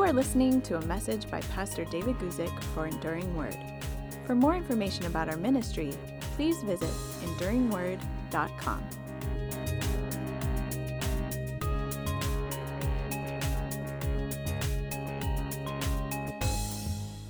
You 0.00 0.06
are 0.06 0.14
listening 0.14 0.62
to 0.62 0.78
a 0.78 0.86
message 0.86 1.30
by 1.30 1.42
Pastor 1.54 1.84
David 1.84 2.16
Guzik 2.16 2.62
for 2.72 2.86
Enduring 2.86 3.36
Word. 3.36 3.54
For 4.24 4.34
more 4.34 4.56
information 4.56 5.04
about 5.04 5.28
our 5.28 5.36
ministry, 5.36 5.92
please 6.36 6.56
visit 6.62 6.88
enduringword.com. 7.22 8.82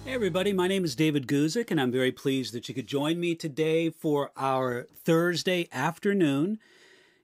Hey 0.05 0.15
everybody, 0.15 0.53
my 0.53 0.69
name 0.69 0.85
is 0.85 0.95
David 0.95 1.27
Guzik, 1.27 1.73
and 1.73 1.81
I'm 1.81 1.91
very 1.91 2.13
pleased 2.13 2.55
that 2.55 2.69
you 2.69 2.75
could 2.77 2.87
join 2.87 3.19
me 3.19 3.35
today 3.35 3.91
for 3.91 4.31
our 4.37 4.87
Thursday 4.95 5.69
afternoon 5.73 6.61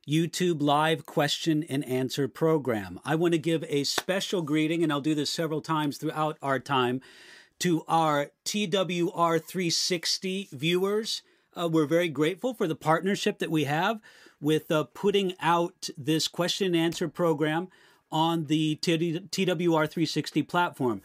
YouTube 0.08 0.62
live 0.62 1.04
question 1.04 1.64
and 1.64 1.84
answer 1.84 2.28
program. 2.28 3.00
I 3.04 3.16
want 3.16 3.32
to 3.32 3.38
give 3.38 3.64
a 3.68 3.82
special 3.82 4.40
greeting, 4.40 4.84
and 4.84 4.92
I'll 4.92 5.00
do 5.00 5.16
this 5.16 5.30
several 5.30 5.60
times 5.60 5.98
throughout 5.98 6.38
our 6.40 6.60
time, 6.60 7.00
to 7.58 7.82
our 7.88 8.30
TWR 8.44 9.42
360 9.42 10.48
viewers. 10.52 11.22
Uh, 11.56 11.68
we're 11.68 11.86
very 11.86 12.08
grateful 12.08 12.54
for 12.54 12.68
the 12.68 12.76
partnership 12.76 13.40
that 13.40 13.50
we 13.50 13.64
have 13.64 14.00
with 14.40 14.70
uh, 14.70 14.84
putting 14.94 15.34
out 15.40 15.88
this 15.98 16.28
question 16.28 16.68
and 16.68 16.76
answer 16.76 17.08
program 17.08 17.66
on 18.12 18.44
the 18.44 18.76
TWR 18.76 19.90
360 19.90 20.42
platform. 20.44 21.02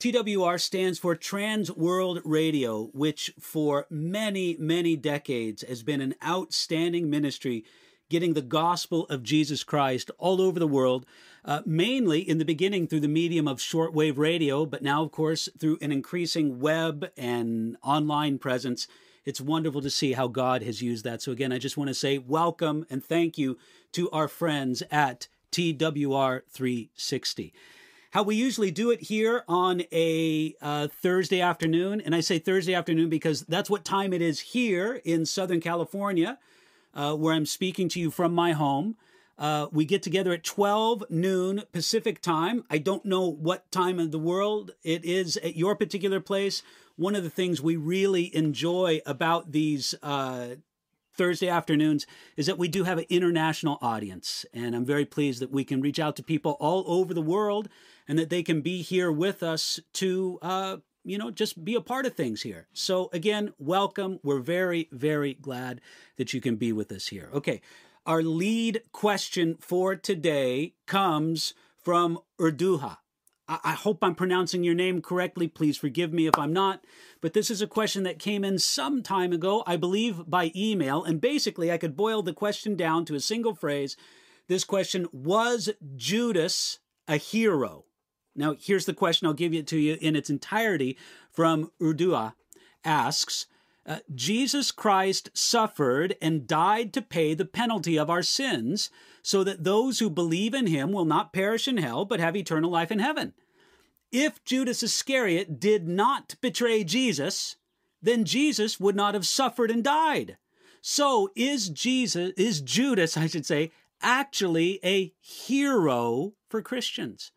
TWR 0.00 0.58
stands 0.58 0.98
for 0.98 1.14
Trans 1.14 1.70
World 1.70 2.20
Radio, 2.24 2.84
which 2.94 3.34
for 3.38 3.86
many, 3.90 4.56
many 4.58 4.96
decades 4.96 5.62
has 5.68 5.82
been 5.82 6.00
an 6.00 6.14
outstanding 6.24 7.10
ministry 7.10 7.64
getting 8.08 8.34
the 8.34 8.42
gospel 8.42 9.06
of 9.06 9.22
Jesus 9.22 9.64
Christ 9.64 10.10
all 10.18 10.40
over 10.40 10.58
the 10.58 10.66
world, 10.66 11.06
uh, 11.44 11.62
mainly 11.66 12.20
in 12.20 12.38
the 12.38 12.44
beginning 12.44 12.86
through 12.86 13.00
the 13.00 13.08
medium 13.08 13.46
of 13.46 13.58
shortwave 13.58 14.18
radio, 14.18 14.64
but 14.66 14.82
now, 14.82 15.02
of 15.02 15.12
course, 15.12 15.48
through 15.58 15.78
an 15.80 15.92
increasing 15.92 16.60
web 16.60 17.10
and 17.16 17.76
online 17.82 18.38
presence. 18.38 18.86
It's 19.24 19.40
wonderful 19.40 19.82
to 19.82 19.90
see 19.90 20.12
how 20.12 20.28
God 20.28 20.62
has 20.62 20.80
used 20.80 21.04
that. 21.04 21.20
So, 21.20 21.32
again, 21.32 21.52
I 21.52 21.58
just 21.58 21.76
want 21.76 21.88
to 21.88 21.94
say 21.94 22.18
welcome 22.18 22.86
and 22.88 23.04
thank 23.04 23.36
you 23.36 23.58
to 23.92 24.10
our 24.10 24.28
friends 24.28 24.82
at 24.90 25.28
TWR 25.52 26.42
360 26.50 27.52
how 28.10 28.22
we 28.22 28.34
usually 28.34 28.70
do 28.70 28.90
it 28.90 29.02
here 29.02 29.44
on 29.46 29.82
a 29.92 30.54
uh, 30.62 30.88
Thursday 30.88 31.40
afternoon. 31.40 32.00
And 32.00 32.14
I 32.14 32.20
say 32.20 32.38
Thursday 32.38 32.74
afternoon 32.74 33.10
because 33.10 33.42
that's 33.42 33.68
what 33.68 33.84
time 33.84 34.12
it 34.14 34.22
is 34.22 34.40
here 34.40 35.00
in 35.04 35.26
Southern 35.26 35.60
California 35.60 36.38
uh, 36.98 37.14
where 37.14 37.32
I'm 37.32 37.46
speaking 37.46 37.88
to 37.90 38.00
you 38.00 38.10
from 38.10 38.34
my 38.34 38.52
home. 38.52 38.96
Uh, 39.38 39.68
we 39.70 39.84
get 39.84 40.02
together 40.02 40.32
at 40.32 40.42
12 40.42 41.04
noon 41.08 41.62
Pacific 41.72 42.20
time. 42.20 42.64
I 42.68 42.78
don't 42.78 43.04
know 43.04 43.28
what 43.30 43.70
time 43.70 44.00
of 44.00 44.10
the 44.10 44.18
world 44.18 44.72
it 44.82 45.04
is 45.04 45.36
at 45.36 45.56
your 45.56 45.76
particular 45.76 46.18
place. 46.18 46.60
One 46.96 47.14
of 47.14 47.22
the 47.22 47.30
things 47.30 47.62
we 47.62 47.76
really 47.76 48.34
enjoy 48.34 49.00
about 49.06 49.52
these 49.52 49.94
uh, 50.02 50.56
Thursday 51.14 51.48
afternoons 51.48 52.04
is 52.36 52.46
that 52.46 52.58
we 52.58 52.66
do 52.66 52.82
have 52.82 52.98
an 52.98 53.06
international 53.08 53.78
audience. 53.80 54.44
And 54.52 54.74
I'm 54.74 54.84
very 54.84 55.04
pleased 55.04 55.40
that 55.40 55.52
we 55.52 55.62
can 55.62 55.80
reach 55.80 56.00
out 56.00 56.16
to 56.16 56.24
people 56.24 56.56
all 56.58 56.82
over 56.88 57.14
the 57.14 57.22
world 57.22 57.68
and 58.08 58.18
that 58.18 58.30
they 58.30 58.42
can 58.42 58.60
be 58.60 58.82
here 58.82 59.12
with 59.12 59.44
us 59.44 59.78
to 59.94 60.40
uh, 60.42 60.76
you 61.08 61.18
know, 61.18 61.30
just 61.30 61.64
be 61.64 61.74
a 61.74 61.80
part 61.80 62.06
of 62.06 62.14
things 62.14 62.42
here. 62.42 62.68
So, 62.72 63.08
again, 63.12 63.52
welcome. 63.58 64.20
We're 64.22 64.40
very, 64.40 64.88
very 64.92 65.34
glad 65.34 65.80
that 66.16 66.32
you 66.32 66.40
can 66.40 66.56
be 66.56 66.72
with 66.72 66.92
us 66.92 67.08
here. 67.08 67.30
Okay, 67.32 67.60
our 68.06 68.22
lead 68.22 68.82
question 68.92 69.56
for 69.60 69.96
today 69.96 70.74
comes 70.86 71.54
from 71.82 72.18
Urduha. 72.40 72.98
I 73.48 73.72
hope 73.72 74.00
I'm 74.02 74.14
pronouncing 74.14 74.62
your 74.62 74.74
name 74.74 75.00
correctly. 75.00 75.48
Please 75.48 75.78
forgive 75.78 76.12
me 76.12 76.26
if 76.26 76.38
I'm 76.38 76.52
not. 76.52 76.84
But 77.22 77.32
this 77.32 77.50
is 77.50 77.62
a 77.62 77.66
question 77.66 78.02
that 78.02 78.18
came 78.18 78.44
in 78.44 78.58
some 78.58 79.02
time 79.02 79.32
ago, 79.32 79.62
I 79.66 79.76
believe 79.76 80.28
by 80.28 80.52
email. 80.54 81.02
And 81.02 81.18
basically, 81.18 81.72
I 81.72 81.78
could 81.78 81.96
boil 81.96 82.20
the 82.20 82.34
question 82.34 82.76
down 82.76 83.06
to 83.06 83.14
a 83.14 83.20
single 83.20 83.54
phrase. 83.54 83.96
This 84.48 84.64
question 84.64 85.06
Was 85.12 85.70
Judas 85.96 86.78
a 87.06 87.16
hero? 87.16 87.86
Now, 88.38 88.54
here's 88.58 88.86
the 88.86 88.94
question. 88.94 89.26
I'll 89.26 89.34
give 89.34 89.52
it 89.52 89.66
to 89.68 89.78
you 89.78 89.98
in 90.00 90.14
its 90.14 90.30
entirety 90.30 90.96
from 91.30 91.72
Urdua 91.80 92.34
asks, 92.84 93.46
uh, 93.84 93.98
Jesus 94.14 94.70
Christ 94.70 95.30
suffered 95.34 96.14
and 96.22 96.46
died 96.46 96.92
to 96.92 97.02
pay 97.02 97.34
the 97.34 97.44
penalty 97.44 97.98
of 97.98 98.08
our 98.08 98.22
sins 98.22 98.90
so 99.22 99.42
that 99.42 99.64
those 99.64 99.98
who 99.98 100.08
believe 100.08 100.54
in 100.54 100.68
him 100.68 100.92
will 100.92 101.04
not 101.04 101.32
perish 101.32 101.66
in 101.66 101.78
hell 101.78 102.04
but 102.04 102.20
have 102.20 102.36
eternal 102.36 102.70
life 102.70 102.92
in 102.92 103.00
heaven. 103.00 103.32
If 104.12 104.44
Judas 104.44 104.82
Iscariot 104.82 105.58
did 105.58 105.88
not 105.88 106.36
betray 106.40 106.84
Jesus, 106.84 107.56
then 108.00 108.24
Jesus 108.24 108.78
would 108.78 108.94
not 108.94 109.14
have 109.14 109.26
suffered 109.26 109.70
and 109.70 109.82
died. 109.82 110.36
So 110.80 111.30
is 111.34 111.68
Jesus 111.68 112.32
is 112.36 112.60
Judas, 112.60 113.16
I 113.16 113.26
should 113.26 113.46
say, 113.46 113.72
actually 114.00 114.78
a 114.84 115.12
hero 115.20 116.34
for 116.48 116.62
Christians? 116.62 117.32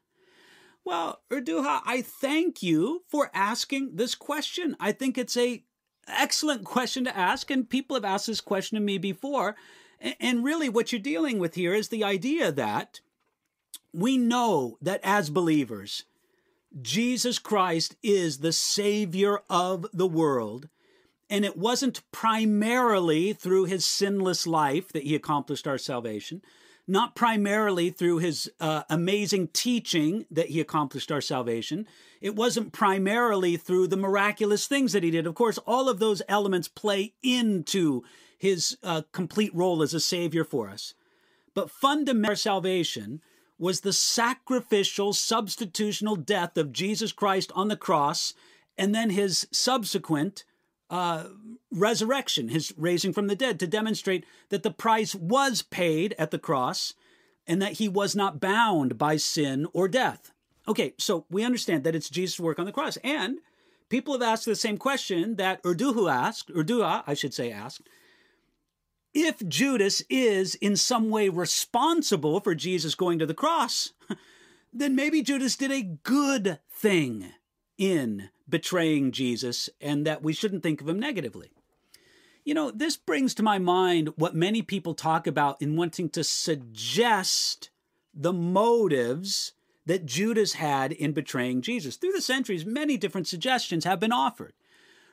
Well, 0.84 1.22
Urduha, 1.30 1.82
I 1.86 2.02
thank 2.02 2.64
you 2.64 3.04
for 3.08 3.30
asking 3.34 3.96
this 3.96 4.16
question. 4.16 4.76
I 4.80 4.92
think 4.92 5.18
it's 5.18 5.38
a 5.38 5.64
excellent 6.08 6.64
question 6.64 7.04
to 7.06 7.16
ask, 7.18 7.52
and 7.52 7.70
people 7.70 7.96
have 7.96 8.06
asked 8.06 8.28
this 8.28 8.42
question 8.42 8.76
to 8.76 8.82
me 8.82 8.98
before. 8.98 9.56
And 10.20 10.44
really, 10.44 10.70
what 10.70 10.92
you're 10.92 11.00
dealing 11.00 11.38
with 11.38 11.54
here 11.56 11.76
is 11.76 11.90
the 11.90 12.04
idea 12.04 12.52
that 12.52 13.02
we 13.94 14.18
know 14.18 14.78
that 14.82 15.02
as 15.04 15.30
believers, 15.30 16.06
Jesus 16.82 17.38
Christ 17.38 17.96
is 18.02 18.40
the 18.40 18.54
Savior 18.54 19.42
of 19.50 19.86
the 19.94 20.08
world. 20.08 20.70
And 21.30 21.46
it 21.46 21.56
wasn't 21.56 22.02
primarily 22.12 23.32
through 23.34 23.66
his 23.66 23.86
sinless 23.86 24.48
life 24.48 24.92
that 24.92 25.04
he 25.04 25.16
accomplished 25.16 25.68
our 25.68 25.78
salvation 25.78 26.42
not 26.92 27.16
primarily 27.16 27.90
through 27.90 28.18
his 28.18 28.52
uh, 28.60 28.84
amazing 28.90 29.48
teaching 29.54 30.26
that 30.30 30.48
he 30.48 30.60
accomplished 30.60 31.10
our 31.10 31.22
salvation. 31.22 31.88
It 32.20 32.36
wasn't 32.36 32.74
primarily 32.74 33.56
through 33.56 33.88
the 33.88 33.98
miraculous 33.98 34.68
things 34.68 34.92
that 34.92 35.02
he 35.02 35.10
did. 35.10 35.26
Of 35.26 35.34
course, 35.34 35.58
all 35.60 35.88
of 35.88 36.00
those 36.00 36.22
elements 36.28 36.68
play 36.68 37.14
into 37.24 38.04
his 38.38 38.78
uh, 38.84 39.04
complete 39.14 39.56
role 39.56 39.82
as 39.82 39.94
a 39.94 40.02
savior 40.02 40.44
for 40.44 40.70
us. 40.70 40.94
But 41.54 41.72
fundamental 41.72 42.36
salvation 42.36 43.22
was 43.58 43.82
the 43.82 43.94
sacrificial, 43.94 45.14
substitutional 45.14 46.26
death 46.26 46.58
of 46.58 46.74
Jesus 46.74 47.14
Christ 47.14 47.54
on 47.56 47.70
the 47.70 47.78
cross 47.78 48.34
and 48.78 48.94
then 48.94 49.12
his 49.12 49.48
subsequent 49.52 50.44
uh, 50.92 51.24
resurrection, 51.72 52.50
his 52.50 52.74
raising 52.78 53.14
from 53.14 53.28
the 53.28 53.36
dead, 53.36 53.60
to 53.60 53.66
demonstrate 53.66 54.26
that 54.50 54.62
the 54.62 54.70
price 54.70 55.16
was 55.16 55.62
paid 55.62 56.14
at 56.20 56.30
the 56.30 56.38
cross 56.38 56.94
and 57.48 57.62
that 57.62 57.74
he 57.74 57.88
was 57.88 58.16
not 58.16 58.42
bound 58.42 58.98
by 58.98 59.16
sin 59.16 59.66
or 59.74 59.88
death. 59.88 60.32
Okay, 60.68 60.94
so 61.00 61.26
we 61.30 61.44
understand 61.44 61.84
that 61.86 61.96
it's 61.96 62.10
Jesus' 62.10 62.40
work 62.40 62.60
on 62.60 62.66
the 62.66 62.72
cross. 62.72 62.98
And 62.98 63.40
people 63.90 64.14
have 64.14 64.22
asked 64.22 64.46
the 64.46 64.56
same 64.56 64.78
question 64.78 65.38
that 65.38 65.64
Urduhu 65.64 66.12
asked, 66.12 66.54
Urdua, 66.54 67.04
I 67.08 67.14
should 67.14 67.34
say, 67.34 67.52
asked. 67.52 67.88
If 69.14 69.46
Judas 69.48 70.04
is 70.10 70.56
in 70.56 70.76
some 70.76 71.10
way 71.10 71.30
responsible 71.30 72.40
for 72.40 72.54
Jesus 72.54 72.96
going 72.96 73.20
to 73.20 73.26
the 73.26 73.34
cross, 73.34 73.94
then 74.74 74.96
maybe 74.96 75.22
Judas 75.22 75.56
did 75.56 75.72
a 75.72 75.98
good 76.04 76.60
thing 76.70 77.32
in 77.78 78.30
betraying 78.52 79.12
Jesus 79.12 79.70
and 79.80 80.06
that 80.06 80.22
we 80.22 80.34
shouldn't 80.34 80.62
think 80.62 80.82
of 80.82 80.88
him 80.88 81.00
negatively. 81.00 81.50
You 82.44 82.54
know, 82.54 82.72
this 82.72 82.98
brings 82.98 83.34
to 83.36 83.44
my 83.44 83.58
mind 83.60 84.10
what 84.16 84.36
many 84.36 84.62
people 84.62 84.94
talk 84.94 85.26
about 85.26 85.62
in 85.62 85.76
wanting 85.76 86.10
to 86.10 86.24
suggest 86.24 87.70
the 88.14 88.34
motives 88.34 89.54
that 89.86 90.06
Judas 90.06 90.54
had 90.54 90.92
in 90.92 91.12
betraying 91.12 91.62
Jesus. 91.62 91.96
Through 91.96 92.14
the 92.14 92.22
centuries, 92.22 92.66
many 92.66 92.98
different 92.98 93.28
suggestions 93.28 93.86
have 93.86 94.00
been 94.00 94.12
offered 94.12 94.54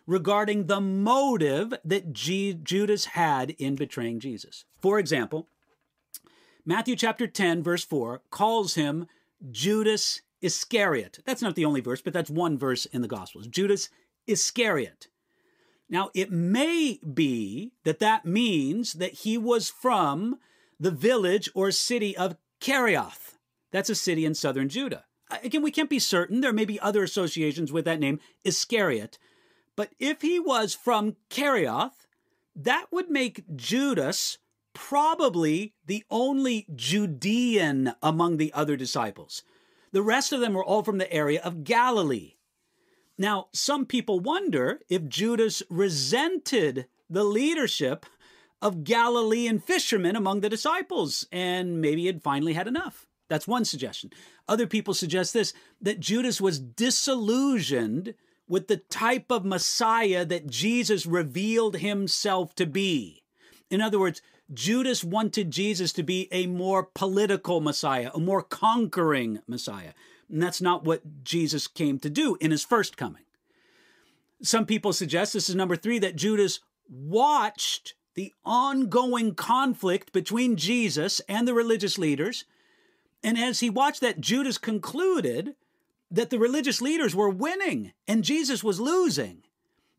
regarding 0.06 0.66
the 0.66 0.80
motive 0.80 1.74
that 1.84 2.12
G- 2.12 2.58
Judas 2.62 3.06
had 3.06 3.50
in 3.50 3.76
betraying 3.76 4.20
Jesus. 4.20 4.64
For 4.80 4.98
example, 4.98 5.48
Matthew 6.64 6.96
chapter 6.96 7.26
10, 7.26 7.62
verse 7.62 7.84
4 7.84 8.22
calls 8.30 8.74
him 8.74 9.06
Judas 9.50 10.22
Iscariot. 10.40 11.20
That's 11.25 11.43
not 11.43 11.55
the 11.55 11.64
only 11.64 11.81
verse, 11.81 12.00
but 12.00 12.12
that's 12.12 12.31
one 12.31 12.58
verse 12.58 12.87
in 12.87 13.02
the 13.02 13.08
Gospels. 13.08 13.46
Judas 13.46 13.88
Iscariot. 14.26 15.08
Now, 15.88 16.11
it 16.14 16.31
may 16.31 17.00
be 17.14 17.73
that 17.85 17.99
that 17.99 18.26
means 18.26 18.94
that 18.94 19.12
he 19.12 19.38
was 19.38 19.70
from 19.70 20.38
the 20.79 20.90
village 20.90 21.50
or 21.55 21.70
city 21.70 22.17
of 22.17 22.37
Kerioth. 22.61 23.38
That's 23.73 23.90
a 23.90 23.94
city 23.94 24.25
in 24.25 24.35
southern 24.35 24.69
Judah. 24.69 25.05
Again, 25.43 25.62
we 25.62 25.70
can't 25.70 25.90
be 25.90 25.99
certain. 25.99 26.40
There 26.40 26.52
may 26.52 26.64
be 26.64 26.81
other 26.81 27.02
associations 27.02 27.73
with 27.73 27.85
that 27.85 28.00
name, 28.00 28.20
Iscariot. 28.44 29.19
But 29.76 29.90
if 29.99 30.23
he 30.23 30.38
was 30.38 30.75
from 30.75 31.17
Kerioth, 31.31 32.06
that 32.56 32.87
would 32.90 33.11
make 33.11 33.44
Judas 33.55 34.38
probably 34.75 35.75
the 35.87 36.05
only 36.11 36.67
Judean 36.75 37.94
among 38.02 38.37
the 38.37 38.52
other 38.52 38.76
disciples. 38.76 39.43
The 39.93 40.02
rest 40.02 40.32
of 40.32 40.40
them 40.40 40.55
were 40.55 40.64
all 40.64 40.82
from 40.82 40.99
the 40.99 41.12
area 41.12 41.40
of 41.43 41.64
Galilee. 41.64 42.35
Now, 43.17 43.49
some 43.52 43.87
people 43.87 44.20
wonder 44.20 44.81
if 44.88 45.08
Judas 45.08 45.62
resented 45.69 46.87
the 47.11 47.25
leadership 47.25 48.06
of 48.62 48.85
Galilean 48.85 49.58
fishermen 49.58 50.17
among 50.17 50.40
the 50.40 50.49
disciples, 50.49 51.26
and 51.32 51.81
maybe 51.81 52.06
had 52.06 52.23
finally 52.23 52.52
had 52.52 52.69
enough. 52.69 53.06
That's 53.29 53.49
one 53.49 53.64
suggestion. 53.64 54.11
Other 54.49 54.67
people 54.67 54.94
suggest 54.94 55.32
this 55.32 55.52
that 55.81 56.00
Judas 56.00 56.40
was 56.40 56.58
disillusioned 56.58 58.14
with 58.49 58.69
the 58.69 58.79
type 58.79 59.31
of 59.31 59.44
Messiah 59.44 60.25
that 60.25 60.46
Jesus 60.46 61.06
revealed 61.06 61.76
himself 61.76 62.55
to 62.55 62.67
be. 62.67 63.23
In 63.70 63.81
other 63.81 63.99
words, 63.99 64.23
Judas 64.52 65.04
wanted 65.04 65.50
Jesus 65.50 65.92
to 65.92 66.02
be 66.02 66.28
a 66.32 66.46
more 66.46 66.82
political 66.82 67.60
Messiah, 67.60 68.10
a 68.14 68.18
more 68.18 68.42
conquering 68.42 69.40
Messiah. 69.46 69.92
And 70.28 70.42
that's 70.42 70.60
not 70.60 70.84
what 70.84 71.24
Jesus 71.24 71.66
came 71.66 71.98
to 72.00 72.10
do 72.10 72.36
in 72.40 72.50
his 72.50 72.64
first 72.64 72.96
coming. 72.96 73.24
Some 74.42 74.66
people 74.66 74.92
suggest 74.92 75.32
this 75.32 75.48
is 75.48 75.54
number 75.54 75.76
three 75.76 75.98
that 75.98 76.16
Judas 76.16 76.60
watched 76.88 77.94
the 78.14 78.32
ongoing 78.44 79.34
conflict 79.34 80.12
between 80.12 80.56
Jesus 80.56 81.20
and 81.28 81.46
the 81.46 81.54
religious 81.54 81.98
leaders. 81.98 82.44
And 83.22 83.38
as 83.38 83.60
he 83.60 83.70
watched 83.70 84.00
that, 84.00 84.20
Judas 84.20 84.58
concluded 84.58 85.54
that 86.10 86.30
the 86.30 86.38
religious 86.38 86.80
leaders 86.80 87.14
were 87.14 87.28
winning 87.28 87.92
and 88.06 88.24
Jesus 88.24 88.64
was 88.64 88.80
losing. 88.80 89.42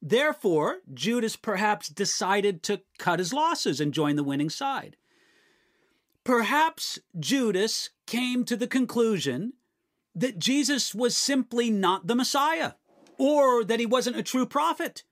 Therefore, 0.02 0.80
Judas 0.94 1.36
perhaps 1.36 1.90
decided 1.90 2.64
to 2.64 2.82
cut 2.98 3.20
his 3.20 3.34
losses 3.34 3.82
and 3.82 3.94
join 3.94 4.16
the 4.16 4.24
winning 4.24 4.50
side. 4.50 4.96
Perhaps 6.24 7.00
Judas 7.20 7.90
came 8.06 8.46
to 8.46 8.56
the 8.56 8.68
conclusion 8.68 9.54
that 10.16 10.40
Jesus 10.40 10.96
was 10.96 11.18
simply 11.18 11.70
not 11.70 12.08
the 12.08 12.16
Messiah, 12.16 12.74
or 13.18 13.64
that 13.64 13.80
he 13.80 13.86
wasn't 13.86 14.18
a 14.18 14.24
true 14.24 14.46
prophet, 14.46 15.04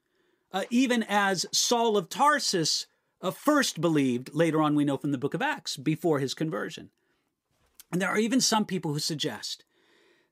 uh, 0.52 0.64
even 0.70 1.04
as 1.04 1.46
Saul 1.52 1.98
of 1.98 2.10
Tarsus 2.10 2.88
uh, 3.22 3.32
first 3.32 3.82
believed, 3.82 4.34
later 4.34 4.62
on 4.62 4.76
we 4.76 4.86
know 4.86 4.98
from 4.98 5.12
the 5.12 5.18
book 5.18 5.34
of 5.34 5.42
Acts, 5.42 5.76
before 5.76 6.20
his 6.20 6.34
conversion. 6.34 6.90
And 7.92 8.02
there 8.02 8.10
are 8.10 8.18
even 8.18 8.42
some 8.42 8.66
people 8.66 8.94
who 8.94 9.00
suggest 9.00 9.64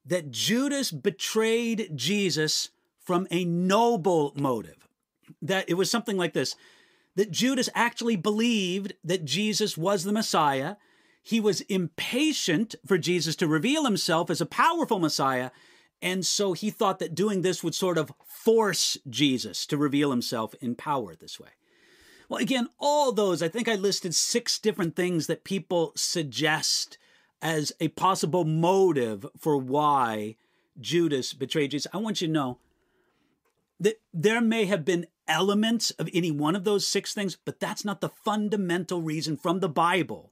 that 0.05 0.31
Judas 0.31 0.91
betrayed 0.91 1.91
Jesus 1.95 2.69
from 3.05 3.27
a 3.31 3.45
noble 3.45 4.33
motive. 4.35 4.87
That 5.41 5.69
it 5.69 5.75
was 5.75 5.89
something 5.89 6.17
like 6.17 6.33
this 6.33 6.55
that 7.15 7.31
Judas 7.31 7.69
actually 7.73 8.17
believed 8.17 8.93
that 9.03 9.23
Jesus 9.23 9.77
was 9.77 10.03
the 10.03 10.11
Messiah. 10.11 10.75
He 11.23 11.39
was 11.39 11.61
impatient 11.61 12.75
for 12.85 12.97
Jesus 12.97 13.35
to 13.37 13.47
reveal 13.47 13.85
himself 13.85 14.29
as 14.29 14.41
a 14.41 14.45
powerful 14.45 14.99
Messiah. 14.99 15.51
And 16.01 16.25
so 16.25 16.53
he 16.53 16.69
thought 16.69 16.99
that 16.99 17.15
doing 17.15 17.41
this 17.41 17.63
would 17.63 17.73
sort 17.73 17.97
of 17.97 18.11
force 18.25 18.97
Jesus 19.09 19.65
to 19.67 19.77
reveal 19.77 20.11
himself 20.11 20.53
in 20.61 20.75
power 20.75 21.15
this 21.15 21.39
way. 21.39 21.49
Well, 22.27 22.41
again, 22.41 22.67
all 22.79 23.11
those, 23.11 23.41
I 23.41 23.47
think 23.47 23.67
I 23.69 23.75
listed 23.75 24.13
six 24.13 24.59
different 24.59 24.95
things 24.95 25.27
that 25.27 25.43
people 25.43 25.93
suggest 25.95 26.97
as 27.41 27.71
a 27.79 27.87
possible 27.89 28.45
motive 28.45 29.25
for 29.39 29.57
why 29.57 30.35
Judas 30.79 31.33
betrayed 31.33 31.71
Jesus. 31.71 31.91
I 31.93 31.97
want 31.97 32.21
you 32.21 32.27
to 32.27 32.33
know 32.33 32.57
that 33.79 33.95
there 34.13 34.41
may 34.41 34.65
have 34.65 34.85
been 34.85 35.07
elements 35.27 35.91
of 35.91 36.09
any 36.13 36.31
one 36.31 36.55
of 36.55 36.63
those 36.63 36.87
six 36.87 37.13
things, 37.13 37.35
but 37.35 37.59
that's 37.59 37.83
not 37.83 38.01
the 38.01 38.09
fundamental 38.09 39.01
reason 39.01 39.37
from 39.37 39.59
the 39.59 39.69
Bible 39.69 40.31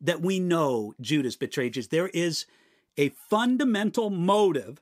that 0.00 0.20
we 0.20 0.38
know 0.38 0.94
Judas 1.00 1.36
betrayed 1.36 1.74
Jesus. 1.74 1.88
There 1.88 2.08
is 2.08 2.46
a 2.98 3.10
fundamental 3.30 4.10
motive 4.10 4.80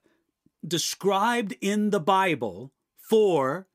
described 0.66 1.54
in 1.60 1.90
the 1.90 2.00
Bible 2.00 2.72
for 2.98 3.66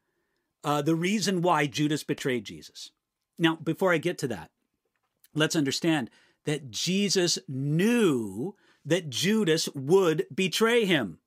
uh, 0.63 0.81
the 0.81 0.95
reason 0.95 1.41
why 1.41 1.67
Judas 1.67 2.03
betrayed 2.03 2.43
Jesus. 2.43 2.91
Now, 3.39 3.55
before 3.55 3.93
I 3.93 3.97
get 3.97 4.17
to 4.19 4.27
that, 4.29 4.49
let's 5.33 5.55
understand 5.55 6.09
that 6.45 6.71
Jesus 6.71 7.37
knew 7.47 8.55
that 8.85 9.09
Judas 9.09 9.69
would 9.75 10.25
betray 10.33 10.85
him. 10.85 11.19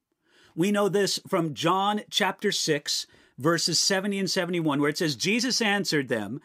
We 0.54 0.72
know 0.72 0.88
this 0.88 1.20
from 1.28 1.54
John 1.54 2.02
chapter 2.10 2.52
6, 2.52 3.06
verses 3.38 3.78
70 3.78 4.18
and 4.18 4.30
71, 4.30 4.80
where 4.80 4.90
it 4.90 4.98
says, 4.98 5.16
Jesus 5.16 5.60
answered 5.60 6.08
them, 6.08 6.40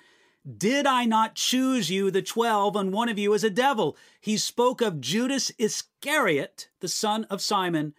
Did 0.57 0.85
I 0.85 1.05
not 1.05 1.35
choose 1.35 1.89
you, 1.89 2.11
the 2.11 2.21
twelve, 2.21 2.75
and 2.75 2.93
one 2.93 3.09
of 3.09 3.19
you 3.19 3.33
is 3.33 3.43
a 3.43 3.49
devil? 3.49 3.97
He 4.21 4.37
spoke 4.37 4.81
of 4.81 5.01
Judas 5.01 5.51
Iscariot, 5.57 6.69
the 6.79 6.87
son 6.87 7.25
of 7.25 7.41
Simon 7.41 7.93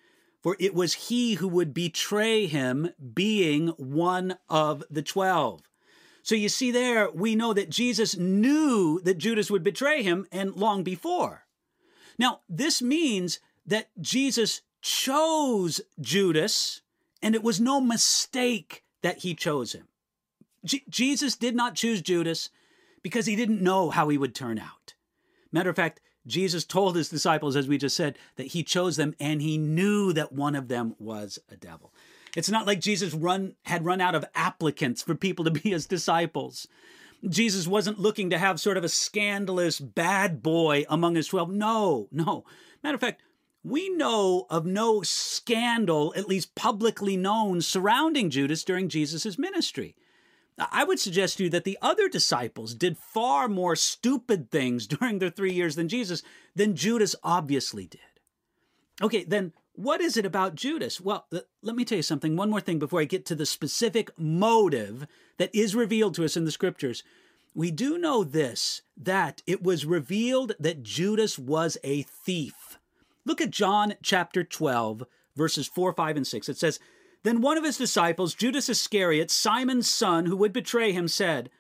for 0.47 0.57
it 0.61 0.75
was 0.75 1.09
he 1.09 1.35
who 1.35 1.49
would 1.49 1.75
betray 1.75 2.47
him, 2.47 2.91
being 3.15 3.71
one 3.71 4.39
of 4.49 4.85
the 4.89 5.03
twelve. 5.03 5.63
So 6.23 6.37
you 6.37 6.49
see, 6.49 6.71
there 6.71 7.11
we 7.11 7.35
know 7.35 7.53
that 7.53 7.69
Jesus 7.69 8.17
knew 8.17 9.01
that 9.01 9.19
Judas 9.19 9.51
would 9.51 9.65
betray 9.65 10.05
him 10.05 10.25
and 10.31 10.55
long 10.55 10.85
before. 10.85 11.47
Now, 12.17 12.43
this 12.49 12.81
means 12.81 13.41
that 13.67 13.89
Jesus 14.01 14.61
chose 14.87 15.81
Judas, 16.01 16.81
and 17.21 17.35
it 17.35 17.43
was 17.43 17.61
no 17.61 17.81
mistake 17.81 18.85
that 19.03 19.19
he 19.19 19.35
chose 19.35 19.73
him. 19.73 19.89
J- 20.65 20.85
Jesus 20.89 21.35
did 21.35 21.57
not 21.57 21.75
choose 21.75 22.01
Judas 22.01 22.51
because 23.03 23.27
he 23.27 23.35
didn't 23.35 23.61
know 23.61 23.91
how 23.91 24.09
he 24.09 24.17
would 24.17 24.33
turn 24.33 24.61
out. 24.61 24.95
Matter 25.51 25.71
of 25.71 25.77
fact, 25.77 26.01
Jesus 26.25 26.65
told 26.65 26.95
his 26.95 27.09
disciples, 27.09 27.57
as 27.57 27.67
we 27.67 27.79
just 27.79 27.97
said, 27.97 28.17
that 28.37 28.49
he 28.49 28.63
chose 28.63 28.97
them 28.97 29.17
and 29.19 29.43
he 29.43 29.59
knew 29.59 30.13
that 30.13 30.33
one 30.33 30.55
of 30.55 30.69
them 30.69 30.95
was 31.01 31.41
a 31.51 31.57
devil. 31.57 31.93
It's 32.37 32.51
not 32.51 32.67
like 32.67 32.81
Jesus 32.81 33.13
run 33.13 33.55
had 33.65 33.85
run 33.85 34.01
out 34.01 34.15
of 34.15 34.25
applicants 34.37 35.03
for 35.03 35.17
people 35.17 35.45
to 35.47 35.51
be 35.51 35.71
his 35.71 35.87
disciples. 35.87 36.69
Jesus 37.29 37.67
wasn't 37.67 37.99
looking 37.99 38.31
to 38.31 38.39
have 38.39 38.61
sort 38.61 38.77
of 38.77 38.85
a 38.85 38.89
scandalous 38.89 39.81
bad 39.81 40.43
boy 40.45 40.85
among 40.89 41.17
his 41.17 41.27
12. 41.27 41.51
No, 41.51 42.07
no. 42.13 42.45
Matter 42.85 42.95
of 42.95 43.01
fact, 43.01 43.23
we 43.67 43.89
know 43.89 44.47
of 44.49 44.65
no 44.65 45.03
scandal, 45.03 46.15
at 46.17 46.29
least 46.29 46.55
publicly 46.55 47.17
known, 47.17 47.61
surrounding 47.61 48.31
Judas 48.31 48.63
during 48.63 48.89
Jesus' 48.89 49.37
ministry. 49.37 49.97
I 50.57 50.85
would 50.85 51.01
suggest 51.01 51.39
to 51.39 51.45
you 51.45 51.51
that 51.51 51.65
the 51.65 51.77
other 51.83 52.09
disciples 52.09 52.75
did 52.75 52.97
far 52.97 53.49
more 53.49 53.75
stupid 53.75 54.51
things 54.53 54.87
during 54.87 55.19
their 55.19 55.31
three 55.31 55.53
years 55.53 55.75
than 55.75 55.89
Jesus 55.89 56.23
than 56.55 56.77
Judas 56.77 57.17
obviously 57.25 57.87
did. 57.87 58.01
Okay, 59.03 59.25
then 59.25 59.53
what 59.75 60.01
is 60.01 60.17
it 60.17 60.25
about 60.25 60.55
Judas? 60.55 61.01
Well, 61.01 61.27
let 61.61 61.77
me 61.77 61.85
tell 61.85 61.97
you 61.97 62.03
something. 62.03 62.37
One 62.37 62.51
more 62.51 62.61
thing 62.61 62.79
before 62.79 63.01
I 63.01 63.05
get 63.05 63.27
to 63.27 63.35
the 63.35 63.45
specific 63.45 64.11
motive 64.17 65.09
that 65.39 65.53
is 65.53 65.75
revealed 65.75 66.15
to 66.15 66.25
us 66.25 66.37
in 66.37 66.45
the 66.45 66.53
scriptures. 66.53 67.03
We 67.53 67.73
do 67.73 67.99
know 67.99 68.23
this 68.23 68.83
that 68.97 69.43
it 69.45 69.63
was 69.63 69.85
revealed 69.85 70.53
that 70.61 70.85
Judas 70.85 71.37
was 71.37 71.77
a 71.83 72.03
thief. 72.03 72.66
Look 73.27 73.43
at 73.43 73.51
John 73.51 73.95
chapter 74.03 74.43
12, 74.43 75.05
verses 75.35 75.67
4, 75.67 75.93
5, 75.93 76.17
and 76.17 76.27
6. 76.27 76.49
It 76.49 76.57
says, 76.57 76.81
then 77.25 77.41
one 77.41 77.59
of 77.59 77.65
his 77.65 77.77
disciples, 77.77 78.35
Judas 78.35 78.69
Iscariot, 78.69 79.33
Simon's 79.33 79.91
son, 79.91 80.27
who 80.27 80.37
would 80.37 80.53
betray 80.53 80.93
him, 80.93 81.09
said, 81.09 81.51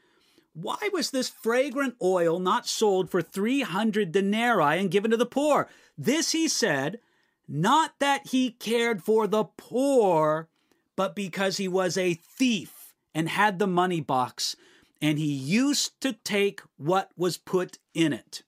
Why 0.55 0.79
was 0.93 1.11
this 1.11 1.29
fragrant 1.29 1.97
oil 2.01 2.39
not 2.39 2.69
sold 2.69 3.11
for 3.11 3.21
300 3.21 4.13
denarii 4.13 4.79
and 4.79 4.93
given 4.93 5.11
to 5.11 5.17
the 5.17 5.27
poor? 5.27 5.69
This 5.99 6.31
he 6.31 6.47
said, 6.47 7.01
not 7.49 7.99
that 7.99 8.29
he 8.29 8.53
cared 8.53 9.03
for 9.03 9.27
the 9.27 9.45
poor, 9.45 10.49
but 10.95 11.17
because 11.17 11.57
he 11.57 11.67
was 11.67 11.97
a 11.97 12.15
thief 12.15 12.95
and 13.13 13.29
had 13.29 13.59
the 13.59 13.67
money 13.67 14.01
box, 14.01 14.55
and 15.03 15.19
he 15.19 15.33
used 15.33 16.01
to 16.01 16.13
take 16.13 16.61
what 16.77 17.11
was 17.17 17.39
put 17.39 17.79
in 17.93 18.13
it. 18.13 18.43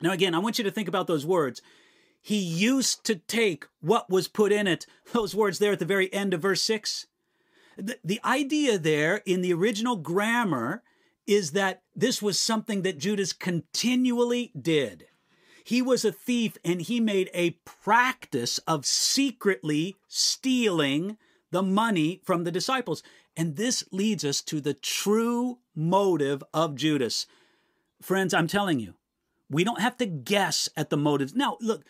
Now, 0.00 0.12
again, 0.12 0.34
I 0.34 0.38
want 0.38 0.56
you 0.56 0.64
to 0.64 0.70
think 0.70 0.88
about 0.88 1.06
those 1.06 1.26
words 1.26 1.60
he 2.22 2.38
used 2.38 3.04
to 3.04 3.16
take 3.16 3.66
what 3.80 4.10
was 4.10 4.28
put 4.28 4.52
in 4.52 4.66
it. 4.66 4.86
Those 5.12 5.34
words 5.34 5.58
there 5.58 5.72
at 5.72 5.78
the 5.78 5.84
very 5.84 6.12
end 6.12 6.34
of 6.34 6.42
verse 6.42 6.62
6. 6.62 7.06
The, 7.76 7.98
the 8.04 8.20
idea 8.24 8.78
there 8.78 9.22
in 9.24 9.40
the 9.40 9.52
original 9.52 9.96
grammar 9.96 10.82
is 11.26 11.52
that 11.52 11.82
this 11.94 12.20
was 12.20 12.38
something 12.38 12.82
that 12.82 12.98
Judas 12.98 13.32
continually 13.32 14.52
did. 14.60 15.06
He 15.64 15.80
was 15.80 16.04
a 16.04 16.12
thief 16.12 16.58
and 16.64 16.82
he 16.82 17.00
made 17.00 17.30
a 17.32 17.58
practice 17.64 18.58
of 18.66 18.84
secretly 18.84 19.96
stealing 20.08 21.16
the 21.50 21.62
money 21.62 22.20
from 22.24 22.44
the 22.44 22.50
disciples. 22.50 23.02
And 23.36 23.56
this 23.56 23.84
leads 23.92 24.24
us 24.24 24.42
to 24.42 24.60
the 24.60 24.74
true 24.74 25.58
motive 25.74 26.42
of 26.52 26.74
Judas. 26.74 27.26
Friends, 28.02 28.34
I'm 28.34 28.48
telling 28.48 28.80
you, 28.80 28.94
we 29.48 29.64
don't 29.64 29.80
have 29.80 29.96
to 29.98 30.06
guess 30.06 30.68
at 30.76 30.90
the 30.90 30.96
motives. 30.96 31.34
Now, 31.34 31.56
look, 31.60 31.84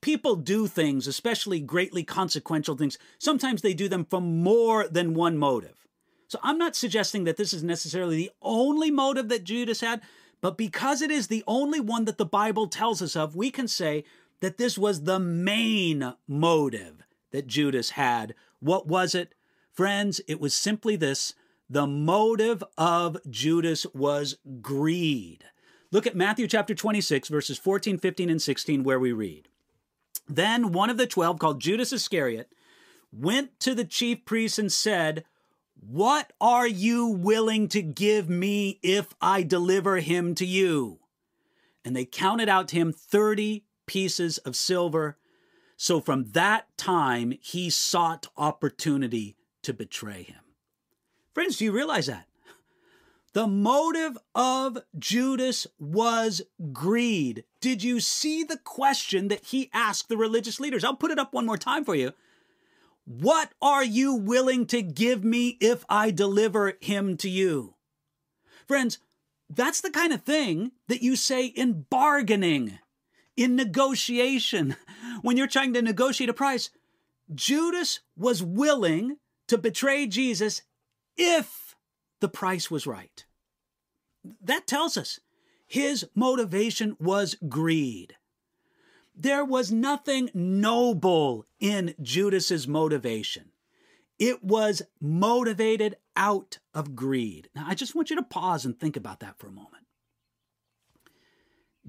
people 0.00 0.36
do 0.36 0.66
things, 0.66 1.06
especially 1.06 1.60
greatly 1.60 2.04
consequential 2.04 2.76
things. 2.76 2.98
Sometimes 3.18 3.62
they 3.62 3.74
do 3.74 3.88
them 3.88 4.04
for 4.04 4.20
more 4.20 4.88
than 4.88 5.14
one 5.14 5.38
motive. 5.38 5.86
So 6.28 6.38
I'm 6.42 6.58
not 6.58 6.76
suggesting 6.76 7.24
that 7.24 7.36
this 7.36 7.52
is 7.52 7.62
necessarily 7.62 8.16
the 8.16 8.30
only 8.42 8.90
motive 8.90 9.28
that 9.28 9.44
Judas 9.44 9.80
had, 9.80 10.02
but 10.40 10.58
because 10.58 11.02
it 11.02 11.10
is 11.10 11.26
the 11.26 11.44
only 11.46 11.80
one 11.80 12.04
that 12.04 12.18
the 12.18 12.26
Bible 12.26 12.68
tells 12.68 13.00
us 13.00 13.16
of, 13.16 13.34
we 13.34 13.50
can 13.50 13.66
say 13.66 14.04
that 14.40 14.58
this 14.58 14.78
was 14.78 15.02
the 15.02 15.18
main 15.18 16.14
motive 16.26 17.02
that 17.32 17.46
Judas 17.46 17.90
had. 17.90 18.34
What 18.60 18.86
was 18.86 19.14
it? 19.14 19.34
Friends, 19.72 20.20
it 20.28 20.40
was 20.40 20.54
simply 20.54 20.96
this 20.96 21.34
the 21.70 21.86
motive 21.86 22.64
of 22.78 23.18
Judas 23.28 23.86
was 23.92 24.36
greed. 24.62 25.44
Look 25.90 26.06
at 26.06 26.16
Matthew 26.16 26.46
chapter 26.46 26.74
26, 26.74 27.28
verses 27.28 27.58
14, 27.58 27.98
15, 27.98 28.30
and 28.30 28.40
16, 28.40 28.84
where 28.84 28.98
we 28.98 29.12
read 29.12 29.48
Then 30.28 30.72
one 30.72 30.90
of 30.90 30.98
the 30.98 31.06
twelve, 31.06 31.38
called 31.38 31.60
Judas 31.60 31.92
Iscariot, 31.92 32.52
went 33.12 33.58
to 33.60 33.74
the 33.74 33.84
chief 33.84 34.24
priests 34.24 34.58
and 34.58 34.70
said, 34.70 35.24
What 35.80 36.32
are 36.40 36.66
you 36.66 37.06
willing 37.06 37.68
to 37.68 37.82
give 37.82 38.28
me 38.28 38.78
if 38.82 39.14
I 39.20 39.42
deliver 39.42 39.98
him 39.98 40.34
to 40.36 40.46
you? 40.46 41.00
And 41.84 41.96
they 41.96 42.04
counted 42.04 42.48
out 42.48 42.68
to 42.68 42.76
him 42.76 42.92
30 42.92 43.64
pieces 43.86 44.38
of 44.38 44.54
silver. 44.54 45.16
So 45.76 46.00
from 46.00 46.26
that 46.32 46.66
time, 46.76 47.32
he 47.40 47.70
sought 47.70 48.26
opportunity 48.36 49.36
to 49.62 49.72
betray 49.72 50.24
him. 50.24 50.40
Friends, 51.32 51.56
do 51.56 51.64
you 51.64 51.72
realize 51.72 52.06
that? 52.06 52.27
The 53.34 53.46
motive 53.46 54.16
of 54.34 54.78
Judas 54.98 55.66
was 55.78 56.42
greed. 56.72 57.44
Did 57.60 57.82
you 57.82 58.00
see 58.00 58.42
the 58.42 58.56
question 58.56 59.28
that 59.28 59.46
he 59.46 59.70
asked 59.72 60.08
the 60.08 60.16
religious 60.16 60.58
leaders? 60.58 60.82
I'll 60.82 60.96
put 60.96 61.10
it 61.10 61.18
up 61.18 61.32
one 61.32 61.46
more 61.46 61.58
time 61.58 61.84
for 61.84 61.94
you. 61.94 62.12
What 63.04 63.52
are 63.62 63.84
you 63.84 64.14
willing 64.14 64.66
to 64.66 64.82
give 64.82 65.24
me 65.24 65.56
if 65.60 65.84
I 65.88 66.10
deliver 66.10 66.74
him 66.80 67.16
to 67.18 67.28
you? 67.28 67.74
Friends, 68.66 68.98
that's 69.48 69.80
the 69.80 69.90
kind 69.90 70.12
of 70.12 70.22
thing 70.22 70.72
that 70.88 71.02
you 71.02 71.16
say 71.16 71.46
in 71.46 71.86
bargaining, 71.88 72.78
in 73.36 73.56
negotiation, 73.56 74.76
when 75.22 75.36
you're 75.36 75.46
trying 75.46 75.72
to 75.74 75.82
negotiate 75.82 76.28
a 76.28 76.34
price. 76.34 76.70
Judas 77.34 78.00
was 78.16 78.42
willing 78.42 79.16
to 79.48 79.58
betray 79.58 80.06
Jesus 80.06 80.62
if 81.16 81.67
the 82.20 82.28
price 82.28 82.70
was 82.70 82.86
right. 82.86 83.24
That 84.42 84.66
tells 84.66 84.96
us 84.96 85.20
his 85.66 86.06
motivation 86.14 86.96
was 86.98 87.36
greed. 87.48 88.16
There 89.14 89.44
was 89.44 89.72
nothing 89.72 90.30
noble 90.32 91.44
in 91.58 91.94
Judas's 92.00 92.68
motivation. 92.68 93.50
It 94.18 94.42
was 94.42 94.82
motivated 95.00 95.96
out 96.16 96.58
of 96.74 96.96
greed. 96.96 97.50
Now, 97.54 97.66
I 97.68 97.74
just 97.74 97.94
want 97.94 98.10
you 98.10 98.16
to 98.16 98.22
pause 98.22 98.64
and 98.64 98.78
think 98.78 98.96
about 98.96 99.20
that 99.20 99.38
for 99.38 99.48
a 99.48 99.52
moment. 99.52 99.86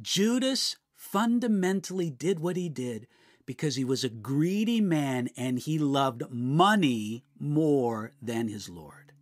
Judas 0.02 0.78
fundamentally 0.96 2.10
did 2.10 2.40
what 2.40 2.56
he 2.56 2.70
did 2.70 3.08
because 3.46 3.76
he 3.76 3.84
was 3.84 4.04
a 4.04 4.10
greedy 4.10 4.82
man 4.82 5.30
and 5.36 5.58
he 5.58 5.80
loved 5.80 6.24
money 6.30 7.24
more 7.40 8.12
than 8.22 8.48
his 8.48 8.70
Lord. 8.70 9.14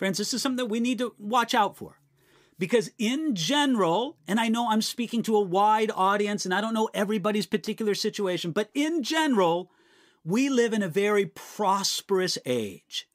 Friends, 0.00 0.16
this 0.16 0.32
is 0.32 0.40
something 0.40 0.56
that 0.56 0.70
we 0.70 0.80
need 0.80 0.96
to 0.96 1.14
watch 1.18 1.54
out 1.54 1.76
for. 1.76 2.00
Because 2.58 2.90
in 2.96 3.34
general, 3.34 4.16
and 4.26 4.40
I 4.40 4.48
know 4.48 4.70
I'm 4.70 4.80
speaking 4.80 5.22
to 5.24 5.36
a 5.36 5.42
wide 5.42 5.90
audience 5.94 6.46
and 6.46 6.54
I 6.54 6.62
don't 6.62 6.72
know 6.72 6.88
everybody's 6.94 7.44
particular 7.44 7.94
situation, 7.94 8.52
but 8.52 8.70
in 8.72 9.02
general, 9.02 9.70
we 10.24 10.48
live 10.48 10.72
in 10.72 10.82
a 10.82 10.88
very 10.88 11.26
prosperous 11.26 12.38
age. 12.46 13.10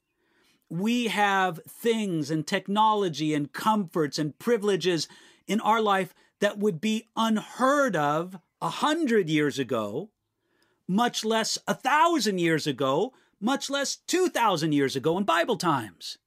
We 0.68 1.08
have 1.08 1.58
things 1.68 2.30
and 2.30 2.46
technology 2.46 3.34
and 3.34 3.52
comforts 3.52 4.16
and 4.16 4.38
privileges 4.38 5.08
in 5.48 5.60
our 5.62 5.82
life 5.82 6.14
that 6.38 6.58
would 6.58 6.80
be 6.80 7.08
unheard 7.16 7.96
of 7.96 8.38
a 8.62 8.68
hundred 8.68 9.28
years 9.28 9.58
ago, 9.58 10.10
much 10.86 11.24
less 11.24 11.58
a 11.66 11.74
thousand 11.74 12.38
years 12.38 12.64
ago, 12.64 13.12
much 13.40 13.68
less 13.70 13.96
2,000 13.96 14.70
years 14.70 14.94
ago 14.94 15.18
in 15.18 15.24
Bible 15.24 15.56
times. 15.56 16.18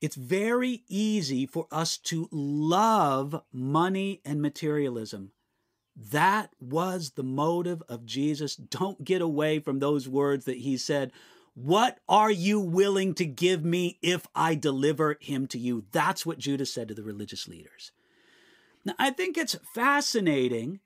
It's 0.00 0.16
very 0.16 0.82
easy 0.88 1.46
for 1.46 1.66
us 1.70 1.96
to 1.98 2.28
love 2.30 3.42
money 3.52 4.20
and 4.24 4.42
materialism. 4.42 5.32
That 5.96 6.50
was 6.60 7.12
the 7.12 7.22
motive 7.22 7.82
of 7.88 8.04
Jesus. 8.04 8.54
Don't 8.56 9.04
get 9.04 9.22
away 9.22 9.58
from 9.58 9.78
those 9.78 10.08
words 10.08 10.44
that 10.44 10.58
he 10.58 10.76
said. 10.76 11.12
What 11.54 12.00
are 12.06 12.30
you 12.30 12.60
willing 12.60 13.14
to 13.14 13.24
give 13.24 13.64
me 13.64 13.98
if 14.02 14.26
I 14.34 14.54
deliver 14.54 15.16
him 15.20 15.46
to 15.48 15.58
you? 15.58 15.86
That's 15.90 16.26
what 16.26 16.38
Judas 16.38 16.70
said 16.70 16.88
to 16.88 16.94
the 16.94 17.02
religious 17.02 17.48
leaders. 17.48 17.92
Now, 18.84 18.92
I 18.98 19.10
think 19.10 19.38
it's 19.38 19.56
fascinating 19.74 20.80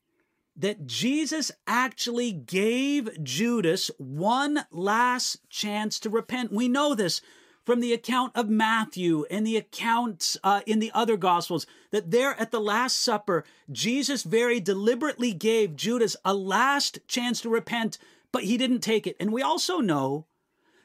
that 0.56 0.86
Jesus 0.86 1.50
actually 1.66 2.30
gave 2.30 3.22
Judas 3.24 3.90
one 3.98 4.64
last 4.70 5.48
chance 5.50 5.98
to 6.00 6.10
repent. 6.10 6.52
We 6.52 6.68
know 6.68 6.94
this 6.94 7.20
from 7.64 7.80
the 7.80 7.92
account 7.92 8.32
of 8.34 8.48
Matthew 8.48 9.24
and 9.30 9.46
the 9.46 9.56
accounts 9.56 10.36
uh, 10.42 10.60
in 10.66 10.78
the 10.78 10.90
other 10.94 11.16
Gospels 11.16 11.66
that 11.90 12.10
there 12.10 12.38
at 12.40 12.50
the 12.50 12.60
Last 12.60 12.98
Supper, 12.98 13.44
Jesus 13.70 14.22
very 14.22 14.60
deliberately 14.60 15.32
gave 15.32 15.76
Judas 15.76 16.16
a 16.24 16.34
last 16.34 16.98
chance 17.06 17.40
to 17.42 17.48
repent, 17.48 17.98
but 18.32 18.44
he 18.44 18.56
didn't 18.56 18.80
take 18.80 19.06
it. 19.06 19.16
And 19.20 19.32
we 19.32 19.42
also 19.42 19.78
know 19.78 20.26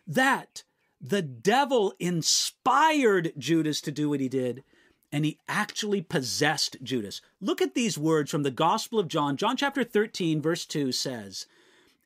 that 0.06 0.64
the 1.00 1.22
devil 1.22 1.94
inspired 2.00 3.34
Judas 3.38 3.82
to 3.82 3.92
do 3.92 4.10
what 4.10 4.20
he 4.20 4.30
did, 4.30 4.64
and 5.12 5.24
he 5.24 5.40
actually 5.48 6.02
possessed 6.02 6.78
Judas. 6.84 7.22
Look 7.40 7.62
at 7.62 7.74
these 7.76 7.98
words 7.98 8.32
from 8.32 8.44
the 8.44 8.52
Gospel 8.52 9.00
of 9.00 9.08
John. 9.08 9.38
John 9.38 9.56
chapter 9.56 9.84
13, 9.84 10.42
verse 10.42 10.66
2 10.66 10.92
says, 10.92 11.46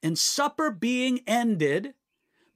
And 0.03 0.17
supper 0.17 0.69
being 0.69 1.21
ended, 1.25 1.93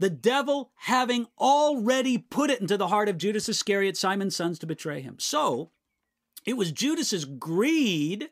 the 0.03 0.09
devil 0.09 0.69
having 0.75 1.27
already 1.39 2.17
put 2.17 2.49
it 2.49 2.59
into 2.59 2.75
the 2.75 2.89
heart 2.89 3.07
of 3.07 3.17
Judas 3.17 3.47
Iscariot, 3.47 3.95
Simon's 3.95 4.35
sons, 4.35 4.59
to 4.59 4.65
betray 4.65 4.99
him. 4.99 5.15
So 5.17 5.71
it 6.45 6.57
was 6.57 6.73
Judas's 6.73 7.23
greed 7.23 8.29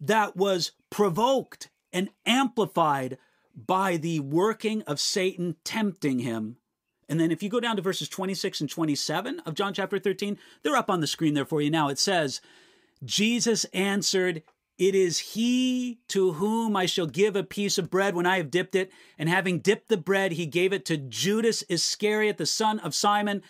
that 0.00 0.36
was 0.38 0.72
provoked 0.88 1.68
and 1.92 2.08
amplified 2.24 3.18
by 3.54 3.98
the 3.98 4.20
working 4.20 4.80
of 4.84 4.98
Satan 4.98 5.56
tempting 5.64 6.20
him. 6.20 6.56
And 7.10 7.20
then 7.20 7.30
if 7.30 7.42
you 7.42 7.50
go 7.50 7.60
down 7.60 7.76
to 7.76 7.82
verses 7.82 8.08
26 8.08 8.62
and 8.62 8.70
27 8.70 9.40
of 9.40 9.52
John 9.52 9.74
chapter 9.74 9.98
13, 9.98 10.38
they're 10.62 10.76
up 10.76 10.88
on 10.88 11.02
the 11.02 11.06
screen 11.06 11.34
there 11.34 11.44
for 11.44 11.60
you 11.60 11.70
now. 11.70 11.88
It 11.88 11.98
says, 11.98 12.40
Jesus 13.04 13.64
answered, 13.74 14.42
it 14.78 14.94
is 14.94 15.18
he 15.18 16.00
to 16.08 16.32
whom 16.32 16.74
I 16.74 16.86
shall 16.86 17.06
give 17.06 17.36
a 17.36 17.44
piece 17.44 17.78
of 17.78 17.90
bread 17.90 18.14
when 18.14 18.26
I 18.26 18.38
have 18.38 18.50
dipped 18.50 18.74
it. 18.74 18.90
And 19.18 19.28
having 19.28 19.60
dipped 19.60 19.88
the 19.88 19.96
bread, 19.96 20.32
he 20.32 20.46
gave 20.46 20.72
it 20.72 20.84
to 20.86 20.96
Judas 20.96 21.62
Iscariot, 21.68 22.38
the 22.38 22.46
son 22.46 22.80
of 22.80 22.94
Simon. 22.94 23.42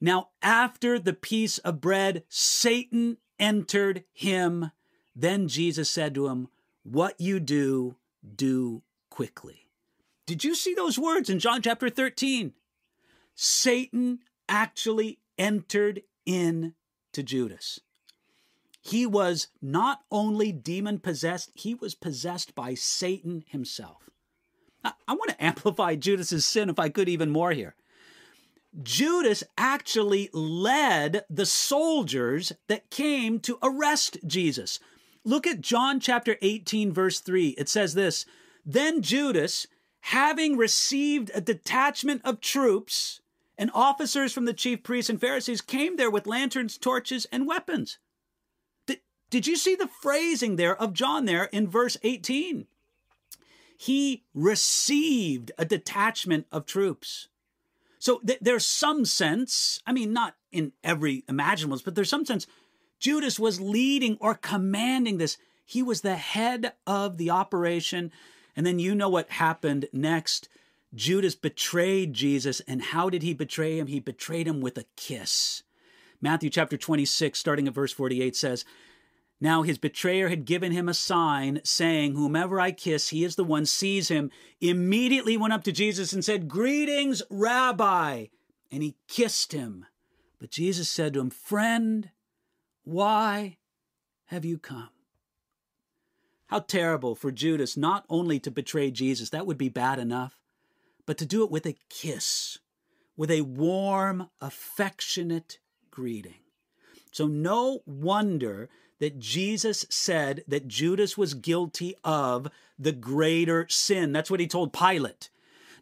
Now, 0.00 0.28
after 0.40 0.98
the 0.98 1.12
piece 1.12 1.58
of 1.58 1.80
bread, 1.80 2.22
Satan 2.28 3.18
entered 3.38 4.04
him. 4.12 4.70
Then 5.16 5.48
Jesus 5.48 5.90
said 5.90 6.14
to 6.14 6.28
him, 6.28 6.48
What 6.84 7.20
you 7.20 7.40
do, 7.40 7.96
do 8.36 8.82
quickly. 9.10 9.68
Did 10.26 10.44
you 10.44 10.54
see 10.54 10.74
those 10.74 10.98
words 10.98 11.28
in 11.28 11.40
John 11.40 11.60
chapter 11.60 11.90
13? 11.90 12.52
Satan 13.34 14.20
actually 14.48 15.18
entered 15.36 16.02
in 16.24 16.74
to 17.12 17.22
Judas. 17.22 17.80
He 18.84 19.06
was 19.06 19.46
not 19.62 20.00
only 20.10 20.50
demon 20.50 20.98
possessed, 20.98 21.52
he 21.54 21.72
was 21.72 21.94
possessed 21.94 22.54
by 22.56 22.74
Satan 22.74 23.44
himself. 23.46 24.10
I, 24.84 24.92
I 25.06 25.12
want 25.12 25.30
to 25.30 25.42
amplify 25.44 25.94
Judas's 25.94 26.44
sin 26.44 26.68
if 26.68 26.80
I 26.80 26.88
could 26.88 27.08
even 27.08 27.30
more 27.30 27.52
here. 27.52 27.76
Judas 28.82 29.44
actually 29.56 30.30
led 30.32 31.24
the 31.30 31.46
soldiers 31.46 32.52
that 32.68 32.90
came 32.90 33.38
to 33.40 33.58
arrest 33.62 34.18
Jesus. 34.26 34.80
Look 35.24 35.46
at 35.46 35.60
John 35.60 36.00
chapter 36.00 36.36
18, 36.42 36.92
verse 36.92 37.20
3. 37.20 37.50
It 37.50 37.68
says 37.68 37.94
this 37.94 38.26
Then 38.66 39.00
Judas, 39.00 39.68
having 40.00 40.56
received 40.56 41.30
a 41.34 41.40
detachment 41.40 42.22
of 42.24 42.40
troops 42.40 43.20
and 43.56 43.70
officers 43.74 44.32
from 44.32 44.46
the 44.46 44.54
chief 44.54 44.82
priests 44.82 45.10
and 45.10 45.20
Pharisees, 45.20 45.60
came 45.60 45.96
there 45.96 46.10
with 46.10 46.26
lanterns, 46.26 46.78
torches, 46.78 47.26
and 47.26 47.46
weapons. 47.46 47.98
Did 49.32 49.46
you 49.46 49.56
see 49.56 49.74
the 49.74 49.88
phrasing 49.88 50.56
there 50.56 50.76
of 50.76 50.92
John 50.92 51.24
there 51.24 51.44
in 51.44 51.66
verse 51.66 51.96
18? 52.02 52.66
He 53.78 54.24
received 54.34 55.52
a 55.56 55.64
detachment 55.64 56.46
of 56.52 56.66
troops. 56.66 57.28
So 57.98 58.18
th- 58.18 58.40
there's 58.42 58.66
some 58.66 59.06
sense, 59.06 59.80
I 59.86 59.92
mean, 59.92 60.12
not 60.12 60.34
in 60.52 60.72
every 60.84 61.24
imaginable, 61.30 61.80
but 61.82 61.94
there's 61.94 62.10
some 62.10 62.26
sense 62.26 62.46
Judas 63.00 63.40
was 63.40 63.58
leading 63.58 64.18
or 64.20 64.34
commanding 64.34 65.16
this. 65.16 65.38
He 65.64 65.82
was 65.82 66.02
the 66.02 66.16
head 66.16 66.74
of 66.86 67.16
the 67.16 67.30
operation. 67.30 68.12
And 68.54 68.66
then 68.66 68.78
you 68.78 68.94
know 68.94 69.08
what 69.08 69.30
happened 69.30 69.86
next. 69.94 70.50
Judas 70.94 71.34
betrayed 71.34 72.12
Jesus. 72.12 72.60
And 72.68 72.82
how 72.82 73.08
did 73.08 73.22
he 73.22 73.32
betray 73.32 73.78
him? 73.78 73.86
He 73.86 73.98
betrayed 73.98 74.46
him 74.46 74.60
with 74.60 74.76
a 74.76 74.84
kiss. 74.94 75.62
Matthew 76.20 76.50
chapter 76.50 76.76
26, 76.76 77.38
starting 77.38 77.66
at 77.66 77.72
verse 77.72 77.92
48, 77.92 78.36
says, 78.36 78.66
Now 79.42 79.62
his 79.62 79.76
betrayer 79.76 80.28
had 80.28 80.44
given 80.44 80.70
him 80.70 80.88
a 80.88 80.94
sign, 80.94 81.62
saying, 81.64 82.14
Whomever 82.14 82.60
I 82.60 82.70
kiss, 82.70 83.08
he 83.08 83.24
is 83.24 83.34
the 83.34 83.42
one, 83.42 83.66
seize 83.66 84.06
him. 84.06 84.30
Immediately 84.60 85.36
went 85.36 85.52
up 85.52 85.64
to 85.64 85.72
Jesus 85.72 86.12
and 86.12 86.24
said, 86.24 86.46
Greetings, 86.46 87.24
Rabbi. 87.28 88.26
And 88.70 88.84
he 88.84 88.94
kissed 89.08 89.50
him. 89.52 89.84
But 90.38 90.52
Jesus 90.52 90.88
said 90.88 91.14
to 91.14 91.20
him, 91.20 91.30
Friend, 91.30 92.08
why 92.84 93.56
have 94.26 94.44
you 94.44 94.58
come? 94.58 94.90
How 96.46 96.60
terrible 96.60 97.16
for 97.16 97.32
Judas 97.32 97.76
not 97.76 98.04
only 98.08 98.38
to 98.38 98.50
betray 98.52 98.92
Jesus, 98.92 99.30
that 99.30 99.44
would 99.44 99.58
be 99.58 99.68
bad 99.68 99.98
enough, 99.98 100.38
but 101.04 101.18
to 101.18 101.26
do 101.26 101.42
it 101.42 101.50
with 101.50 101.66
a 101.66 101.74
kiss, 101.88 102.58
with 103.16 103.30
a 103.32 103.40
warm, 103.40 104.28
affectionate 104.40 105.58
greeting. 105.90 106.42
So, 107.10 107.26
no 107.26 107.80
wonder 107.86 108.70
that 109.02 109.18
Jesus 109.18 109.84
said 109.90 110.44
that 110.46 110.68
Judas 110.68 111.18
was 111.18 111.34
guilty 111.34 111.96
of 112.04 112.46
the 112.78 112.92
greater 112.92 113.66
sin. 113.68 114.12
That's 114.12 114.30
what 114.30 114.38
he 114.38 114.46
told 114.46 114.72
Pilate. 114.72 115.28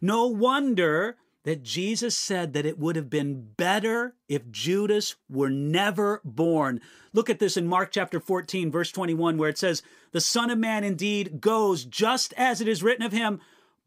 No 0.01 0.25
wonder 0.25 1.17
that 1.43 1.61
Jesus 1.61 2.17
said 2.17 2.53
that 2.53 2.65
it 2.65 2.79
would 2.79 2.95
have 2.95 3.11
been 3.11 3.49
better 3.55 4.15
if 4.27 4.49
Judas 4.49 5.17
were 5.29 5.51
never 5.51 6.19
born. 6.25 6.81
Look 7.13 7.29
at 7.29 7.37
this 7.37 7.57
in 7.57 7.67
Mark 7.67 7.91
chapter 7.91 8.19
14, 8.19 8.71
verse 8.71 8.91
21, 8.91 9.37
where 9.37 9.49
it 9.49 9.59
says, 9.59 9.83
The 10.13 10.19
Son 10.19 10.49
of 10.49 10.57
Man 10.57 10.83
indeed 10.83 11.41
goes 11.41 11.85
just 11.85 12.33
as 12.37 12.59
it 12.59 12.67
is 12.67 12.81
written 12.81 13.05
of 13.05 13.11
him, 13.11 13.39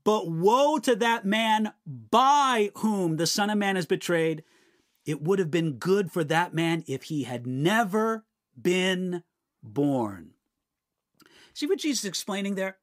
but 0.05 0.31
woe 0.31 0.79
to 0.79 0.95
that 0.95 1.25
man 1.25 1.73
by 1.85 2.71
whom 2.77 3.17
the 3.17 3.27
Son 3.27 3.51
of 3.51 3.59
Man 3.59 3.77
is 3.77 3.87
betrayed. 3.87 4.45
It 5.05 5.23
would 5.23 5.41
have 5.41 5.51
been 5.51 5.73
good 5.73 6.13
for 6.13 6.23
that 6.23 6.55
man 6.55 6.85
if 6.87 7.03
he 7.05 7.25
had 7.25 7.49
never 7.49 8.25
been 8.61 9.23
born. 9.63 10.31
See 11.53 11.67
what 11.67 11.79
Jesus 11.79 12.05
is 12.05 12.09
explaining 12.09 12.55
there? 12.55 12.79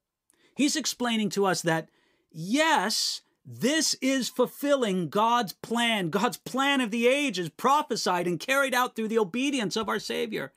He's 0.56 0.76
explaining 0.76 1.30
to 1.32 1.46
us 1.46 1.62
that, 1.62 1.90
yes, 2.32 3.22
this 3.46 3.96
is 3.96 4.30
fulfilling 4.30 5.10
God's 5.10 5.54
plan. 5.54 6.10
God's 6.10 6.38
plan 6.38 6.82
of 6.82 6.92
the 6.92 7.08
ages 7.08 7.50
prophesied 7.50 8.28
and 8.28 8.40
carried 8.40 8.74
out 8.74 8.96
through 8.96 9.08
the 9.08 9.20
obedience 9.20 9.76
of 9.76 9.90
our 9.90 10.00
Savior. 10.00 10.54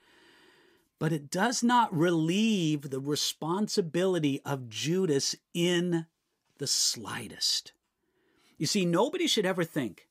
But 0.99 1.13
it 1.13 1.31
does 1.31 1.63
not 1.63 1.95
relieve 1.95 2.91
the 2.91 3.01
responsibility 3.01 4.41
of 4.45 4.69
Judas 4.69 5.35
in 5.53 6.07
the 6.59 6.67
slightest. 6.67 7.73
You 8.59 8.67
see, 8.67 8.85
nobody 8.85 9.27
should 9.27 9.47
ever 9.47 9.65
think 9.65 10.09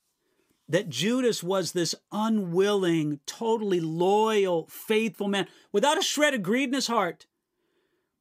that 0.70 0.90
Judas 0.90 1.44
was 1.44 1.72
this 1.72 1.94
unwilling, 2.12 3.20
totally 3.26 3.80
loyal, 3.80 4.68
faithful 4.70 5.28
man 5.28 5.48
without 5.72 5.98
a 5.98 6.02
shred 6.02 6.34
of 6.34 6.44
greed 6.44 6.70
in 6.70 6.74
his 6.74 6.88
heart 6.88 7.26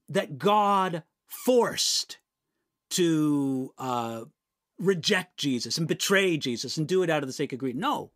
that 0.08 0.38
God 0.38 1.04
forced 1.26 2.18
to 2.90 3.72
uh, 3.78 4.24
reject 4.78 5.38
Jesus 5.38 5.78
and 5.78 5.88
betray 5.88 6.36
Jesus 6.36 6.76
and 6.76 6.86
do 6.86 7.02
it 7.02 7.10
out 7.10 7.22
of 7.22 7.28
the 7.28 7.32
sake 7.32 7.52
of 7.52 7.58
greed. 7.58 7.76
No. 7.76 8.10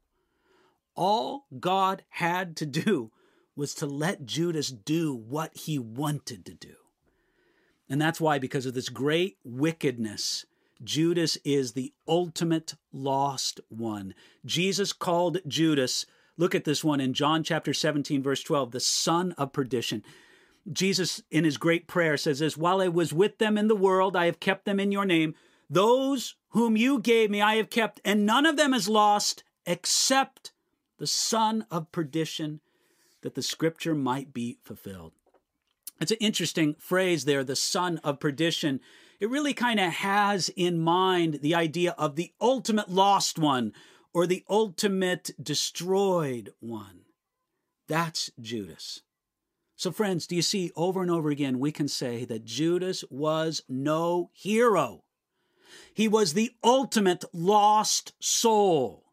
All 0.95 1.47
God 1.59 2.05
had 2.09 2.57
to 2.57 2.67
do 2.67 3.13
was 3.55 3.75
to 3.75 3.87
let 3.87 4.27
Judas 4.27 4.71
do 4.71 5.15
what 5.15 5.57
he 5.57 5.79
wanted 5.79 6.45
to 6.47 6.55
do. 6.55 6.75
And 7.89 8.01
that's 8.01 8.21
why, 8.21 8.39
because 8.39 8.67
of 8.67 8.75
this 8.75 8.89
great 8.89 9.39
wickedness, 9.45 10.45
Judas 10.83 11.37
is 11.45 11.73
the 11.73 11.93
ultimate 12.07 12.75
lost 12.93 13.61
one. 13.69 14.15
Jesus 14.45 14.93
called 14.93 15.39
Judas, 15.47 16.07
look 16.37 16.55
at 16.55 16.65
this 16.65 16.85
one 16.85 17.01
in 17.01 17.15
John 17.15 17.43
chapter 17.43 17.73
17, 17.73 18.23
verse 18.23 18.43
12, 18.43 18.73
the 18.73 18.81
son 18.81 19.33
of 19.33 19.53
perdition. 19.53 20.03
Jesus, 20.71 21.23
in 21.31 21.45
his 21.45 21.57
great 21.57 21.87
prayer, 21.87 22.17
says 22.17 22.41
this 22.41 22.57
While 22.57 22.81
I 22.81 22.89
was 22.89 23.13
with 23.13 23.39
them 23.39 23.57
in 23.57 23.69
the 23.69 23.77
world, 23.77 24.17
I 24.17 24.27
have 24.27 24.41
kept 24.41 24.65
them 24.65 24.81
in 24.81 24.93
your 24.93 25.05
name. 25.05 25.35
Those 25.71 26.37
whom 26.51 26.77
you 26.77 27.01
gave 27.01 27.31
me, 27.31 27.41
I 27.41 27.57
have 27.57 27.71
kept, 27.71 28.01
and 28.05 28.27
none 28.27 28.47
of 28.47 28.57
them 28.57 28.75
is 28.75 28.89
lost 28.89 29.45
except 29.65 30.53
the 30.99 31.07
son 31.07 31.67
of 31.71 31.93
perdition, 31.93 32.61
that 33.23 33.35
the 33.35 33.43
scripture 33.43 33.95
might 33.95 34.33
be 34.33 34.59
fulfilled. 34.63 35.13
It's 36.01 36.13
an 36.13 36.19
interesting 36.21 36.75
phrase 36.79 37.25
there, 37.25 37.43
the 37.43 37.57
son 37.57 37.99
of 38.05 38.21
perdition 38.21 38.81
it 39.21 39.31
really 39.31 39.55
kind 39.55 39.81
of 39.81 39.93
has 39.93 40.49
in 40.51 40.79
mind 40.79 41.41
the 41.43 41.55
idea 41.55 41.95
of 41.99 42.17
the 42.17 42.33
ultimate 42.41 42.91
lost 42.91 43.39
one 43.39 43.73
or 44.13 44.27
the 44.27 44.45
ultimate 44.49 45.31
destroyed 45.43 46.53
one. 46.61 47.01
That's 47.89 48.31
Judas. 48.41 49.03
So, 49.77 49.91
friends, 49.91 50.27
do 50.27 50.35
you 50.35 50.43
see 50.43 50.73
over 50.75 51.03
and 51.03 51.11
over 51.11 51.29
again 51.29 51.59
we 51.59 51.71
can 51.71 51.89
say 51.89 52.25
that 52.25 52.45
Judas 52.45 53.05
was 53.11 53.63
no 53.69 54.31
hero? 54.33 55.05
He 55.93 56.09
was 56.09 56.33
the 56.33 56.53
ultimate 56.65 57.25
lost 57.33 58.13
soul. 58.19 59.05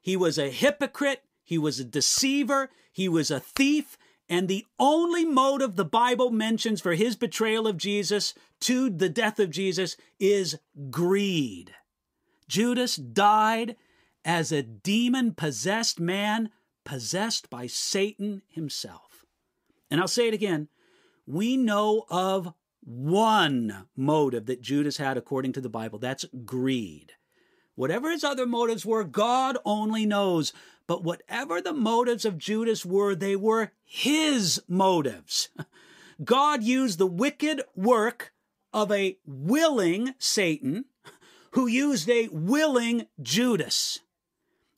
He 0.00 0.16
was 0.16 0.38
a 0.38 0.50
hypocrite, 0.50 1.22
he 1.42 1.58
was 1.58 1.80
a 1.80 1.84
deceiver, 1.84 2.70
he 2.92 3.08
was 3.08 3.30
a 3.30 3.40
thief, 3.40 3.98
and 4.28 4.48
the 4.48 4.66
only 4.78 5.24
motive 5.24 5.76
the 5.76 5.84
Bible 5.84 6.30
mentions 6.30 6.80
for 6.80 6.94
his 6.94 7.16
betrayal 7.16 7.66
of 7.66 7.76
Jesus 7.76 8.34
to 8.60 8.90
the 8.90 9.08
death 9.08 9.38
of 9.38 9.50
Jesus 9.50 9.96
is 10.18 10.58
greed. 10.90 11.74
Judas 12.48 12.96
died 12.96 13.76
as 14.24 14.50
a 14.50 14.62
demon 14.62 15.32
possessed 15.32 16.00
man, 16.00 16.50
possessed 16.84 17.48
by 17.50 17.66
Satan 17.66 18.42
himself. 18.48 19.24
And 19.90 20.00
I'll 20.00 20.08
say 20.08 20.28
it 20.28 20.34
again 20.34 20.68
we 21.26 21.56
know 21.56 22.04
of 22.08 22.52
one 22.84 23.86
motive 23.96 24.46
that 24.46 24.62
Judas 24.62 24.96
had 24.96 25.16
according 25.16 25.52
to 25.54 25.60
the 25.60 25.68
Bible 25.68 25.98
that's 25.98 26.24
greed. 26.44 27.12
Whatever 27.74 28.10
his 28.10 28.24
other 28.24 28.46
motives 28.46 28.86
were, 28.86 29.04
God 29.04 29.58
only 29.64 30.06
knows. 30.06 30.52
But 30.86 31.02
whatever 31.02 31.60
the 31.60 31.72
motives 31.72 32.24
of 32.24 32.38
Judas 32.38 32.86
were, 32.86 33.14
they 33.14 33.36
were 33.36 33.72
his 33.84 34.62
motives. 34.68 35.48
God 36.24 36.62
used 36.62 36.98
the 36.98 37.06
wicked 37.06 37.62
work 37.74 38.32
of 38.72 38.92
a 38.92 39.18
willing 39.26 40.14
Satan 40.18 40.84
who 41.52 41.66
used 41.66 42.08
a 42.08 42.28
willing 42.28 43.06
Judas. 43.20 44.00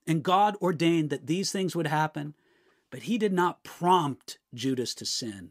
And 0.06 0.22
God 0.22 0.56
ordained 0.62 1.10
that 1.10 1.26
these 1.26 1.52
things 1.52 1.76
would 1.76 1.88
happen, 1.88 2.34
but 2.90 3.02
he 3.02 3.18
did 3.18 3.32
not 3.32 3.64
prompt 3.64 4.38
Judas 4.54 4.94
to 4.94 5.04
sin. 5.04 5.50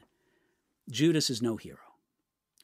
Judas 0.90 1.30
is 1.30 1.42
no 1.42 1.58
hero. 1.58 1.78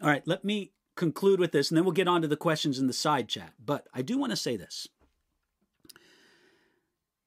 All 0.01 0.07
right, 0.07 0.25
let 0.25 0.43
me 0.43 0.71
conclude 0.95 1.39
with 1.39 1.51
this, 1.51 1.69
and 1.69 1.77
then 1.77 1.83
we'll 1.85 1.93
get 1.93 2.07
on 2.07 2.21
to 2.21 2.27
the 2.27 2.37
questions 2.37 2.79
in 2.79 2.87
the 2.87 2.93
side 2.93 3.27
chat. 3.27 3.53
But 3.63 3.87
I 3.93 4.01
do 4.01 4.17
want 4.17 4.31
to 4.31 4.37
say 4.37 4.57
this 4.57 4.87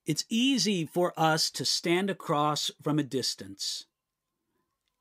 it's 0.07 0.25
easy 0.29 0.87
for 0.87 1.13
us 1.17 1.51
to 1.51 1.65
stand 1.65 2.11
across 2.11 2.71
from 2.83 2.99
a 2.99 3.03
distance 3.03 3.87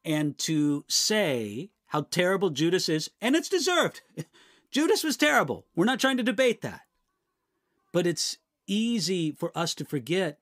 and 0.04 0.38
to 0.40 0.84
say 0.88 1.70
how 1.88 2.02
terrible 2.02 2.50
Judas 2.50 2.90
is, 2.90 3.10
and 3.22 3.36
it's 3.36 3.50
deserved. 3.50 4.02
Judas 4.72 5.04
was 5.04 5.16
terrible. 5.16 5.66
We're 5.76 5.86
not 5.86 6.00
trying 6.00 6.18
to 6.18 6.24
debate 6.24 6.62
that. 6.62 6.82
But 7.94 8.08
it's 8.08 8.38
easy 8.68 9.32
for 9.32 9.56
us 9.56 9.74
to 9.76 9.86
forget 9.86 10.40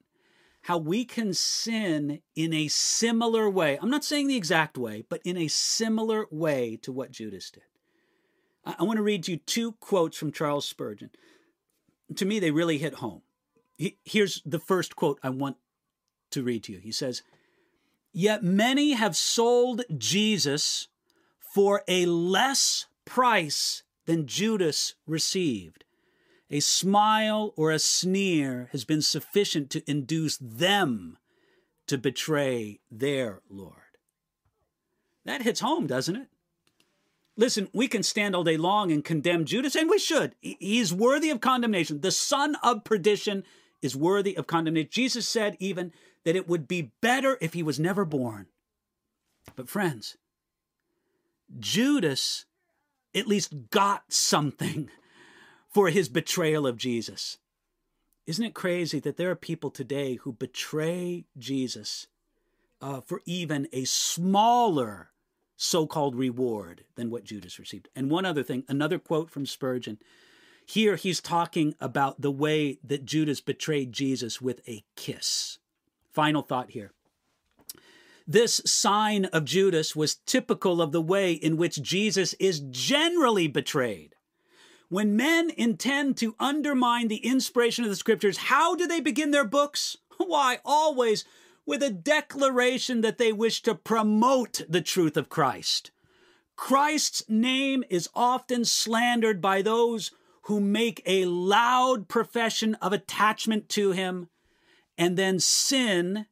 how 0.64 0.78
we 0.78 1.04
can 1.04 1.34
sin 1.34 2.22
in 2.36 2.54
a 2.54 2.70
similar 2.70 3.50
way. 3.50 3.78
I'm 3.82 3.90
not 3.90 4.06
saying 4.06 4.28
the 4.28 4.38
exact 4.38 4.78
way, 4.78 5.04
but 5.10 5.22
in 5.26 5.38
a 5.38 5.50
similar 5.50 6.26
way 6.32 6.78
to 6.84 6.92
what 6.92 7.12
Judas 7.12 7.52
did. 7.52 7.64
I 8.66 8.84
want 8.84 8.96
to 8.96 9.04
read 9.04 9.28
you 9.28 9.36
two 9.36 9.74
quotes 9.74 10.18
from 10.18 10.32
Charles 10.32 10.66
Spurgeon. 10.66 11.10
To 12.16 12.26
me, 12.26 12.40
they 12.40 12.52
really 12.52 12.78
hit 12.78 12.96
home. 12.96 13.23
Here's 14.04 14.42
the 14.46 14.60
first 14.60 14.96
quote 14.96 15.20
I 15.24 15.30
want 15.30 15.58
to 16.32 16.44
read 16.44 16.64
to 16.66 16.74
you. 16.74 16.80
He 16.80 16.92
says, 16.92 17.24
Yet 18.12 18.44
many 18.44 18.94
have 18.94 19.16
sold 19.16 19.82
Jesus 19.98 20.88
for 21.40 21.84
a 21.88 22.06
less 22.06 22.86
price 23.06 23.84
than 24.06 24.28
Judas 24.28 24.96
received. 25.08 25.84
A 26.50 26.60
smile 26.60 27.54
or 27.56 27.72
a 27.72 27.80
sneer 27.80 28.70
has 28.72 28.86
been 28.86 29.02
sufficient 29.02 29.70
to 29.72 29.90
induce 29.90 30.38
them 30.38 31.18
to 31.88 31.98
betray 31.98 32.80
their 32.92 33.42
Lord. 33.50 33.98
That 35.26 35.42
hits 35.42 35.62
home, 35.62 35.88
doesn't 35.88 36.16
it? 36.16 36.28
Listen, 37.36 37.68
we 37.74 37.88
can 37.88 38.04
stand 38.04 38.36
all 38.36 38.44
day 38.44 38.58
long 38.58 38.92
and 38.92 39.04
condemn 39.04 39.46
Judas, 39.46 39.76
and 39.76 39.90
we 39.90 39.98
should. 39.98 40.36
He's 40.42 40.94
worthy 40.94 41.32
of 41.32 41.42
condemnation. 41.42 42.02
The 42.02 42.12
son 42.12 42.56
of 42.62 42.84
perdition 42.84 43.44
is 43.84 43.96
worthy 43.96 44.36
of 44.36 44.48
condemnation. 44.48 44.90
Jesus 44.92 45.28
said 45.28 45.58
even 45.60 45.92
that 46.24 46.36
it 46.36 46.48
would 46.48 46.68
be 46.68 46.94
better 47.02 47.38
if 47.42 47.54
he 47.54 47.62
was 47.62 47.80
never 47.80 48.06
born. 48.06 48.48
But, 49.56 49.70
friends, 49.70 50.18
Judas 51.60 52.46
at 53.14 53.28
least 53.28 53.70
got 53.70 54.12
something 54.12 54.90
for 55.70 55.90
his 55.90 56.10
betrayal 56.10 56.66
of 56.66 56.78
Jesus. 56.78 57.38
Isn't 58.26 58.46
it 58.46 58.54
crazy 58.54 59.00
that 59.02 59.18
there 59.18 59.30
are 59.30 59.36
people 59.36 59.70
today 59.70 60.16
who 60.16 60.32
betray 60.32 61.26
Jesus 61.38 62.08
uh, 62.82 63.02
for 63.02 63.22
even 63.26 63.68
a 63.74 63.84
smaller 63.86 65.10
so 65.56 65.88
called 65.88 66.16
reward 66.16 66.84
than 66.96 67.10
what 67.10 67.24
Judas 67.24 67.60
received. 67.60 67.88
And 67.96 68.10
one 68.10 68.26
other 68.26 68.44
thing, 68.44 68.64
another 68.68 69.00
quote 69.00 69.30
from 69.30 69.46
Spurgeon. 69.46 70.00
Here 70.66 70.96
he's 70.96 71.22
talking 71.22 71.76
about 71.80 72.22
the 72.22 72.32
way 72.32 72.80
that 72.84 73.06
Judas 73.06 73.42
betrayed 73.42 73.92
Jesus 73.92 74.42
with 74.42 74.62
a 74.68 74.84
kiss. 74.96 75.60
Final 76.12 76.42
thought 76.42 76.72
here. 76.72 76.92
This 78.26 78.62
sign 78.66 79.26
of 79.26 79.44
Judas 79.44 79.96
was 79.96 80.16
typical 80.16 80.82
of 80.82 80.92
the 80.92 81.02
way 81.02 81.34
in 81.34 81.58
which 81.58 81.82
Jesus 81.82 82.34
is 82.36 82.62
generally 82.62 83.48
betrayed. 83.48 84.16
When 84.88 85.16
men 85.16 85.52
intend 85.58 86.18
to 86.18 86.36
undermine 86.40 87.08
the 87.08 87.26
inspiration 87.26 87.84
of 87.84 87.90
the 87.90 87.96
scriptures, 87.96 88.38
how 88.38 88.76
do 88.76 88.88
they 88.88 89.02
begin 89.02 89.32
their 89.32 89.44
books? 89.44 89.98
Why, 90.18 90.60
always 90.64 91.26
with 91.66 91.82
a 91.82 91.90
declaration 91.90 93.02
that 93.02 93.18
they 93.18 93.32
wish 93.32 93.62
to 93.64 93.76
promote 93.76 94.62
the 94.68 94.82
truth 94.82 95.18
of 95.18 95.30
Christ. 95.30 95.92
Christ's 96.56 97.24
name 97.28 97.84
is 97.90 98.10
often 98.14 98.66
slandered 98.66 99.42
by 99.42 99.62
those 99.62 100.12
who 100.44 100.60
make 100.60 101.02
a 101.06 101.26
loud 101.26 102.08
profession 102.08 102.76
of 102.76 102.94
attachment 102.94 103.70
to 103.70 103.92
him 103.92 104.30
and 104.98 105.18
then 105.18 105.40
sin 105.40 106.26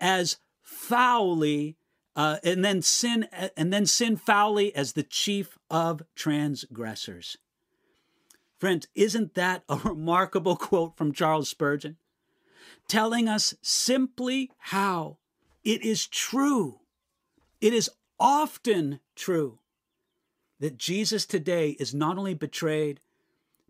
as 0.00 0.38
foully 0.62 1.76
uh, 2.14 2.38
and 2.42 2.64
then 2.64 2.82
sin 2.82 3.28
and 3.56 3.72
then 3.72 3.86
sin 3.86 4.16
foully 4.16 4.74
as 4.74 4.92
the 4.92 5.02
chief 5.02 5.58
of 5.70 6.02
transgressors. 6.14 7.36
Friends, 8.58 8.88
isn't 8.94 9.34
that 9.34 9.64
a 9.68 9.76
remarkable 9.76 10.56
quote 10.56 10.96
from 10.96 11.12
Charles 11.12 11.48
Spurgeon? 11.48 11.98
telling 12.88 13.28
us 13.28 13.54
simply 13.62 14.50
how 14.58 15.18
it 15.64 15.82
is 15.82 16.06
true. 16.06 16.80
It 17.60 17.72
is 17.72 17.90
often 18.18 19.00
true 19.14 19.58
that 20.60 20.78
Jesus 20.78 21.26
today 21.26 21.70
is 21.78 21.94
not 21.94 22.18
only 22.18 22.34
betrayed, 22.34 23.00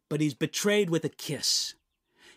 but 0.09 0.21
he's 0.21 0.35
betrayed 0.35 0.91
with 0.91 1.05
a 1.05 1.11
kiss. 1.11 1.75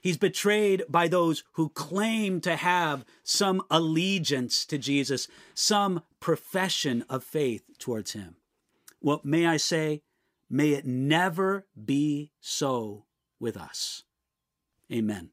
He's 0.01 0.17
betrayed 0.17 0.83
by 0.87 1.07
those 1.07 1.43
who 1.53 1.69
claim 1.69 2.39
to 2.41 2.55
have 2.55 3.05
some 3.23 3.61
allegiance 3.69 4.65
to 4.67 4.77
Jesus, 4.77 5.27
some 5.53 6.03
profession 6.19 7.03
of 7.09 7.23
faith 7.23 7.63
towards 7.79 8.13
him. 8.13 8.37
Well, 9.01 9.21
may 9.23 9.45
I 9.45 9.57
say, 9.57 10.01
may 10.49 10.71
it 10.71 10.85
never 10.85 11.65
be 11.85 12.31
so 12.39 13.05
with 13.39 13.57
us. 13.57 14.03
Amen. 14.91 15.31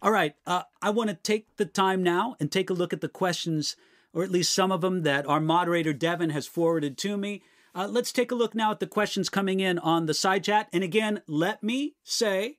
All 0.00 0.10
right, 0.10 0.34
uh, 0.46 0.62
I 0.80 0.90
want 0.90 1.10
to 1.10 1.14
take 1.14 1.56
the 1.56 1.64
time 1.64 2.02
now 2.02 2.36
and 2.40 2.50
take 2.50 2.70
a 2.70 2.74
look 2.74 2.92
at 2.92 3.00
the 3.00 3.08
questions, 3.08 3.76
or 4.12 4.24
at 4.24 4.32
least 4.32 4.52
some 4.52 4.72
of 4.72 4.80
them 4.80 5.02
that 5.02 5.26
our 5.26 5.40
moderator 5.40 5.92
Devin 5.92 6.30
has 6.30 6.46
forwarded 6.46 6.98
to 6.98 7.16
me. 7.16 7.42
Uh, 7.74 7.88
let's 7.90 8.12
take 8.12 8.30
a 8.30 8.34
look 8.34 8.54
now 8.54 8.70
at 8.70 8.80
the 8.80 8.86
questions 8.86 9.28
coming 9.28 9.60
in 9.60 9.78
on 9.78 10.06
the 10.06 10.14
side 10.14 10.44
chat. 10.44 10.68
And 10.72 10.84
again, 10.84 11.22
let 11.26 11.62
me 11.62 11.94
say, 12.04 12.58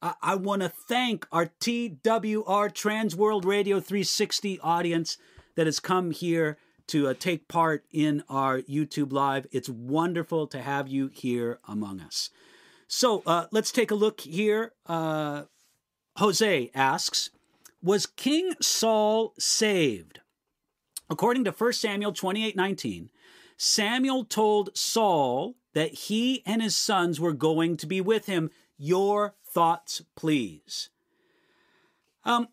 uh, 0.00 0.12
I 0.22 0.36
want 0.36 0.62
to 0.62 0.68
thank 0.68 1.26
our 1.32 1.46
TWR 1.60 2.72
Trans 2.72 3.16
World 3.16 3.44
Radio 3.44 3.80
360 3.80 4.60
audience 4.60 5.18
that 5.56 5.66
has 5.66 5.80
come 5.80 6.12
here 6.12 6.58
to 6.88 7.08
uh, 7.08 7.14
take 7.18 7.48
part 7.48 7.84
in 7.90 8.22
our 8.28 8.60
YouTube 8.62 9.12
Live. 9.12 9.46
It's 9.50 9.68
wonderful 9.68 10.46
to 10.48 10.60
have 10.60 10.88
you 10.88 11.08
here 11.12 11.58
among 11.66 12.00
us. 12.00 12.30
So 12.86 13.22
uh, 13.26 13.46
let's 13.50 13.72
take 13.72 13.90
a 13.90 13.96
look 13.96 14.20
here. 14.20 14.72
Uh, 14.86 15.44
Jose 16.18 16.70
asks, 16.74 17.30
was 17.82 18.06
King 18.06 18.52
Saul 18.60 19.34
saved? 19.38 20.20
According 21.10 21.44
to 21.44 21.52
1 21.52 21.72
Samuel 21.72 22.12
28 22.12 22.54
19, 22.54 23.10
Samuel 23.56 24.24
told 24.24 24.76
Saul 24.76 25.56
that 25.74 25.92
he 25.92 26.42
and 26.44 26.62
his 26.62 26.76
sons 26.76 27.20
were 27.20 27.32
going 27.32 27.76
to 27.78 27.86
be 27.86 28.00
with 28.00 28.26
him. 28.26 28.50
Your 28.76 29.34
thoughts, 29.44 30.02
please. 30.16 30.90
Um, 32.24 32.48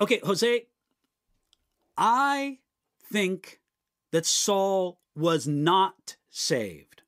okay, 0.00 0.20
Jose, 0.24 0.66
I 1.96 2.58
think 3.10 3.60
that 4.10 4.26
Saul 4.26 4.98
was 5.14 5.46
not 5.46 6.16
saved. 6.30 7.02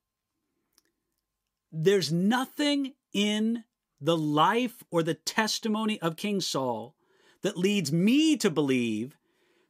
There's 1.71 2.11
nothing 2.11 2.93
in 3.13 3.63
the 3.99 4.17
life 4.17 4.83
or 4.91 5.03
the 5.03 5.13
testimony 5.13 5.99
of 6.01 6.15
King 6.15 6.41
Saul 6.41 6.95
that 7.41 7.57
leads 7.57 7.91
me 7.91 8.37
to 8.37 8.49
believe 8.49 9.17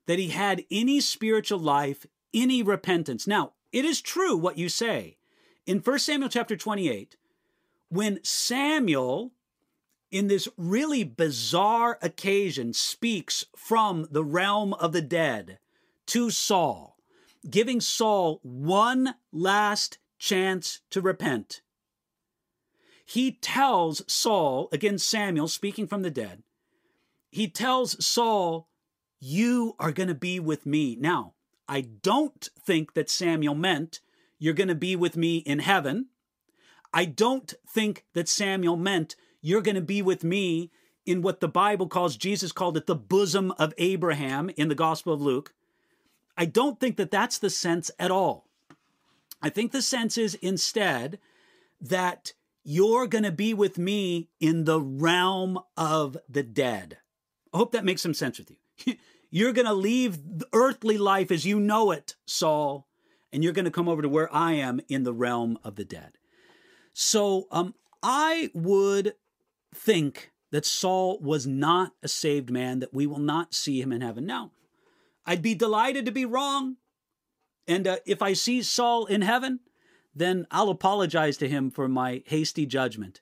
that 0.06 0.20
he 0.20 0.30
had 0.30 0.66
any 0.70 1.00
spiritual 1.00 1.60
life, 1.60 2.06
any 2.36 2.62
repentance. 2.62 3.26
Now, 3.26 3.54
it 3.72 3.86
is 3.86 4.02
true 4.02 4.36
what 4.36 4.58
you 4.58 4.70
say. 4.70 5.18
In 5.66 5.80
1 5.80 6.00
Samuel 6.00 6.30
chapter 6.30 6.56
28, 6.56 7.16
when 7.90 8.20
Samuel, 8.24 9.32
in 10.12 10.28
this 10.28 10.48
really 10.58 11.04
bizarre 11.04 11.98
occasion, 12.02 12.74
speaks 12.74 13.46
from 13.56 14.08
the 14.12 14.24
realm 14.24 14.74
of 14.76 14.92
the 14.92 15.02
dead 15.02 15.60
to 16.08 16.30
Saul, 16.30 16.98
giving 17.50 17.82
Saul 17.82 18.40
one 18.44 19.16
last 19.32 19.98
chance 20.20 20.82
to 20.92 21.02
repent, 21.02 21.62
he 23.06 23.32
tells 23.32 24.02
Saul, 24.12 24.68
again, 24.72 24.98
Samuel 24.98 25.48
speaking 25.48 25.88
from 25.88 26.02
the 26.02 26.12
dead, 26.12 26.44
he 27.30 27.48
tells 27.48 28.04
Saul, 28.04 28.68
You 29.20 29.76
are 29.80 29.92
going 29.92 30.10
to 30.10 30.16
be 30.16 30.40
with 30.40 30.66
me. 30.66 30.96
Now, 31.00 31.34
I 31.68 31.82
don't 31.82 32.50
think 32.60 32.94
that 32.94 33.10
Samuel 33.10 33.56
meant, 33.56 34.00
You're 34.40 34.54
going 34.54 34.68
to 34.68 34.76
be 34.76 34.96
with 34.96 35.18
me 35.18 35.38
in 35.38 35.60
heaven. 35.60 36.08
I 36.94 37.06
don't 37.06 37.54
think 37.68 38.06
that 38.14 38.30
Samuel 38.30 38.78
meant, 38.78 39.16
You're 39.42 39.62
going 39.62 39.76
to 39.76 39.82
be 39.82 40.02
with 40.02 40.24
me 40.24 40.72
in 41.06 41.22
what 41.22 41.40
the 41.40 41.48
Bible 41.48 41.88
calls, 41.88 42.18
Jesus 42.18 42.52
called 42.52 42.78
it 42.78 42.88
the 42.88 42.96
bosom 42.96 43.52
of 43.60 43.74
Abraham 43.78 44.50
in 44.58 44.70
the 44.70 44.76
Gospel 44.76 45.14
of 45.14 45.22
Luke. 45.22 45.54
I 46.38 46.46
don't 46.46 46.80
think 46.80 46.98
that 46.98 47.12
that's 47.12 47.38
the 47.38 47.50
sense 47.50 47.92
at 48.00 48.12
all. 48.12 48.48
I 49.42 49.50
think 49.50 49.72
the 49.72 49.82
sense 49.82 50.18
is 50.18 50.36
instead 50.36 51.20
that 51.80 52.34
you're 52.64 53.08
going 53.08 53.24
to 53.24 53.32
be 53.32 53.54
with 53.54 53.78
me 53.78 54.30
in 54.40 54.66
the 54.66 54.82
realm 54.82 55.60
of 55.78 56.18
the 56.28 56.44
dead. 56.44 56.98
I 57.54 57.58
hope 57.58 57.72
that 57.74 57.86
makes 57.86 58.02
some 58.02 58.16
sense 58.16 58.40
with 58.40 58.52
you. 58.86 58.96
You're 59.36 59.52
going 59.52 59.68
to 59.68 59.74
leave 59.74 60.18
earthly 60.54 60.98
life 60.98 61.30
as 61.30 61.46
you 61.46 61.60
know 61.60 61.92
it, 61.92 62.16
Saul, 62.26 62.88
and 63.34 63.44
you're 63.44 63.52
going 63.52 63.66
to 63.66 63.70
come 63.72 63.90
over 63.90 64.02
to 64.02 64.08
where 64.08 64.34
I 64.34 64.54
am 64.54 64.80
in 64.88 65.04
the 65.04 65.12
realm 65.12 65.60
of 65.62 65.76
the 65.76 65.84
dead. 65.84 66.14
So 66.94 67.50
um, 67.52 67.74
I 68.02 68.50
would 68.54 69.16
think 69.76 70.32
that 70.52 70.66
Saul 70.66 71.20
was 71.20 71.46
not 71.46 71.92
a 72.02 72.08
saved 72.08 72.50
man, 72.50 72.80
that 72.80 72.94
we 72.94 73.06
will 73.06 73.20
not 73.20 73.54
see 73.54 73.82
him 73.82 73.92
in 73.92 74.00
heaven. 74.00 74.26
Now, 74.26 74.52
I'd 75.26 75.42
be 75.42 75.54
delighted 75.54 76.06
to 76.06 76.14
be 76.14 76.24
wrong. 76.24 76.78
And 77.68 77.88
uh, 77.88 77.98
if 78.06 78.22
I 78.22 78.32
see 78.32 78.62
Saul 78.62 79.06
in 79.06 79.22
heaven, 79.22 79.60
then 80.16 80.48
I'll 80.50 80.70
apologize 80.70 81.36
to 81.40 81.50
him 81.50 81.72
for 81.72 81.90
my 81.90 82.24
hasty 82.26 82.66
judgment. 82.66 83.20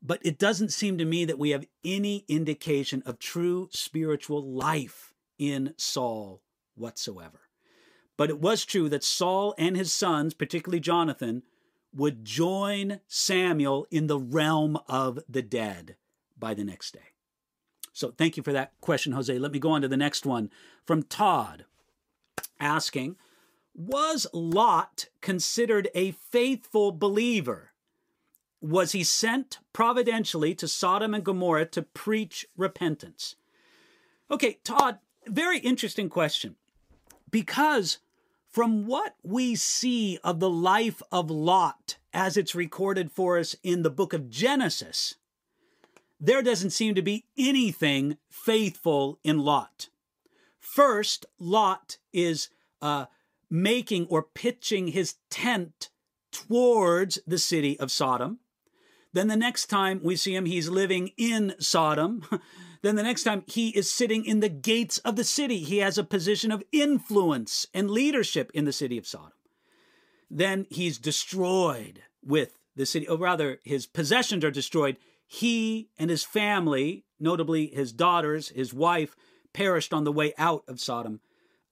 But 0.00 0.20
it 0.22 0.38
doesn't 0.38 0.72
seem 0.72 0.98
to 0.98 1.04
me 1.04 1.24
that 1.24 1.36
we 1.36 1.50
have 1.50 1.66
any 1.84 2.24
indication 2.28 3.02
of 3.04 3.18
true 3.18 3.68
spiritual 3.72 4.48
life 4.48 5.14
in 5.38 5.74
Saul 5.76 6.42
whatsoever. 6.74 7.40
But 8.16 8.30
it 8.30 8.40
was 8.40 8.64
true 8.64 8.88
that 8.88 9.04
Saul 9.04 9.54
and 9.58 9.76
his 9.76 9.92
sons, 9.92 10.34
particularly 10.34 10.80
Jonathan, 10.80 11.42
would 11.94 12.24
join 12.24 13.00
Samuel 13.06 13.86
in 13.90 14.08
the 14.08 14.18
realm 14.18 14.78
of 14.88 15.20
the 15.28 15.42
dead 15.42 15.96
by 16.38 16.54
the 16.54 16.64
next 16.64 16.92
day. 16.92 17.12
So 17.92 18.10
thank 18.10 18.36
you 18.36 18.42
for 18.42 18.52
that 18.52 18.72
question, 18.80 19.12
Jose. 19.12 19.36
Let 19.38 19.52
me 19.52 19.58
go 19.58 19.70
on 19.70 19.82
to 19.82 19.88
the 19.88 19.96
next 19.96 20.26
one 20.26 20.50
from 20.84 21.02
Todd 21.02 21.64
asking, 22.60 23.16
was 23.74 24.26
Lot 24.32 25.06
considered 25.20 25.88
a 25.94 26.10
faithful 26.10 26.92
believer? 26.92 27.72
Was 28.60 28.92
he 28.92 29.04
sent 29.04 29.58
providentially 29.72 30.54
to 30.56 30.66
Sodom 30.66 31.14
and 31.14 31.24
Gomorrah 31.24 31.66
to 31.66 31.82
preach 31.82 32.46
repentance? 32.56 33.36
Okay, 34.30 34.58
Todd, 34.64 34.98
very 35.28 35.58
interesting 35.58 36.08
question. 36.08 36.56
Because 37.30 37.98
from 38.48 38.86
what 38.86 39.14
we 39.22 39.54
see 39.54 40.18
of 40.24 40.40
the 40.40 40.50
life 40.50 41.02
of 41.12 41.30
Lot 41.30 41.96
as 42.12 42.36
it's 42.36 42.54
recorded 42.54 43.12
for 43.12 43.38
us 43.38 43.54
in 43.62 43.82
the 43.82 43.90
book 43.90 44.12
of 44.12 44.30
Genesis, 44.30 45.16
there 46.20 46.42
doesn't 46.42 46.70
seem 46.70 46.94
to 46.94 47.02
be 47.02 47.26
anything 47.36 48.16
faithful 48.28 49.18
in 49.22 49.38
Lot. 49.38 49.88
First, 50.58 51.26
Lot 51.38 51.98
is 52.12 52.48
uh, 52.82 53.06
making 53.50 54.06
or 54.08 54.22
pitching 54.22 54.88
his 54.88 55.16
tent 55.30 55.90
towards 56.32 57.18
the 57.26 57.38
city 57.38 57.78
of 57.78 57.90
Sodom. 57.90 58.38
Then 59.12 59.28
the 59.28 59.36
next 59.36 59.66
time 59.66 60.00
we 60.02 60.16
see 60.16 60.34
him, 60.34 60.46
he's 60.46 60.68
living 60.68 61.12
in 61.16 61.54
Sodom. 61.58 62.24
Then 62.82 62.96
the 62.96 63.02
next 63.02 63.24
time 63.24 63.42
he 63.46 63.70
is 63.70 63.90
sitting 63.90 64.24
in 64.24 64.40
the 64.40 64.48
gates 64.48 64.98
of 64.98 65.16
the 65.16 65.24
city. 65.24 65.58
He 65.58 65.78
has 65.78 65.98
a 65.98 66.04
position 66.04 66.52
of 66.52 66.62
influence 66.72 67.66
and 67.74 67.90
leadership 67.90 68.50
in 68.54 68.64
the 68.64 68.72
city 68.72 68.98
of 68.98 69.06
Sodom. 69.06 69.32
Then 70.30 70.66
he's 70.70 70.98
destroyed 70.98 72.02
with 72.24 72.58
the 72.76 72.86
city, 72.86 73.08
or 73.08 73.16
rather, 73.16 73.60
his 73.64 73.86
possessions 73.86 74.44
are 74.44 74.50
destroyed. 74.50 74.98
He 75.26 75.88
and 75.98 76.10
his 76.10 76.22
family, 76.22 77.04
notably 77.18 77.66
his 77.66 77.92
daughters, 77.92 78.50
his 78.50 78.72
wife, 78.72 79.16
perished 79.52 79.92
on 79.92 80.04
the 80.04 80.12
way 80.12 80.32
out 80.38 80.62
of 80.68 80.80
Sodom, 80.80 81.20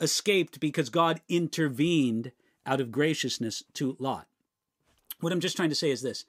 escaped 0.00 0.58
because 0.58 0.90
God 0.90 1.20
intervened 1.28 2.32
out 2.64 2.80
of 2.80 2.90
graciousness 2.90 3.62
to 3.74 3.96
Lot. 3.98 4.26
What 5.20 5.32
I'm 5.32 5.40
just 5.40 5.56
trying 5.56 5.68
to 5.68 5.74
say 5.74 5.90
is 5.90 6.02
this 6.02 6.24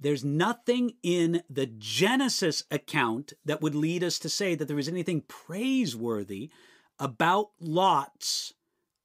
there's 0.00 0.24
nothing 0.24 0.94
in 1.02 1.42
the 1.50 1.66
Genesis 1.66 2.64
account 2.70 3.34
that 3.44 3.60
would 3.60 3.74
lead 3.74 4.02
us 4.02 4.18
to 4.20 4.28
say 4.28 4.54
that 4.54 4.66
there 4.66 4.78
is 4.78 4.88
anything 4.88 5.22
praiseworthy 5.28 6.50
about 6.98 7.50
Lot's 7.60 8.54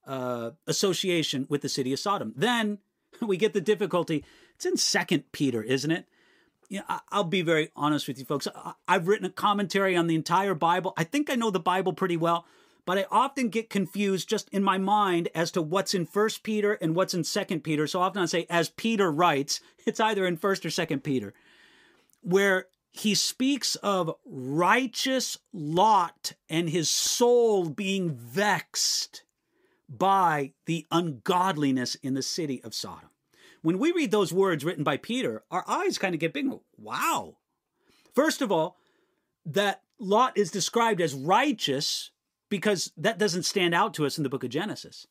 uh, 0.08 0.52
association 0.68 1.46
with 1.50 1.62
the 1.62 1.70
city 1.70 1.92
of 1.92 2.00
Sodom. 2.00 2.34
Then 2.36 2.80
we 3.22 3.38
get 3.38 3.54
the 3.54 3.62
difficulty. 3.62 4.24
It's 4.56 4.66
in 4.66 4.78
Second 4.78 5.32
Peter, 5.32 5.62
isn't 5.62 5.92
it? 5.92 6.06
You 6.70 6.80
know, 6.80 7.00
I'll 7.12 7.24
be 7.26 7.42
very 7.42 7.70
honest 7.76 8.08
with 8.08 8.18
you 8.18 8.26
folks. 8.26 8.48
I've 8.88 9.08
written 9.08 9.26
a 9.26 9.30
commentary 9.30 9.96
on 9.96 10.08
the 10.08 10.16
entire 10.16 10.56
Bible. 10.56 10.94
I 10.98 11.04
think 11.04 11.30
I 11.30 11.36
know 11.36 11.52
the 11.52 11.60
Bible 11.60 11.94
pretty 11.94 12.18
well 12.18 12.46
but 12.86 12.98
I 13.00 13.06
often 13.10 13.50
get 13.50 13.70
confused 13.70 14.30
just 14.30 14.48
in 14.50 14.64
my 14.64 14.78
mind 14.78 15.30
as 15.34 15.52
to 15.52 15.62
what's 15.62 15.94
in 15.94 16.06
First 16.06 16.44
Peter 16.44 16.74
and 16.74 16.96
what's 16.96 17.14
in 17.14 17.24
Second 17.24 17.62
Peter. 17.62 17.88
So 17.88 18.00
often 18.00 18.22
I 18.22 18.26
say, 18.26 18.46
as 18.50 18.70
Peter 18.70 19.12
writes, 19.12 19.60
it's 19.86 20.00
either 20.00 20.26
in 20.26 20.38
First 20.38 20.66
or 20.66 20.70
Second 20.70 21.04
Peter, 21.04 21.34
where 22.22 22.68
he 22.92 23.14
speaks 23.14 23.76
of 23.78 24.16
righteous 24.24 25.38
Lot 25.52 26.34
and 26.50 26.70
his 26.70 26.90
soul 26.90 27.70
being 27.70 28.12
vexed 28.12 29.24
by 29.90 30.54
the 30.66 30.86
ungodliness 30.92 31.96
in 31.96 32.14
the 32.14 32.22
city 32.22 32.64
of 32.64 32.74
Sodom. 32.74 33.10
When 33.62 33.80
we 33.80 33.92
read 33.92 34.12
those 34.12 34.32
words 34.32 34.64
written 34.64 34.84
by 34.84 34.98
Peter, 34.98 35.44
our 35.52 35.64
eyes 35.68 35.98
kind 35.98 36.14
of 36.14 36.22
get 36.22 36.34
big. 36.34 36.48
Wow. 36.78 37.38
First 38.14 38.42
of 38.42 38.52
all, 38.52 38.78
that 39.46 39.82
Lot 40.00 40.38
is 40.38 40.52
described 40.52 41.02
as 41.02 41.14
righteous 41.14 42.12
because 42.50 42.92
that 42.98 43.18
doesn't 43.18 43.44
stand 43.44 43.74
out 43.74 43.94
to 43.96 44.06
us 44.06 44.18
in 44.18 44.24
the 44.24 44.30
book 44.30 44.44
of 44.44 44.50
Genesis. 44.50 45.08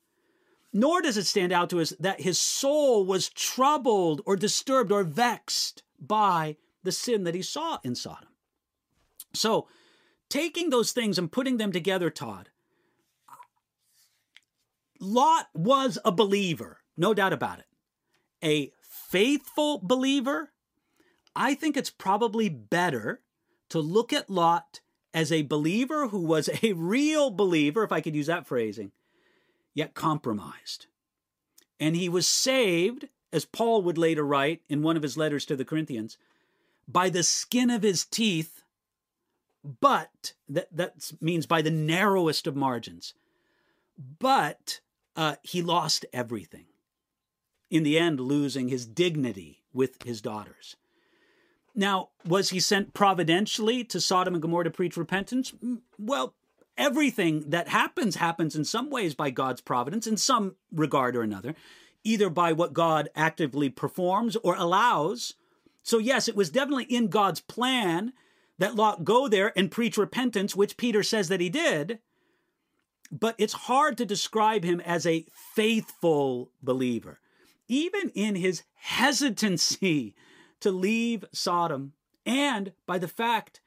Nor 0.72 1.02
does 1.02 1.16
it 1.16 1.24
stand 1.24 1.52
out 1.52 1.70
to 1.70 1.80
us 1.80 1.92
that 2.00 2.20
his 2.20 2.38
soul 2.38 3.04
was 3.04 3.28
troubled 3.28 4.20
or 4.26 4.36
disturbed 4.36 4.90
or 4.90 5.04
vexed 5.04 5.82
by 6.00 6.56
the 6.82 6.92
sin 6.92 7.24
that 7.24 7.34
he 7.34 7.42
saw 7.42 7.78
in 7.84 7.94
Sodom. 7.94 8.28
So, 9.32 9.68
taking 10.28 10.70
those 10.70 10.92
things 10.92 11.18
and 11.18 11.30
putting 11.30 11.56
them 11.56 11.72
together, 11.72 12.10
Todd, 12.10 12.50
Lot 15.00 15.46
was 15.54 15.98
a 16.04 16.12
believer, 16.12 16.80
no 16.96 17.14
doubt 17.14 17.32
about 17.32 17.58
it. 17.58 17.66
A 18.42 18.72
faithful 18.82 19.80
believer. 19.82 20.52
I 21.36 21.54
think 21.54 21.76
it's 21.76 21.90
probably 21.90 22.48
better 22.48 23.20
to 23.70 23.80
look 23.80 24.12
at 24.12 24.30
Lot 24.30 24.80
as 25.14 25.30
a 25.30 25.42
believer 25.42 26.08
who 26.08 26.20
was 26.20 26.50
a 26.62 26.72
real 26.72 27.30
believer, 27.30 27.84
if 27.84 27.92
I 27.92 28.00
could 28.00 28.16
use 28.16 28.26
that 28.26 28.46
phrasing, 28.46 28.90
yet 29.72 29.94
compromised. 29.94 30.86
And 31.78 31.94
he 31.96 32.08
was 32.08 32.26
saved, 32.26 33.08
as 33.32 33.44
Paul 33.44 33.82
would 33.82 33.96
later 33.96 34.24
write 34.24 34.62
in 34.68 34.82
one 34.82 34.96
of 34.96 35.02
his 35.02 35.16
letters 35.16 35.46
to 35.46 35.56
the 35.56 35.64
Corinthians, 35.64 36.18
by 36.88 37.08
the 37.08 37.22
skin 37.22 37.70
of 37.70 37.82
his 37.82 38.04
teeth, 38.04 38.64
but 39.80 40.34
that, 40.48 40.68
that 40.76 41.12
means 41.20 41.46
by 41.46 41.62
the 41.62 41.70
narrowest 41.70 42.46
of 42.46 42.56
margins. 42.56 43.14
But 44.18 44.80
uh, 45.16 45.36
he 45.42 45.62
lost 45.62 46.04
everything. 46.12 46.66
In 47.70 47.84
the 47.84 47.98
end, 47.98 48.20
losing 48.20 48.68
his 48.68 48.84
dignity 48.84 49.62
with 49.72 50.02
his 50.02 50.20
daughters. 50.20 50.76
Now, 51.74 52.10
was 52.24 52.50
he 52.50 52.60
sent 52.60 52.94
providentially 52.94 53.82
to 53.84 54.00
Sodom 54.00 54.34
and 54.34 54.42
Gomorrah 54.42 54.64
to 54.64 54.70
preach 54.70 54.96
repentance? 54.96 55.52
Well, 55.98 56.34
everything 56.78 57.50
that 57.50 57.68
happens 57.68 58.16
happens 58.16 58.54
in 58.54 58.64
some 58.64 58.90
ways 58.90 59.14
by 59.14 59.30
God's 59.30 59.60
providence, 59.60 60.06
in 60.06 60.16
some 60.16 60.56
regard 60.72 61.16
or 61.16 61.22
another, 61.22 61.54
either 62.04 62.30
by 62.30 62.52
what 62.52 62.72
God 62.72 63.08
actively 63.16 63.68
performs 63.68 64.36
or 64.36 64.54
allows. 64.54 65.34
So, 65.82 65.98
yes, 65.98 66.28
it 66.28 66.36
was 66.36 66.50
definitely 66.50 66.84
in 66.84 67.08
God's 67.08 67.40
plan 67.40 68.12
that 68.58 68.76
Lot 68.76 69.04
go 69.04 69.28
there 69.28 69.52
and 69.58 69.70
preach 69.70 69.96
repentance, 69.96 70.54
which 70.54 70.76
Peter 70.76 71.02
says 71.02 71.28
that 71.28 71.40
he 71.40 71.48
did. 71.48 71.98
But 73.10 73.34
it's 73.36 73.52
hard 73.52 73.98
to 73.98 74.06
describe 74.06 74.64
him 74.64 74.80
as 74.80 75.06
a 75.06 75.26
faithful 75.32 76.50
believer. 76.62 77.20
Even 77.68 78.10
in 78.10 78.36
his 78.36 78.62
hesitancy 78.74 80.14
to 80.64 80.70
leave 80.70 81.26
Sodom, 81.30 81.92
and 82.24 82.72
by 82.86 82.96
the 82.96 83.06
fact 83.06 83.60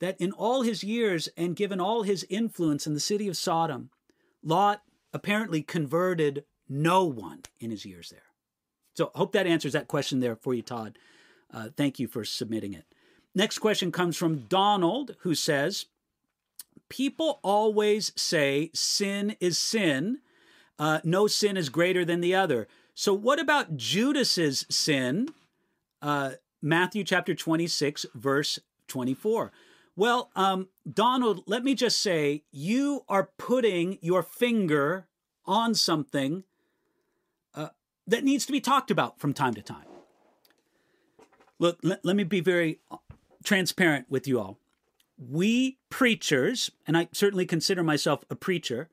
that 0.00 0.20
in 0.20 0.32
all 0.32 0.62
his 0.62 0.82
years 0.82 1.28
and 1.36 1.54
given 1.54 1.80
all 1.80 2.02
his 2.02 2.26
influence 2.28 2.88
in 2.88 2.94
the 2.94 2.98
city 2.98 3.28
of 3.28 3.36
Sodom, 3.36 3.90
Lot 4.42 4.82
apparently 5.12 5.62
converted 5.62 6.42
no 6.68 7.04
one 7.04 7.42
in 7.60 7.70
his 7.70 7.84
years 7.84 8.10
there. 8.10 8.22
So, 8.94 9.12
hope 9.14 9.30
that 9.30 9.46
answers 9.46 9.74
that 9.74 9.86
question 9.86 10.18
there 10.18 10.34
for 10.34 10.54
you, 10.54 10.62
Todd. 10.62 10.98
Uh, 11.54 11.68
thank 11.76 12.00
you 12.00 12.08
for 12.08 12.24
submitting 12.24 12.74
it. 12.74 12.84
Next 13.32 13.60
question 13.60 13.92
comes 13.92 14.16
from 14.16 14.46
Donald, 14.48 15.14
who 15.20 15.36
says, 15.36 15.86
People 16.88 17.38
always 17.44 18.12
say 18.16 18.72
sin 18.74 19.36
is 19.38 19.56
sin. 19.56 20.18
Uh, 20.80 20.98
no 21.04 21.28
sin 21.28 21.56
is 21.56 21.68
greater 21.68 22.04
than 22.04 22.20
the 22.20 22.34
other. 22.34 22.66
So, 22.96 23.14
what 23.14 23.38
about 23.38 23.76
Judas's 23.76 24.66
sin? 24.68 25.28
Uh, 26.02 26.32
Matthew 26.60 27.04
chapter 27.04 27.34
26, 27.34 28.06
verse 28.14 28.58
24. 28.88 29.52
Well, 29.96 30.30
um, 30.36 30.68
Donald, 30.90 31.42
let 31.46 31.64
me 31.64 31.74
just 31.74 32.00
say, 32.00 32.44
you 32.52 33.04
are 33.08 33.30
putting 33.36 33.98
your 34.00 34.22
finger 34.22 35.08
on 35.44 35.74
something 35.74 36.44
uh, 37.54 37.68
that 38.06 38.22
needs 38.22 38.46
to 38.46 38.52
be 38.52 38.60
talked 38.60 38.90
about 38.90 39.18
from 39.18 39.32
time 39.32 39.54
to 39.54 39.62
time. 39.62 39.86
Look, 41.58 41.78
let, 41.82 42.04
let 42.04 42.14
me 42.14 42.24
be 42.24 42.40
very 42.40 42.78
uh, 42.90 42.98
transparent 43.42 44.06
with 44.08 44.28
you 44.28 44.38
all. 44.38 44.58
We 45.18 45.78
preachers, 45.90 46.70
and 46.86 46.96
I 46.96 47.08
certainly 47.12 47.44
consider 47.44 47.82
myself 47.82 48.24
a 48.30 48.36
preacher, 48.36 48.88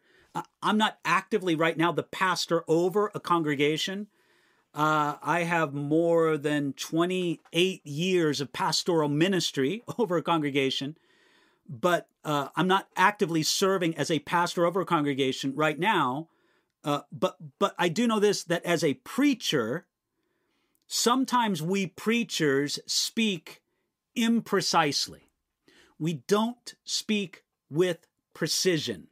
I'm 0.62 0.78
not 0.78 0.98
actively 1.06 1.56
right 1.56 1.78
now 1.78 1.92
the 1.92 2.04
pastor 2.04 2.64
over 2.68 3.12
a 3.14 3.20
congregation 3.20 4.08
uh, 4.76 5.16
I 5.24 5.44
have 5.44 5.74
more 5.74 6.38
than 6.38 6.74
28 6.74 7.88
years 7.88 8.42
of 8.42 8.52
pastoral 8.52 9.08
ministry 9.08 9.84
over 9.98 10.18
a 10.18 10.22
congregation, 10.22 10.98
but 11.68 12.10
uh, 12.26 12.50
I'm 12.58 12.68
not 12.68 12.90
actively 12.98 13.42
serving 13.42 13.96
as 13.98 14.12
a 14.12 14.20
pastor 14.20 14.66
over 14.66 14.82
a 14.82 14.86
congregation 14.86 15.56
right 15.56 15.80
now. 15.80 16.28
Uh, 16.84 17.02
but 17.12 17.38
but 17.58 17.74
I 17.80 17.88
do 17.88 18.06
know 18.06 18.20
this 18.20 18.44
that 18.44 18.66
as 18.66 18.84
a 18.84 18.96
preacher, 18.96 19.88
sometimes 20.88 21.62
we 21.62 21.88
preachers 21.88 22.78
speak 22.86 23.62
imprecisely. 24.16 25.22
We 25.98 26.22
don't 26.28 26.76
speak 26.84 27.44
with 27.72 28.06
precision. 28.34 29.08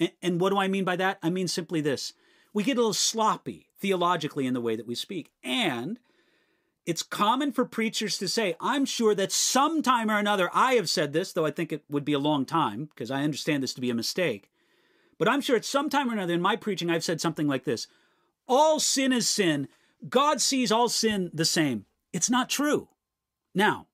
And, 0.00 0.10
and 0.20 0.40
what 0.40 0.50
do 0.50 0.58
I 0.58 0.68
mean 0.68 0.84
by 0.84 0.96
that? 0.96 1.18
I 1.22 1.30
mean 1.30 1.48
simply 1.48 1.80
this: 1.80 2.12
we 2.58 2.64
get 2.64 2.76
a 2.76 2.80
little 2.80 2.92
sloppy 2.92 3.68
theologically 3.78 4.44
in 4.44 4.52
the 4.52 4.60
way 4.60 4.74
that 4.74 4.88
we 4.88 4.96
speak. 4.96 5.30
And 5.44 6.00
it's 6.86 7.04
common 7.04 7.52
for 7.52 7.64
preachers 7.64 8.18
to 8.18 8.26
say, 8.26 8.56
I'm 8.60 8.84
sure 8.84 9.14
that 9.14 9.30
sometime 9.30 10.10
or 10.10 10.18
another 10.18 10.50
I 10.52 10.72
have 10.72 10.88
said 10.88 11.12
this, 11.12 11.32
though 11.32 11.46
I 11.46 11.52
think 11.52 11.72
it 11.72 11.84
would 11.88 12.04
be 12.04 12.14
a 12.14 12.18
long 12.18 12.44
time 12.44 12.86
because 12.86 13.12
I 13.12 13.22
understand 13.22 13.62
this 13.62 13.74
to 13.74 13.80
be 13.80 13.90
a 13.90 13.94
mistake. 13.94 14.50
But 15.18 15.28
I'm 15.28 15.40
sure 15.40 15.54
at 15.54 15.64
some 15.64 15.88
time 15.88 16.10
or 16.10 16.14
another 16.14 16.34
in 16.34 16.42
my 16.42 16.56
preaching 16.56 16.90
I've 16.90 17.04
said 17.04 17.20
something 17.20 17.46
like 17.46 17.62
this 17.62 17.86
All 18.48 18.80
sin 18.80 19.12
is 19.12 19.28
sin. 19.28 19.68
God 20.08 20.40
sees 20.40 20.72
all 20.72 20.88
sin 20.88 21.30
the 21.32 21.44
same. 21.44 21.86
It's 22.12 22.28
not 22.28 22.50
true. 22.50 22.88
Now, 23.54 23.86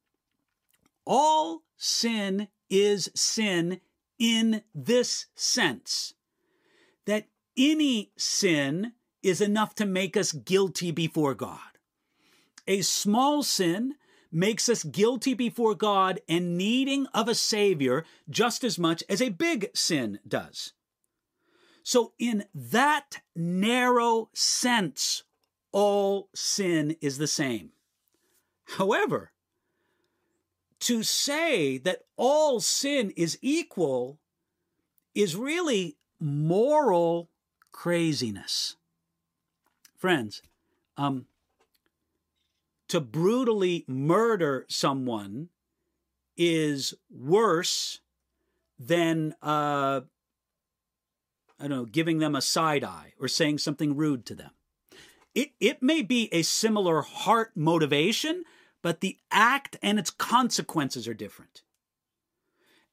all 1.05 1.65
sin 1.77 2.49
is 2.71 3.11
sin 3.15 3.83
in 4.19 4.63
this 4.75 5.27
sense 5.35 6.15
that 7.05 7.27
any 7.57 8.13
sin 8.17 8.93
is 9.23 9.41
enough 9.41 9.75
to 9.77 9.87
make 9.87 10.17
us 10.17 10.33
guilty 10.33 10.91
before 10.91 11.35
God. 11.35 11.59
A 12.67 12.83
small 12.83 13.43
sin 13.43 13.95
makes 14.31 14.69
us 14.69 14.83
guilty 14.83 15.35
before 15.35 15.75
God 15.75 16.21
and 16.29 16.59
needing 16.59 17.07
of 17.15 17.29
a 17.29 17.35
Savior 17.35 18.05
just 18.29 18.65
as 18.65 18.79
much 18.79 19.03
as 19.09 19.23
a 19.23 19.29
big 19.29 19.71
sin 19.75 20.19
does. 20.27 20.73
So, 21.83 22.15
in 22.19 22.45
that 22.55 23.21
narrow 23.37 24.31
sense, 24.35 25.23
all 25.71 26.31
sin 26.35 26.97
is 27.01 27.19
the 27.19 27.27
same. 27.27 27.71
However, 28.65 29.33
to 30.81 31.03
say 31.03 31.79
that 31.79 32.01
all 32.17 32.61
sin 32.61 33.11
is 33.17 33.39
equal 33.41 34.19
is 35.15 35.37
really 35.37 35.97
moral 36.19 37.31
craziness. 37.75 38.77
Friends, 39.99 40.41
um, 40.97 41.27
to 42.89 43.01
brutally 43.01 43.85
murder 43.89 44.65
someone 44.69 45.49
is 46.37 46.95
worse 47.11 48.01
than 48.79 49.35
uh, 49.43 50.01
I 51.59 51.69
don't 51.69 51.71
know, 51.71 51.85
giving 51.85 52.19
them 52.19 52.37
a 52.37 52.41
side 52.41 52.85
eye 52.85 53.13
or 53.19 53.27
saying 53.27 53.59
something 53.59 53.97
rude 53.97 54.25
to 54.27 54.37
them. 54.37 54.51
It, 55.35 55.51
it 55.59 55.83
may 55.83 56.03
be 56.03 56.29
a 56.33 56.43
similar 56.43 57.03
heart 57.03 57.53
motivation, 57.57 58.45
but 58.83 59.01
the 59.01 59.19
act 59.33 59.77
and 59.83 59.99
its 59.99 60.11
consequences 60.11 61.09
are 61.09 61.15
different. 61.15 61.63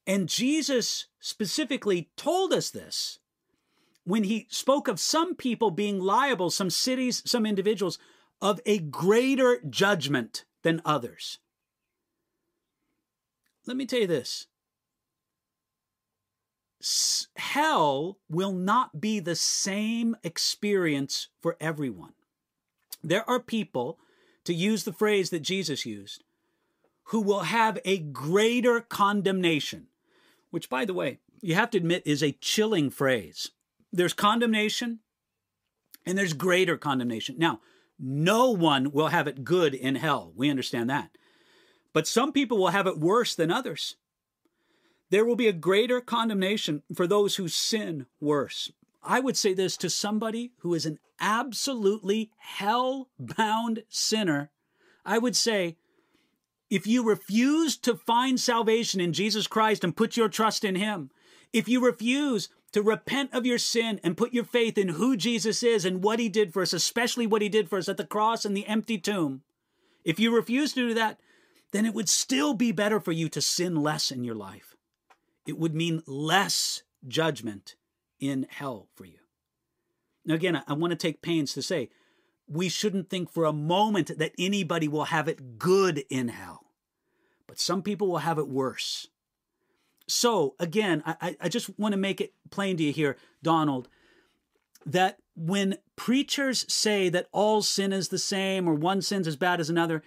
And 0.08 0.28
Jesus 0.28 1.06
specifically 1.20 2.10
told 2.16 2.52
us 2.52 2.70
this 2.70 3.20
when 4.04 4.24
he 4.24 4.46
spoke 4.50 4.88
of 4.88 4.98
some 4.98 5.34
people 5.34 5.70
being 5.70 6.00
liable, 6.00 6.50
some 6.50 6.70
cities, 6.70 7.22
some 7.24 7.46
individuals, 7.46 7.98
of 8.40 8.60
a 8.66 8.78
greater 8.78 9.60
judgment 9.68 10.44
than 10.62 10.82
others. 10.84 11.38
Let 13.66 13.76
me 13.76 13.86
tell 13.86 14.00
you 14.00 14.06
this 14.06 14.48
hell 17.36 18.18
will 18.28 18.52
not 18.52 19.00
be 19.00 19.20
the 19.20 19.36
same 19.36 20.16
experience 20.24 21.28
for 21.40 21.56
everyone. 21.60 22.12
There 23.04 23.28
are 23.28 23.40
people, 23.40 23.98
to 24.44 24.52
use 24.52 24.82
the 24.82 24.92
phrase 24.92 25.30
that 25.30 25.40
Jesus 25.40 25.86
used, 25.86 26.24
who 27.04 27.20
will 27.20 27.40
have 27.40 27.78
a 27.84 27.98
greater 27.98 28.80
condemnation, 28.80 29.86
which, 30.50 30.68
by 30.68 30.84
the 30.84 30.94
way, 30.94 31.18
you 31.40 31.54
have 31.54 31.70
to 31.70 31.78
admit 31.78 32.02
is 32.04 32.22
a 32.22 32.32
chilling 32.32 32.90
phrase. 32.90 33.50
There's 33.92 34.12
condemnation 34.12 35.00
and 36.06 36.16
there's 36.16 36.32
greater 36.32 36.76
condemnation. 36.76 37.36
Now, 37.38 37.60
no 37.98 38.50
one 38.50 38.90
will 38.90 39.08
have 39.08 39.26
it 39.26 39.44
good 39.44 39.74
in 39.74 39.96
hell. 39.96 40.32
We 40.34 40.50
understand 40.50 40.90
that. 40.90 41.10
But 41.92 42.06
some 42.06 42.32
people 42.32 42.58
will 42.58 42.68
have 42.68 42.86
it 42.86 42.98
worse 42.98 43.34
than 43.34 43.50
others. 43.50 43.96
There 45.10 45.24
will 45.24 45.36
be 45.36 45.46
a 45.46 45.52
greater 45.52 46.00
condemnation 46.00 46.82
for 46.94 47.06
those 47.06 47.36
who 47.36 47.46
sin 47.46 48.06
worse. 48.18 48.72
I 49.02 49.20
would 49.20 49.36
say 49.36 49.52
this 49.52 49.76
to 49.78 49.90
somebody 49.90 50.52
who 50.60 50.74
is 50.74 50.86
an 50.86 50.98
absolutely 51.20 52.30
hell 52.38 53.10
bound 53.18 53.84
sinner. 53.88 54.50
I 55.04 55.18
would 55.18 55.36
say, 55.36 55.76
if 56.70 56.86
you 56.86 57.04
refuse 57.04 57.76
to 57.78 57.96
find 57.96 58.40
salvation 58.40 59.00
in 59.00 59.12
Jesus 59.12 59.46
Christ 59.46 59.84
and 59.84 59.96
put 59.96 60.16
your 60.16 60.28
trust 60.28 60.64
in 60.64 60.76
Him, 60.76 61.10
if 61.52 61.68
you 61.68 61.84
refuse 61.84 62.48
to 62.72 62.82
repent 62.82 63.32
of 63.32 63.46
your 63.46 63.58
sin 63.58 64.00
and 64.02 64.16
put 64.16 64.32
your 64.32 64.44
faith 64.44 64.78
in 64.78 64.88
who 64.88 65.16
Jesus 65.16 65.62
is 65.62 65.84
and 65.84 66.02
what 66.02 66.18
He 66.18 66.28
did 66.28 66.52
for 66.52 66.62
us, 66.62 66.72
especially 66.72 67.26
what 67.26 67.42
He 67.42 67.48
did 67.48 67.68
for 67.68 67.78
us 67.78 67.88
at 67.88 67.96
the 67.96 68.06
cross 68.06 68.44
and 68.44 68.56
the 68.56 68.66
empty 68.66 68.98
tomb, 68.98 69.42
if 70.04 70.18
you 70.18 70.34
refuse 70.34 70.72
to 70.72 70.88
do 70.88 70.94
that, 70.94 71.20
then 71.72 71.86
it 71.86 71.94
would 71.94 72.08
still 72.08 72.54
be 72.54 72.72
better 72.72 73.00
for 73.00 73.12
you 73.12 73.28
to 73.30 73.40
sin 73.40 73.76
less 73.76 74.10
in 74.10 74.24
your 74.24 74.34
life. 74.34 74.76
It 75.46 75.58
would 75.58 75.74
mean 75.74 76.02
less 76.06 76.82
judgment 77.06 77.76
in 78.20 78.46
hell 78.48 78.88
for 78.94 79.04
you. 79.04 79.18
Now, 80.24 80.34
again, 80.34 80.62
I 80.66 80.72
want 80.74 80.92
to 80.92 80.96
take 80.96 81.22
pains 81.22 81.52
to 81.54 81.62
say 81.62 81.90
we 82.46 82.68
shouldn't 82.68 83.10
think 83.10 83.30
for 83.30 83.44
a 83.44 83.52
moment 83.52 84.18
that 84.18 84.32
anybody 84.38 84.86
will 84.88 85.04
have 85.04 85.28
it 85.28 85.58
good 85.58 86.04
in 86.10 86.28
hell, 86.28 86.66
but 87.46 87.58
some 87.58 87.82
people 87.82 88.08
will 88.08 88.18
have 88.18 88.38
it 88.38 88.48
worse. 88.48 89.08
So, 90.06 90.54
again, 90.58 91.02
I, 91.06 91.36
I 91.40 91.48
just 91.48 91.78
want 91.78 91.92
to 91.92 91.98
make 91.98 92.20
it 92.20 92.34
plain 92.50 92.76
to 92.76 92.82
you 92.82 92.92
here, 92.92 93.16
Donald, 93.42 93.88
that 94.84 95.18
when 95.34 95.78
preachers 95.96 96.70
say 96.72 97.08
that 97.08 97.28
all 97.32 97.62
sin 97.62 97.92
is 97.92 98.08
the 98.08 98.18
same 98.18 98.68
or 98.68 98.74
one 98.74 99.02
sin's 99.02 99.26
as 99.26 99.36
bad 99.36 99.60
as 99.60 99.70
another, 99.70 100.02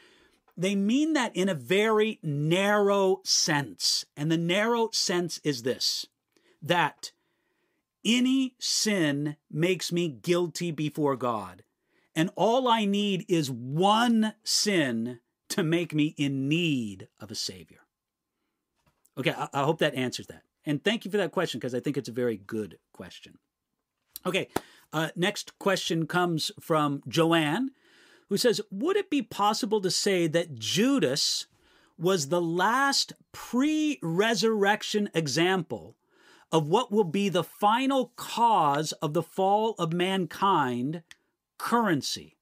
they 0.57 0.75
mean 0.75 1.13
that 1.13 1.35
in 1.35 1.49
a 1.49 1.55
very 1.55 2.19
narrow 2.23 3.21
sense. 3.23 4.05
And 4.15 4.31
the 4.31 4.37
narrow 4.37 4.89
sense 4.91 5.39
is 5.43 5.63
this 5.63 6.07
that 6.61 7.11
any 8.03 8.55
sin 8.59 9.35
makes 9.51 9.91
me 9.91 10.07
guilty 10.07 10.71
before 10.71 11.15
God. 11.15 11.63
And 12.15 12.29
all 12.35 12.67
I 12.67 12.85
need 12.85 13.25
is 13.27 13.51
one 13.51 14.33
sin 14.43 15.19
to 15.49 15.63
make 15.63 15.93
me 15.93 16.15
in 16.17 16.47
need 16.47 17.07
of 17.19 17.29
a 17.29 17.35
Savior. 17.35 17.84
Okay, 19.17 19.33
I, 19.35 19.47
I 19.53 19.63
hope 19.63 19.79
that 19.79 19.95
answers 19.95 20.27
that. 20.27 20.43
And 20.65 20.83
thank 20.83 21.05
you 21.05 21.11
for 21.11 21.17
that 21.17 21.31
question 21.31 21.59
because 21.59 21.75
I 21.75 21.79
think 21.79 21.97
it's 21.97 22.09
a 22.09 22.13
very 22.13 22.37
good 22.37 22.77
question. 22.91 23.37
Okay, 24.25 24.47
uh, 24.91 25.09
next 25.15 25.57
question 25.59 26.07
comes 26.07 26.51
from 26.59 27.03
Joanne 27.07 27.71
who 28.29 28.37
says, 28.37 28.61
Would 28.71 28.97
it 28.97 29.09
be 29.09 29.21
possible 29.21 29.81
to 29.81 29.91
say 29.91 30.27
that 30.27 30.55
Judas 30.55 31.45
was 31.97 32.27
the 32.27 32.41
last 32.41 33.13
pre 33.31 33.99
resurrection 34.01 35.09
example 35.13 35.95
of 36.51 36.67
what 36.67 36.91
will 36.91 37.05
be 37.05 37.29
the 37.29 37.43
final 37.43 38.13
cause 38.15 38.91
of 38.93 39.13
the 39.13 39.23
fall 39.23 39.75
of 39.77 39.93
mankind 39.93 41.03
currency? 41.57 42.37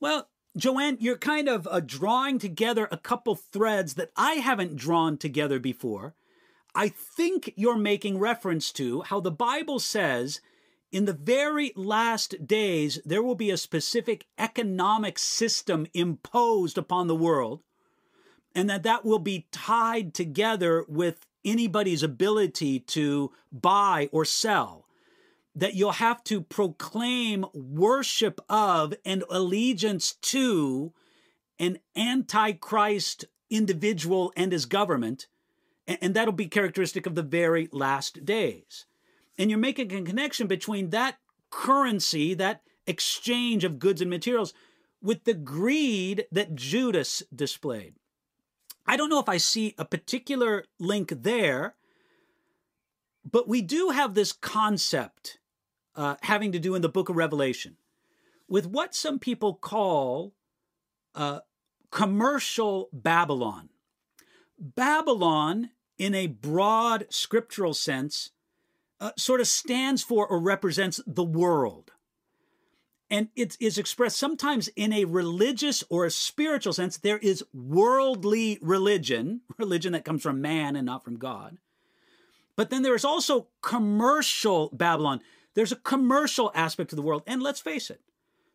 Well, 0.00 0.28
Joanne, 0.56 0.98
you're 1.00 1.16
kind 1.16 1.48
of 1.48 1.66
uh, 1.70 1.80
drawing 1.80 2.38
together 2.38 2.86
a 2.90 2.98
couple 2.98 3.34
threads 3.34 3.94
that 3.94 4.10
I 4.16 4.34
haven't 4.34 4.76
drawn 4.76 5.16
together 5.16 5.58
before. 5.58 6.14
I 6.74 6.88
think 6.88 7.52
you're 7.56 7.76
making 7.76 8.18
reference 8.18 8.70
to 8.72 9.02
how 9.02 9.20
the 9.20 9.30
Bible 9.30 9.78
says 9.78 10.40
in 10.90 11.06
the 11.06 11.14
very 11.14 11.72
last 11.74 12.46
days, 12.46 13.00
there 13.04 13.22
will 13.22 13.34
be 13.34 13.50
a 13.50 13.56
specific 13.56 14.26
economic 14.38 15.18
system 15.18 15.86
imposed 15.94 16.76
upon 16.76 17.06
the 17.06 17.16
world, 17.16 17.62
and 18.54 18.68
that 18.68 18.82
that 18.82 19.04
will 19.04 19.18
be 19.18 19.46
tied 19.50 20.12
together 20.12 20.84
with 20.86 21.26
anybody's 21.46 22.02
ability 22.02 22.78
to 22.78 23.32
buy 23.50 24.10
or 24.12 24.26
sell. 24.26 24.81
That 25.54 25.74
you'll 25.74 25.92
have 25.92 26.24
to 26.24 26.40
proclaim 26.40 27.44
worship 27.52 28.40
of 28.48 28.94
and 29.04 29.22
allegiance 29.28 30.14
to 30.22 30.94
an 31.58 31.78
antichrist 31.94 33.26
individual 33.50 34.32
and 34.34 34.50
his 34.50 34.64
government, 34.64 35.26
and 35.86 36.14
that'll 36.14 36.32
be 36.32 36.48
characteristic 36.48 37.06
of 37.06 37.14
the 37.14 37.22
very 37.22 37.68
last 37.70 38.24
days. 38.24 38.86
And 39.38 39.50
you're 39.50 39.58
making 39.58 39.92
a 39.92 40.02
connection 40.02 40.46
between 40.46 40.90
that 40.90 41.18
currency, 41.50 42.32
that 42.34 42.62
exchange 42.86 43.62
of 43.62 43.78
goods 43.78 44.00
and 44.00 44.08
materials, 44.08 44.54
with 45.02 45.24
the 45.24 45.34
greed 45.34 46.26
that 46.32 46.54
Judas 46.54 47.22
displayed. 47.34 47.94
I 48.86 48.96
don't 48.96 49.10
know 49.10 49.20
if 49.20 49.28
I 49.28 49.36
see 49.36 49.74
a 49.76 49.84
particular 49.84 50.64
link 50.78 51.12
there, 51.22 51.74
but 53.30 53.46
we 53.46 53.60
do 53.62 53.90
have 53.90 54.14
this 54.14 54.32
concept 54.32 55.38
uh, 55.94 56.16
having 56.22 56.52
to 56.52 56.58
do 56.58 56.74
in 56.74 56.82
the 56.82 56.88
book 56.88 57.08
of 57.08 57.16
Revelation 57.16 57.76
with 58.48 58.66
what 58.66 58.94
some 58.94 59.18
people 59.18 59.54
call 59.54 60.34
uh, 61.14 61.40
commercial 61.90 62.88
Babylon. 62.92 63.68
Babylon, 64.58 65.70
in 65.98 66.14
a 66.14 66.26
broad 66.26 67.06
scriptural 67.10 67.74
sense, 67.74 68.30
uh, 69.00 69.10
sort 69.16 69.40
of 69.40 69.48
stands 69.48 70.02
for 70.02 70.26
or 70.26 70.38
represents 70.38 71.00
the 71.06 71.24
world. 71.24 71.92
And 73.10 73.28
it 73.36 73.56
is 73.60 73.76
expressed 73.76 74.16
sometimes 74.16 74.68
in 74.68 74.92
a 74.92 75.04
religious 75.04 75.84
or 75.90 76.06
a 76.06 76.10
spiritual 76.10 76.72
sense. 76.72 76.96
There 76.96 77.18
is 77.18 77.44
worldly 77.52 78.58
religion, 78.62 79.42
religion 79.58 79.92
that 79.92 80.04
comes 80.04 80.22
from 80.22 80.40
man 80.40 80.76
and 80.76 80.86
not 80.86 81.04
from 81.04 81.18
God. 81.18 81.58
But 82.56 82.70
then 82.70 82.82
there 82.82 82.94
is 82.94 83.04
also 83.04 83.48
commercial 83.60 84.70
Babylon. 84.72 85.20
There's 85.54 85.72
a 85.72 85.76
commercial 85.76 86.50
aspect 86.54 86.90
to 86.90 86.96
the 86.96 87.02
world. 87.02 87.22
And 87.26 87.42
let's 87.42 87.60
face 87.60 87.90
it, 87.90 88.00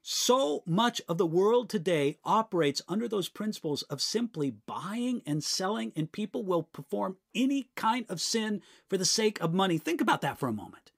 so 0.01 0.63
much 0.65 1.01
of 1.09 1.17
the 1.17 1.25
world 1.25 1.69
today 1.69 2.17
operates 2.23 2.81
under 2.87 3.07
those 3.07 3.27
principles 3.27 3.81
of 3.83 4.01
simply 4.01 4.51
buying 4.51 5.21
and 5.25 5.43
selling, 5.43 5.91
and 5.95 6.11
people 6.11 6.43
will 6.43 6.63
perform 6.63 7.17
any 7.35 7.69
kind 7.75 8.05
of 8.07 8.21
sin 8.21 8.61
for 8.89 8.97
the 8.97 9.05
sake 9.05 9.39
of 9.41 9.53
money. 9.53 9.77
Think 9.77 9.99
about 9.99 10.21
that 10.21 10.39
for 10.39 10.47
a 10.47 10.53
moment. 10.53 10.91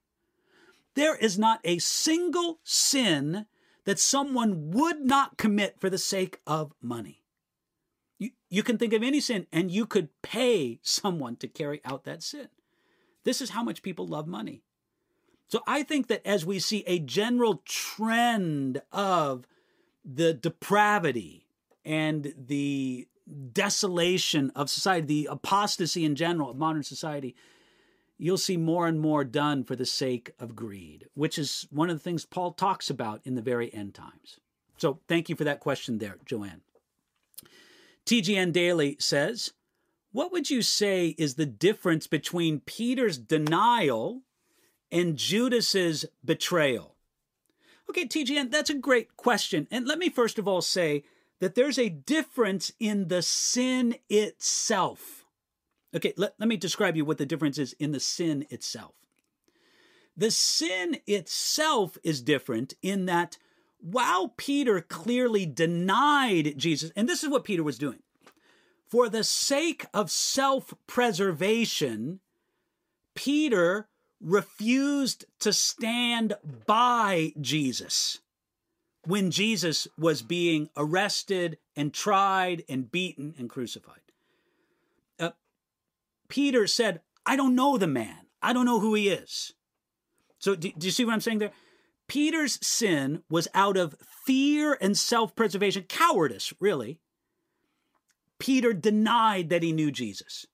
There 0.93 1.15
is 1.15 1.39
not 1.39 1.59
a 1.63 1.79
single 1.79 2.59
sin 2.63 3.47
that 3.85 3.99
someone 3.99 4.71
would 4.71 5.01
not 5.01 5.37
commit 5.37 5.79
for 5.79 5.89
the 5.89 5.97
sake 5.97 6.39
of 6.45 6.73
money. 6.81 7.23
You, 8.19 8.31
you 8.49 8.61
can 8.61 8.77
think 8.77 8.93
of 8.93 9.01
any 9.01 9.19
sin, 9.21 9.47
and 9.51 9.71
you 9.71 9.87
could 9.87 10.09
pay 10.21 10.79
someone 10.83 11.35
to 11.37 11.47
carry 11.47 11.81
out 11.83 12.03
that 12.03 12.21
sin. 12.21 12.49
This 13.23 13.41
is 13.41 13.51
how 13.51 13.63
much 13.63 13.81
people 13.81 14.05
love 14.05 14.27
money. 14.27 14.61
So 15.49 15.61
I 15.65 15.81
think 15.83 16.07
that 16.07 16.25
as 16.25 16.45
we 16.45 16.59
see 16.59 16.83
a 16.85 16.99
general 16.99 17.63
trend 17.65 18.81
of 18.91 19.47
the 20.05 20.33
depravity 20.33 21.47
and 21.83 22.33
the 22.37 23.07
desolation 23.51 24.51
of 24.55 24.69
society, 24.69 25.05
the 25.05 25.29
apostasy 25.31 26.05
in 26.05 26.15
general 26.15 26.51
of 26.51 26.57
modern 26.57 26.83
society, 26.83 27.35
you'll 28.19 28.37
see 28.37 28.57
more 28.57 28.87
and 28.87 28.99
more 28.99 29.23
done 29.23 29.63
for 29.63 29.75
the 29.75 29.85
sake 29.87 30.31
of 30.39 30.55
greed, 30.55 31.07
which 31.15 31.39
is 31.39 31.67
one 31.71 31.89
of 31.89 31.97
the 31.97 32.03
things 32.03 32.25
Paul 32.25 32.51
talks 32.51 32.91
about 32.91 33.21
in 33.23 33.33
the 33.33 33.41
very 33.41 33.73
end 33.73 33.95
times. 33.95 34.39
So 34.77 34.99
thank 35.07 35.29
you 35.29 35.35
for 35.35 35.45
that 35.45 35.59
question 35.59 35.97
there, 35.97 36.17
Joanne. 36.25 36.61
TGN 38.05 38.51
Daily 38.53 38.97
says, 38.99 39.53
What 40.11 40.31
would 40.31 40.49
you 40.49 40.61
say 40.61 41.15
is 41.17 41.35
the 41.35 41.45
difference 41.45 42.07
between 42.07 42.61
Peter's 42.61 43.17
denial 43.17 44.21
and 44.91 45.17
Judas's 45.17 46.05
betrayal? 46.23 46.95
Okay, 47.89 48.05
TGN, 48.05 48.51
that's 48.51 48.69
a 48.69 48.75
great 48.75 49.17
question. 49.17 49.67
And 49.71 49.87
let 49.87 49.97
me 49.97 50.09
first 50.09 50.37
of 50.37 50.47
all 50.47 50.61
say 50.61 51.03
that 51.39 51.55
there's 51.55 51.79
a 51.79 51.89
difference 51.89 52.71
in 52.79 53.07
the 53.07 53.21
sin 53.21 53.95
itself. 54.09 55.25
Okay, 55.95 56.13
let, 56.17 56.35
let 56.37 56.47
me 56.47 56.57
describe 56.57 56.95
you 56.95 57.03
what 57.03 57.17
the 57.17 57.25
difference 57.25 57.57
is 57.57 57.73
in 57.73 57.91
the 57.91 57.99
sin 57.99 58.45
itself. 58.49 58.93
The 60.15 60.31
sin 60.31 60.97
itself 61.07 61.97
is 62.03 62.21
different 62.21 62.73
in 62.81 63.05
that 63.05 63.37
while 63.79 64.33
Peter 64.35 64.81
clearly 64.81 65.45
denied 65.45 66.57
Jesus, 66.57 66.91
and 66.95 67.07
this 67.07 67.23
is 67.23 67.29
what 67.29 67.45
Peter 67.45 67.63
was 67.63 67.77
doing, 67.77 67.99
for 68.87 69.07
the 69.07 69.23
sake 69.23 69.85
of 69.93 70.11
self 70.11 70.73
preservation, 70.87 72.19
Peter 73.15 73.87
refused 74.21 75.25
to 75.39 75.53
stand 75.53 76.35
by 76.65 77.33
Jesus 77.39 78.19
when 79.05 79.31
Jesus 79.31 79.87
was 79.97 80.21
being 80.21 80.69
arrested 80.75 81.57
and 81.75 81.93
tried 81.93 82.63
and 82.67 82.91
beaten 82.91 83.33
and 83.37 83.49
crucified. 83.49 84.01
Uh, 85.19 85.31
Peter 86.27 86.67
said, 86.67 87.01
I 87.25 87.35
don't 87.35 87.55
know 87.55 87.77
the 87.77 87.87
man. 87.87 88.27
I 88.41 88.53
don't 88.53 88.65
know 88.65 88.79
who 88.79 88.93
he 88.93 89.09
is. 89.09 89.53
So, 90.39 90.55
do, 90.55 90.71
do 90.77 90.87
you 90.87 90.91
see 90.91 91.05
what 91.05 91.13
I'm 91.13 91.21
saying 91.21 91.39
there? 91.39 91.51
Peter's 92.07 92.65
sin 92.65 93.23
was 93.29 93.47
out 93.53 93.77
of 93.77 93.95
fear 94.25 94.77
and 94.81 94.97
self 94.97 95.35
preservation, 95.35 95.83
cowardice, 95.83 96.53
really. 96.59 96.99
Peter 98.39 98.73
denied 98.73 99.49
that 99.49 99.63
he 99.63 99.71
knew 99.71 99.91
Jesus. 99.91 100.45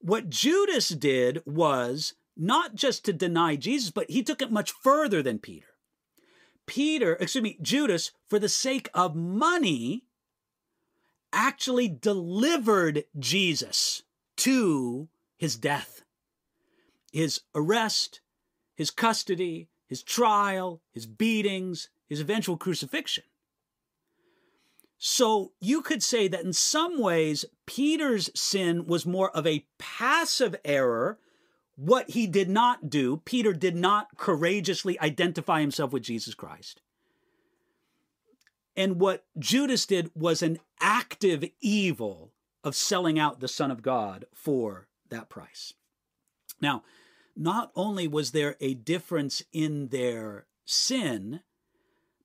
What 0.00 0.30
Judas 0.30 0.88
did 0.88 1.42
was 1.44 2.14
not 2.36 2.74
just 2.74 3.04
to 3.04 3.12
deny 3.12 3.56
Jesus, 3.56 3.90
but 3.90 4.10
he 4.10 4.22
took 4.22 4.42
it 4.42 4.50
much 4.50 4.72
further 4.72 5.22
than 5.22 5.38
Peter. 5.38 5.66
Peter, 6.66 7.14
excuse 7.20 7.42
me, 7.42 7.58
Judas, 7.60 8.12
for 8.28 8.38
the 8.38 8.48
sake 8.48 8.88
of 8.94 9.14
money, 9.14 10.04
actually 11.32 11.88
delivered 11.88 13.04
Jesus 13.18 14.02
to 14.36 15.08
his 15.36 15.56
death, 15.56 16.02
his 17.12 17.40
arrest, 17.54 18.20
his 18.74 18.90
custody, 18.90 19.68
his 19.86 20.02
trial, 20.02 20.80
his 20.92 21.06
beatings, 21.06 21.88
his 22.08 22.20
eventual 22.20 22.56
crucifixion. 22.56 23.24
So 24.98 25.52
you 25.60 25.82
could 25.82 26.02
say 26.02 26.28
that 26.28 26.44
in 26.44 26.52
some 26.52 26.98
ways, 26.98 27.44
Peter's 27.66 28.30
sin 28.34 28.86
was 28.86 29.04
more 29.04 29.30
of 29.32 29.46
a 29.46 29.66
passive 29.78 30.56
error 30.64 31.18
what 31.76 32.10
he 32.10 32.26
did 32.26 32.48
not 32.48 32.88
do, 32.88 33.18
Peter 33.24 33.52
did 33.52 33.74
not 33.74 34.16
courageously 34.16 34.98
identify 35.00 35.60
himself 35.60 35.92
with 35.92 36.02
Jesus 36.02 36.34
Christ. 36.34 36.80
And 38.76 39.00
what 39.00 39.24
Judas 39.38 39.86
did 39.86 40.10
was 40.14 40.42
an 40.42 40.58
active 40.80 41.44
evil 41.60 42.32
of 42.62 42.74
selling 42.74 43.18
out 43.18 43.40
the 43.40 43.48
Son 43.48 43.70
of 43.70 43.82
God 43.82 44.24
for 44.34 44.88
that 45.10 45.28
price. 45.28 45.74
Now, 46.60 46.82
not 47.36 47.70
only 47.74 48.08
was 48.08 48.30
there 48.30 48.56
a 48.60 48.74
difference 48.74 49.42
in 49.52 49.88
their 49.88 50.46
sin, 50.64 51.40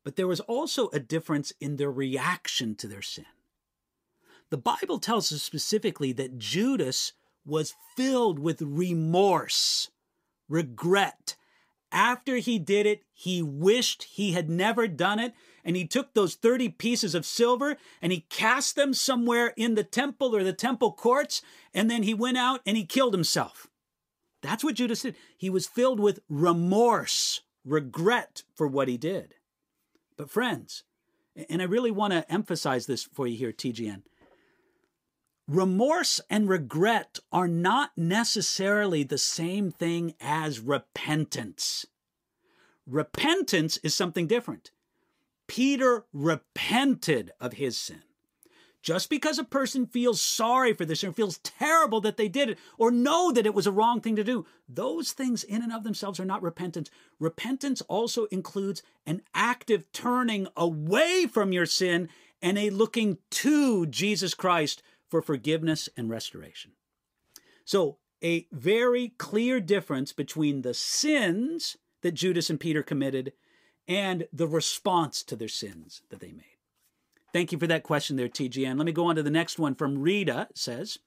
but 0.03 0.15
there 0.15 0.27
was 0.27 0.39
also 0.41 0.89
a 0.89 0.99
difference 0.99 1.51
in 1.59 1.75
their 1.75 1.91
reaction 1.91 2.75
to 2.75 2.87
their 2.87 3.01
sin. 3.01 3.25
The 4.49 4.57
Bible 4.57 4.99
tells 4.99 5.31
us 5.31 5.43
specifically 5.43 6.11
that 6.13 6.37
Judas 6.37 7.13
was 7.49 7.75
filled 7.95 8.39
with 8.39 8.61
remorse, 8.61 9.89
regret. 10.47 11.35
After 11.91 12.37
he 12.37 12.59
did 12.59 12.85
it, 12.85 13.03
he 13.11 13.41
wished 13.41 14.03
he 14.03 14.33
had 14.33 14.49
never 14.49 14.87
done 14.87 15.19
it. 15.19 15.33
And 15.65 15.75
he 15.75 15.85
took 15.85 16.13
those 16.13 16.35
30 16.35 16.69
pieces 16.69 17.13
of 17.13 17.25
silver 17.25 17.77
and 18.01 18.11
he 18.11 18.25
cast 18.29 18.75
them 18.75 18.93
somewhere 18.93 19.53
in 19.57 19.75
the 19.75 19.83
temple 19.83 20.35
or 20.35 20.43
the 20.43 20.53
temple 20.53 20.93
courts. 20.93 21.41
And 21.73 21.89
then 21.89 22.03
he 22.03 22.13
went 22.13 22.37
out 22.37 22.61
and 22.65 22.77
he 22.77 22.85
killed 22.85 23.13
himself. 23.13 23.67
That's 24.41 24.63
what 24.63 24.75
Judas 24.75 25.01
did. 25.01 25.15
He 25.37 25.49
was 25.49 25.67
filled 25.67 25.99
with 25.99 26.21
remorse, 26.29 27.41
regret 27.65 28.43
for 28.55 28.67
what 28.67 28.87
he 28.87 28.97
did. 28.97 29.35
But, 30.15 30.29
friends, 30.29 30.83
and 31.49 31.61
I 31.61 31.65
really 31.65 31.91
want 31.91 32.13
to 32.13 32.29
emphasize 32.31 32.85
this 32.85 33.03
for 33.03 33.27
you 33.27 33.37
here, 33.37 33.51
TGN. 33.51 34.03
Remorse 35.49 36.21
and 36.29 36.47
regret 36.47 37.17
are 37.31 37.47
not 37.47 37.89
necessarily 37.97 39.01
the 39.01 39.17
same 39.17 39.71
thing 39.71 40.13
as 40.21 40.59
repentance. 40.59 41.87
Repentance 42.85 43.77
is 43.77 43.95
something 43.95 44.27
different. 44.27 44.69
Peter 45.47 46.05
repented 46.13 47.31
of 47.39 47.53
his 47.53 47.79
sin. 47.79 48.03
Just 48.83 49.09
because 49.09 49.39
a 49.39 49.43
person 49.43 49.87
feels 49.87 50.21
sorry 50.21 50.71
for 50.73 50.85
this 50.85 51.03
or 51.03 51.11
feels 51.11 51.39
terrible 51.39 51.99
that 52.01 52.17
they 52.17 52.27
did 52.27 52.51
it 52.51 52.59
or 52.77 52.91
know 52.91 53.31
that 53.31 53.47
it 53.47 53.55
was 53.55 53.65
a 53.65 53.71
wrong 53.71 54.01
thing 54.01 54.15
to 54.17 54.23
do, 54.23 54.45
those 54.67 55.13
things 55.13 55.43
in 55.43 55.63
and 55.63 55.73
of 55.73 55.83
themselves 55.83 56.19
are 56.19 56.25
not 56.25 56.43
repentance. 56.43 56.91
Repentance 57.19 57.81
also 57.87 58.25
includes 58.25 58.83
an 59.07 59.23
active 59.33 59.91
turning 59.93 60.47
away 60.55 61.25
from 61.25 61.51
your 61.51 61.65
sin 61.65 62.07
and 62.39 62.59
a 62.59 62.69
looking 62.69 63.17
to 63.31 63.87
Jesus 63.87 64.35
Christ 64.35 64.83
for 65.09 65.21
forgiveness 65.21 65.89
and 65.97 66.09
restoration. 66.09 66.71
So, 67.65 67.97
a 68.23 68.47
very 68.51 69.09
clear 69.17 69.59
difference 69.59 70.11
between 70.11 70.61
the 70.61 70.73
sins 70.73 71.77
that 72.01 72.13
Judas 72.13 72.49
and 72.49 72.59
Peter 72.59 72.83
committed 72.83 73.33
and 73.87 74.27
the 74.31 74.47
response 74.47 75.23
to 75.23 75.35
their 75.35 75.47
sins 75.47 76.01
that 76.09 76.19
they 76.19 76.31
made. 76.31 76.45
Thank 77.31 77.51
you 77.51 77.57
for 77.57 77.67
that 77.67 77.83
question 77.83 78.15
there, 78.15 78.27
TGN. 78.27 78.77
Let 78.77 78.85
me 78.85 78.91
go 78.91 79.05
on 79.05 79.15
to 79.15 79.23
the 79.23 79.29
next 79.29 79.59
one 79.59 79.75
from 79.75 79.99
Rita 79.99 80.47
says, 80.53 80.99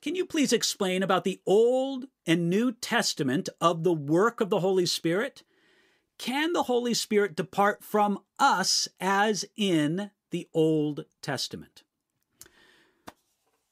Can 0.00 0.14
you 0.14 0.26
please 0.26 0.52
explain 0.52 1.02
about 1.02 1.24
the 1.24 1.40
Old 1.46 2.06
and 2.26 2.50
New 2.50 2.72
Testament 2.72 3.48
of 3.60 3.84
the 3.84 3.92
work 3.92 4.40
of 4.40 4.50
the 4.50 4.60
Holy 4.60 4.86
Spirit? 4.86 5.42
Can 6.18 6.52
the 6.52 6.64
Holy 6.64 6.94
Spirit 6.94 7.34
depart 7.34 7.82
from 7.82 8.20
us 8.38 8.88
as 9.00 9.44
in 9.56 10.10
the 10.30 10.48
Old 10.52 11.04
Testament? 11.20 11.82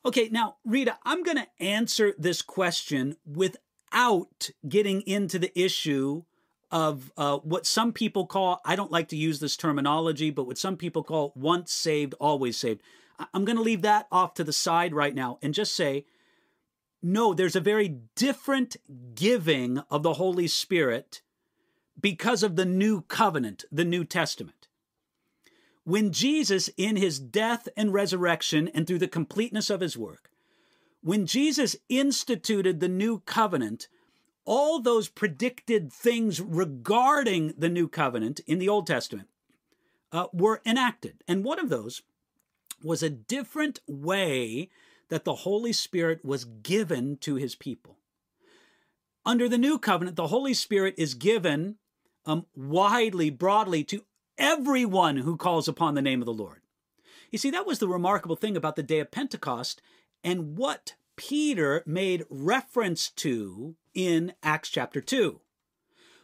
Okay, 0.05 0.31
now, 0.31 0.57
Rita, 0.65 0.99
I'm 1.05 1.23
going 1.23 1.37
to 1.37 1.47
answer 1.59 2.15
this 2.17 2.41
question 2.41 3.17
without 3.27 4.51
getting 4.67 5.03
into 5.03 5.39
the 5.39 5.59
issue 5.59 6.23
of 6.71 7.13
uh, 7.19 7.39
what 7.39 7.67
some 7.67 7.93
people 7.93 8.27
call, 8.27 8.61
I 8.65 8.77
don't 8.77 8.93
like 8.93 9.09
to 9.09 9.17
use 9.17 9.41
this 9.41 9.57
terminology, 9.57 10.31
but 10.31 10.47
what 10.47 10.57
some 10.57 10.77
people 10.77 11.03
call 11.03 11.33
once 11.35 11.73
saved, 11.73 12.15
always 12.21 12.57
saved. 12.57 12.81
I'm 13.35 13.45
going 13.45 13.57
to 13.57 13.63
leave 13.63 13.83
that 13.83 14.07
off 14.11 14.35
to 14.35 14.45
the 14.45 14.53
side 14.53 14.95
right 14.95 15.15
now 15.15 15.39
and 15.43 15.53
just 15.53 15.75
say, 15.77 16.07
no, 17.03 17.35
there's 17.35 17.57
a 17.57 17.61
very 17.61 17.97
different 18.15 18.77
giving 19.15 19.83
of 19.91 20.03
the 20.03 20.15
Holy 20.15 20.47
Spirit 20.47 21.21
because 22.01 22.43
of 22.43 22.57
the 22.57 22.65
new 22.65 23.03
covenant, 23.03 23.65
the 23.71 23.85
New 23.85 24.05
Testament. 24.05 24.69
When 25.85 26.13
Jesus, 26.13 26.69
in 26.77 26.97
his 26.97 27.19
death 27.19 27.69
and 27.77 27.93
resurrection 27.93 28.69
and 28.69 28.87
through 28.87 28.99
the 28.99 29.09
completeness 29.09 29.71
of 29.71 29.81
his 29.81 29.97
work, 29.97 30.31
when 31.03 31.27
Jesus 31.27 31.77
instituted 31.89 32.81
the 32.81 32.89
new 32.89 33.21
covenant, 33.21 33.89
all 34.45 34.81
those 34.81 35.09
predicted 35.09 35.93
things 35.93 36.41
regarding 36.41 37.55
the 37.57 37.69
new 37.69 37.89
covenant 37.89 38.41
in 38.47 38.59
the 38.59 38.69
Old 38.69 38.87
Testament 38.87 39.29
uh, 40.13 40.27
were 40.33 40.61
enacted. 40.67 41.23
And 41.27 41.45
one 41.45 41.59
of 41.59 41.71
those 41.71 42.03
was 42.83 43.03
a 43.03 43.11
different 43.11 43.81
way 43.87 44.69
that 45.09 45.25
the 45.25 45.37
Holy 45.37 45.73
Spirit 45.73 46.25
was 46.25 46.45
given 46.45 47.17
to 47.19 47.35
his 47.35 47.55
people. 47.55 47.97
Under 49.25 49.49
the 49.49 49.59
new 49.59 49.79
covenant, 49.79 50.17
the 50.17 50.29
Holy 50.29 50.55
Spirit 50.55 50.95
is 50.97 51.15
given 51.15 51.77
um, 52.27 52.47
widely, 52.55 53.31
broadly 53.31 53.85
to 53.85 54.05
everyone 54.41 55.19
who 55.19 55.37
calls 55.37 55.69
upon 55.69 55.95
the 55.95 56.03
name 56.03 56.21
of 56.21 56.27
the 56.27 56.33
Lord. 56.33 56.63
You 57.31 57.39
see, 57.39 57.51
that 57.51 57.67
was 57.67 57.79
the 57.79 57.87
remarkable 57.87 58.35
thing 58.35 58.57
about 58.57 58.75
the 58.75 58.83
day 58.83 58.99
of 58.99 59.11
Pentecost 59.13 59.81
and 60.25 60.57
what 60.57 60.95
Peter 61.15 61.85
made 61.87 62.25
reference 62.31 63.11
to 63.11 63.77
in 63.95 64.33
Acts 64.43 64.71
chapter 64.71 65.01
2. 65.01 65.41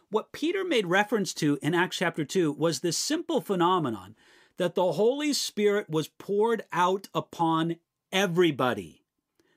What 0.09 0.31
Peter 0.31 0.63
made 0.63 0.87
reference 0.87 1.33
to 1.35 1.59
in 1.61 1.75
Acts 1.75 1.97
chapter 1.97 2.25
2 2.25 2.51
was 2.53 2.79
this 2.79 2.97
simple 2.97 3.39
phenomenon 3.39 4.15
that 4.57 4.73
the 4.73 4.93
Holy 4.93 5.31
Spirit 5.33 5.89
was 5.89 6.07
poured 6.07 6.63
out 6.73 7.09
upon 7.13 7.75
everybody, 8.11 9.03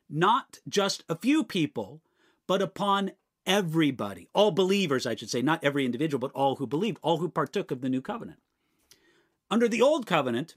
not 0.08 0.58
just 0.68 1.04
a 1.08 1.16
few 1.16 1.42
people, 1.42 2.02
but 2.46 2.60
upon 2.60 3.12
everybody, 3.46 4.28
all 4.34 4.50
believers, 4.50 5.06
I 5.06 5.14
should 5.14 5.30
say, 5.30 5.40
not 5.40 5.64
every 5.64 5.86
individual, 5.86 6.20
but 6.20 6.32
all 6.32 6.56
who 6.56 6.66
believed, 6.66 6.98
all 7.00 7.18
who 7.18 7.28
partook 7.28 7.70
of 7.70 7.80
the 7.80 7.88
new 7.88 8.02
covenant. 8.02 8.38
Under 9.50 9.68
the 9.68 9.82
old 9.82 10.06
covenant, 10.06 10.54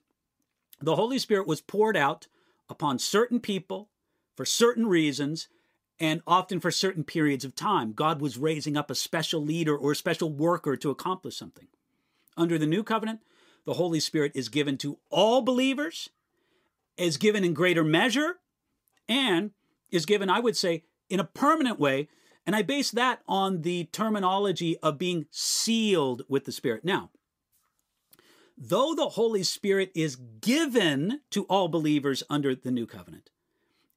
the 0.79 0.95
Holy 0.95 1.17
Spirit 1.17 1.47
was 1.47 1.61
poured 1.61 1.97
out 1.97 2.27
upon 2.69 2.99
certain 2.99 3.39
people 3.39 3.89
for 4.35 4.45
certain 4.45 4.87
reasons 4.87 5.47
and 5.99 6.21
often 6.27 6.59
for 6.59 6.71
certain 6.71 7.03
periods 7.03 7.45
of 7.45 7.55
time. 7.55 7.93
God 7.93 8.21
was 8.21 8.37
raising 8.37 8.75
up 8.77 8.91
a 8.91 8.95
special 8.95 9.41
leader 9.41 9.75
or 9.75 9.91
a 9.91 9.95
special 9.95 10.31
worker 10.31 10.75
to 10.77 10.89
accomplish 10.89 11.37
something. 11.37 11.67
Under 12.35 12.57
the 12.57 12.65
new 12.65 12.83
covenant, 12.83 13.21
the 13.65 13.73
Holy 13.73 13.99
Spirit 13.99 14.31
is 14.35 14.49
given 14.49 14.77
to 14.79 14.97
all 15.09 15.41
believers, 15.41 16.09
is 16.97 17.17
given 17.17 17.43
in 17.43 17.53
greater 17.53 17.83
measure, 17.83 18.39
and 19.07 19.51
is 19.91 20.05
given, 20.05 20.29
I 20.29 20.39
would 20.39 20.57
say, 20.57 20.83
in 21.09 21.19
a 21.19 21.25
permanent 21.25 21.79
way. 21.79 22.09
And 22.45 22.55
I 22.55 22.61
base 22.61 22.91
that 22.91 23.21
on 23.27 23.61
the 23.61 23.85
terminology 23.85 24.77
of 24.79 24.97
being 24.97 25.27
sealed 25.31 26.23
with 26.27 26.45
the 26.45 26.51
Spirit. 26.51 26.83
Now, 26.83 27.11
though 28.57 28.93
the 28.93 29.09
Holy 29.09 29.43
Spirit 29.43 29.91
is 29.95 30.15
given 30.15 31.21
to 31.31 31.43
all 31.45 31.67
believers 31.67 32.23
under 32.29 32.55
the 32.55 32.71
new 32.71 32.85
covenant, 32.85 33.29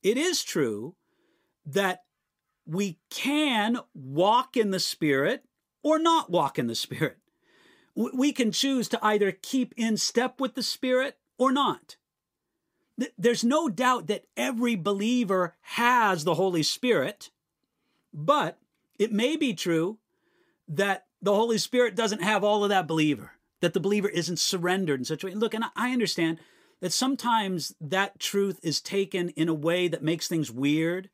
it 0.03 0.17
is 0.17 0.43
true 0.43 0.95
that 1.65 2.05
we 2.67 2.99
can 3.11 3.79
walk 3.95 4.57
in 4.57 4.71
the 4.71 4.81
Spirit 4.81 5.45
or 5.83 5.99
not 5.99 6.31
walk 6.31 6.59
in 6.59 6.67
the 6.67 6.75
Spirit. 6.75 7.19
We 7.95 8.33
can 8.33 8.53
choose 8.53 8.89
to 8.89 8.99
either 9.05 9.33
keep 9.33 9.73
in 9.77 9.97
step 9.97 10.41
with 10.41 10.55
the 10.55 10.63
Spirit 10.63 11.17
or 11.39 11.51
not. 11.51 11.97
There's 13.17 13.45
no 13.45 13.69
doubt 13.69 14.07
that 14.09 14.27
every 14.37 14.75
believer 14.75 15.55
has 15.61 16.25
the 16.25 16.35
Holy 16.35 16.63
Spirit, 16.63 17.31
but 18.13 18.59
it 18.99 19.13
may 19.13 19.37
be 19.37 19.55
true 19.55 19.99
that 20.69 21.07
the 21.23 21.35
Holy 21.35 21.59
Spirit 21.59 21.95
doesn't 21.95 22.23
have 22.23 22.43
all 22.43 22.65
of 22.65 22.71
that 22.71 22.87
believer, 22.87 23.33
that 23.67 23.75
the 23.75 23.81
believer 23.81 24.09
isn't 24.09 24.39
surrendered 24.39 25.01
in 25.01 25.05
such 25.05 25.25
a 25.25 25.27
way. 25.27 25.35
Look, 25.35 25.53
and 25.53 25.65
I 25.75 25.91
understand 25.91 26.39
that 26.81 26.93
sometimes 26.93 27.75
that 27.81 28.21
truth 28.21 28.61
is 28.63 28.81
taken 28.81 29.31
in 29.31 29.49
a 29.49 29.55
way 29.55 29.89
that 29.89 30.05
makes 30.05 30.29
things 30.29 30.53
weird. 30.53 31.11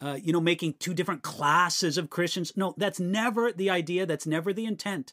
Uh, 0.00 0.16
you 0.22 0.32
know, 0.32 0.40
making 0.40 0.72
two 0.78 0.94
different 0.94 1.20
classes 1.20 1.98
of 1.98 2.08
Christians. 2.08 2.56
No, 2.56 2.72
that's 2.78 2.98
never 2.98 3.52
the 3.52 3.68
idea. 3.68 4.06
That's 4.06 4.26
never 4.26 4.54
the 4.54 4.64
intent. 4.64 5.12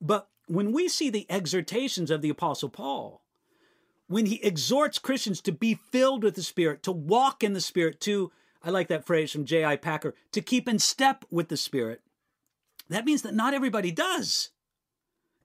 But 0.00 0.26
when 0.48 0.72
we 0.72 0.88
see 0.88 1.10
the 1.10 1.26
exhortations 1.30 2.10
of 2.10 2.22
the 2.22 2.28
Apostle 2.28 2.70
Paul, 2.70 3.22
when 4.08 4.26
he 4.26 4.42
exhorts 4.42 4.98
Christians 4.98 5.40
to 5.42 5.52
be 5.52 5.78
filled 5.92 6.24
with 6.24 6.34
the 6.34 6.42
Spirit, 6.42 6.82
to 6.82 6.92
walk 6.92 7.44
in 7.44 7.52
the 7.52 7.60
Spirit, 7.60 8.00
to, 8.00 8.32
I 8.64 8.70
like 8.70 8.88
that 8.88 9.06
phrase 9.06 9.30
from 9.30 9.44
J.I. 9.44 9.76
Packer, 9.76 10.16
to 10.32 10.40
keep 10.40 10.68
in 10.68 10.80
step 10.80 11.24
with 11.30 11.50
the 11.50 11.56
Spirit, 11.56 12.00
that 12.88 13.04
means 13.04 13.22
that 13.22 13.32
not 13.32 13.54
everybody 13.54 13.92
does. 13.92 14.50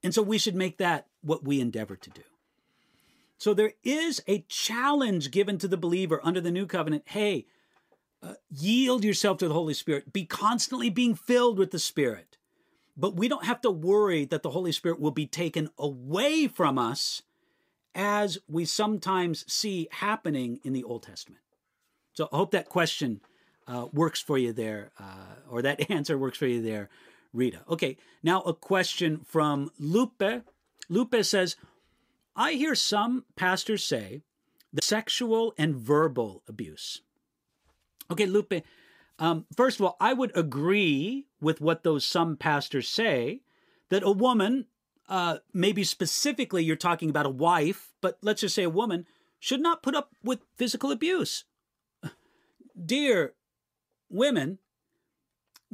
And 0.04 0.14
so 0.14 0.22
we 0.22 0.38
should 0.38 0.56
make 0.56 0.78
that 0.78 1.08
what 1.22 1.44
we 1.44 1.60
endeavor 1.60 1.96
to 1.96 2.10
do. 2.10 2.22
So 3.38 3.54
there 3.54 3.74
is 3.84 4.22
a 4.28 4.46
challenge 4.50 5.32
given 5.32 5.58
to 5.60 5.68
the 5.68 5.78
believer 5.78 6.20
under 6.24 6.42
the 6.42 6.52
new 6.52 6.66
covenant. 6.66 7.04
Hey, 7.06 7.46
uh, 8.22 8.34
yield 8.50 9.04
yourself 9.04 9.38
to 9.38 9.48
the 9.48 9.54
Holy 9.54 9.74
Spirit. 9.74 10.12
Be 10.12 10.26
constantly 10.26 10.90
being 10.90 11.16
filled 11.16 11.58
with 11.58 11.72
the 11.72 11.80
Spirit. 11.80 12.38
But 12.98 13.16
we 13.16 13.30
don't 13.30 13.46
have 13.46 13.62
to 13.62 13.72
worry 13.72 14.26
that 14.26 14.44
the 14.44 14.50
Holy 14.50 14.74
Spirit 14.74 15.00
will 15.00 15.12
be 15.12 15.26
taken 15.26 15.70
away 15.78 16.48
from 16.48 16.78
us 16.78 17.22
as 17.96 18.38
we 18.48 18.66
sometimes 18.66 19.52
see 19.52 19.88
happening 19.92 20.60
in 20.64 20.74
the 20.74 20.84
Old 20.84 21.04
Testament. 21.04 21.42
So 22.14 22.28
I 22.34 22.36
hope 22.36 22.52
that 22.52 22.68
question 22.68 23.22
uh, 23.68 23.88
works 23.94 24.20
for 24.22 24.38
you 24.38 24.52
there, 24.52 24.92
uh, 25.00 25.36
or 25.50 25.62
that 25.62 25.90
answer 25.92 26.18
works 26.18 26.38
for 26.38 26.48
you 26.48 26.62
there, 26.62 26.90
Rita. 27.34 27.62
Okay, 27.70 27.98
now 28.24 28.42
a 28.42 28.54
question 28.54 29.22
from 29.26 29.72
Lupe. 29.80 30.44
Lupe 30.90 31.24
says, 31.24 31.56
I 32.36 32.54
hear 32.54 32.76
some 32.76 33.26
pastors 33.36 33.84
say 33.84 34.22
the 34.72 34.82
sexual 34.82 35.54
and 35.58 35.76
verbal 35.76 36.44
abuse. 36.48 37.02
Okay, 38.12 38.26
Lupe, 38.26 38.64
um, 39.20 39.46
first 39.56 39.80
of 39.80 39.86
all, 39.86 39.98
I 40.00 40.14
would 40.14 40.36
agree 40.36 41.28
with 41.42 41.62
what 41.62 41.84
those 41.84 42.06
some 42.06 42.38
pastors 42.38 42.88
say 42.88 43.42
that 43.90 44.04
a 44.04 44.12
woman, 44.12 44.66
uh, 45.08 45.38
maybe 45.54 45.84
specifically 45.84 46.64
you're 46.64 46.76
talking 46.76 47.10
about 47.10 47.26
a 47.26 47.32
wife, 47.32 47.92
but 48.02 48.18
let's 48.22 48.42
just 48.42 48.56
say 48.56 48.64
a 48.64 48.70
woman, 48.70 49.06
should 49.40 49.62
not 49.62 49.84
put 49.84 49.96
up 49.96 50.12
with 50.24 50.40
physical 50.56 50.92
abuse. 50.92 51.44
Dear 52.86 53.34
women, 54.10 54.60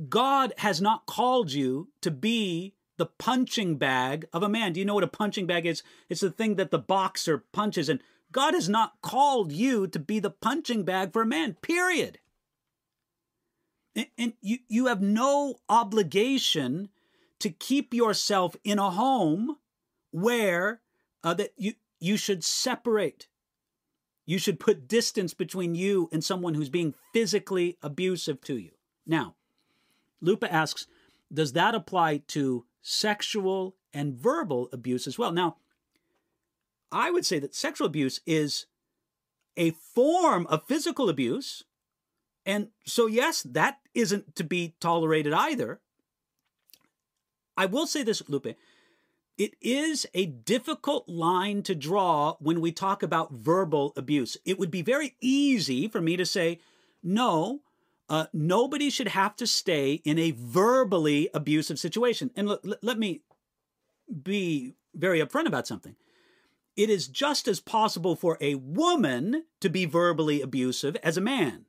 God 0.10 0.54
has 0.58 0.82
not 0.82 1.06
called 1.06 1.52
you 1.52 1.90
to 2.02 2.12
be 2.12 2.74
the 2.98 3.06
punching 3.06 3.78
bag 3.78 4.26
of 4.34 4.44
a 4.44 4.50
man. 4.50 4.74
Do 4.74 4.80
you 4.80 4.86
know 4.86 4.96
what 4.96 5.04
a 5.04 5.08
punching 5.08 5.48
bag 5.48 5.66
is? 5.66 5.84
It's 6.10 6.22
the 6.22 6.32
thing 6.32 6.56
that 6.56 6.72
the 6.72 6.80
boxer 6.80 7.44
punches. 7.52 7.90
And 7.90 8.02
God 8.32 8.54
has 8.54 8.70
not 8.70 9.02
called 9.02 9.52
you 9.52 9.88
to 9.88 10.00
be 10.00 10.20
the 10.20 10.30
punching 10.30 10.84
bag 10.84 11.14
for 11.14 11.22
a 11.22 11.26
man, 11.26 11.56
period. 11.62 12.20
And, 13.96 14.08
and 14.18 14.34
you, 14.42 14.60
you 14.68 14.88
have 14.88 15.02
no 15.02 15.56
obligation 15.70 16.90
to 17.40 17.50
keep 17.50 17.94
yourself 17.94 18.56
in 18.64 18.80
a 18.80 18.92
home 18.92 19.58
where 20.12 20.82
uh, 21.24 21.34
that 21.34 21.52
you, 21.58 21.74
you 22.00 22.18
should 22.18 22.44
separate. 22.44 23.28
You 24.26 24.40
should 24.40 24.60
put 24.60 24.88
distance 24.88 25.34
between 25.34 25.76
you 25.76 26.10
and 26.12 26.24
someone 26.24 26.56
who's 26.56 26.70
being 26.70 26.96
physically 27.14 27.78
abusive 27.82 28.42
to 28.42 28.58
you. 28.58 28.72
Now, 29.06 29.36
Lupe 30.22 30.46
asks, 30.50 30.88
does 31.34 31.54
that 31.54 31.76
apply 31.76 32.18
to 32.28 32.66
sexual 32.82 33.76
and 33.96 34.14
verbal 34.14 34.70
abuse 34.72 35.08
as 35.08 35.18
well. 35.18 35.32
Now, 35.32 35.56
I 36.92 37.10
would 37.10 37.26
say 37.26 37.40
that 37.40 37.56
sexual 37.56 37.88
abuse 37.88 38.20
is 38.28 38.68
a 39.58 39.72
form 39.72 40.46
of 40.48 40.68
physical 40.68 41.10
abuse. 41.10 41.64
And 42.46 42.68
so, 42.86 43.08
yes, 43.08 43.42
that 43.42 43.80
isn't 43.96 44.36
to 44.36 44.44
be 44.44 44.76
tolerated 44.80 45.34
either. 45.34 45.80
I 47.58 47.66
will 47.66 47.88
say 47.88 48.04
this, 48.04 48.22
Lupe. 48.28 48.56
It 49.38 49.56
is 49.62 50.06
a 50.14 50.28
difficult 50.28 51.10
line 51.10 51.64
to 51.64 51.74
draw 51.74 52.36
when 52.40 52.62
we 52.62 52.72
talk 52.72 53.02
about 53.02 53.34
verbal 53.34 53.94
abuse. 53.98 54.38
It 54.46 54.60
would 54.60 54.72
be 54.72 54.82
very 54.82 55.16
easy 55.22 55.88
for 55.88 56.02
me 56.02 56.18
to 56.18 56.26
say, 56.26 56.60
no, 57.02 57.62
uh, 58.10 58.28
nobody 58.34 58.90
should 58.90 59.08
have 59.10 59.36
to 59.38 59.48
stay 59.48 59.94
in 60.04 60.20
a 60.20 60.32
verbally 60.32 61.30
abusive 61.34 61.80
situation. 61.80 62.32
And 62.36 62.50
l- 62.50 62.60
l- 62.66 62.76
let 62.82 63.00
me 63.00 63.22
be 64.24 64.74
very 64.94 65.20
upfront 65.20 65.48
about 65.48 65.68
something. 65.68 65.96
It 66.76 66.90
is 66.90 67.08
just 67.08 67.48
as 67.48 67.60
possible 67.60 68.16
for 68.16 68.38
a 68.42 68.56
woman 68.56 69.46
to 69.62 69.70
be 69.70 69.86
verbally 69.86 70.42
abusive 70.42 70.96
as 70.98 71.18
a 71.18 71.22
man. 71.22 71.66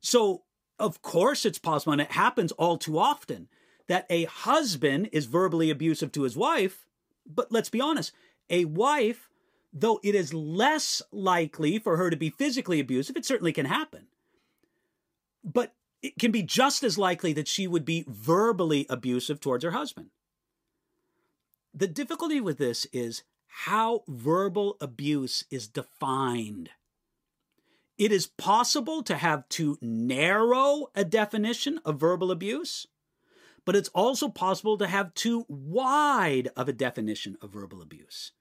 So, 0.00 0.44
of 0.78 1.02
course, 1.02 1.44
it's 1.44 1.58
possible, 1.58 1.92
and 1.92 2.02
it 2.02 2.12
happens 2.12 2.52
all 2.52 2.78
too 2.78 2.98
often, 2.98 3.48
that 3.88 4.06
a 4.08 4.24
husband 4.24 5.10
is 5.12 5.26
verbally 5.26 5.70
abusive 5.70 6.12
to 6.12 6.22
his 6.22 6.36
wife. 6.36 6.86
But 7.26 7.52
let's 7.52 7.70
be 7.70 7.80
honest, 7.80 8.12
a 8.48 8.64
wife, 8.64 9.28
though 9.72 10.00
it 10.02 10.14
is 10.14 10.32
less 10.32 11.02
likely 11.10 11.78
for 11.78 11.96
her 11.96 12.10
to 12.10 12.16
be 12.16 12.30
physically 12.30 12.80
abusive, 12.80 13.16
it 13.16 13.24
certainly 13.24 13.52
can 13.52 13.66
happen 13.66 14.06
but 15.44 15.74
it 16.02 16.18
can 16.18 16.30
be 16.30 16.42
just 16.42 16.82
as 16.82 16.98
likely 16.98 17.32
that 17.34 17.48
she 17.48 17.66
would 17.66 17.84
be 17.84 18.04
verbally 18.08 18.86
abusive 18.88 19.40
towards 19.40 19.62
her 19.64 19.70
husband. 19.72 20.10
The 21.72 21.86
difficulty 21.86 22.40
with 22.40 22.58
this 22.58 22.86
is 22.92 23.22
how 23.46 24.02
verbal 24.08 24.76
abuse 24.80 25.44
is 25.50 25.68
defined. 25.68 26.70
It 27.96 28.10
is 28.10 28.26
possible 28.26 29.02
to 29.04 29.16
have 29.16 29.48
too 29.48 29.78
narrow 29.80 30.88
a 30.94 31.04
definition 31.04 31.80
of 31.84 32.00
verbal 32.00 32.30
abuse, 32.30 32.86
but 33.64 33.76
it's 33.76 33.88
also 33.90 34.28
possible 34.28 34.76
to 34.78 34.86
have 34.86 35.14
too 35.14 35.46
wide 35.48 36.48
of 36.56 36.68
a 36.68 36.72
definition 36.72 37.36
of 37.40 37.50
verbal 37.52 37.80
abuse. 37.80 38.32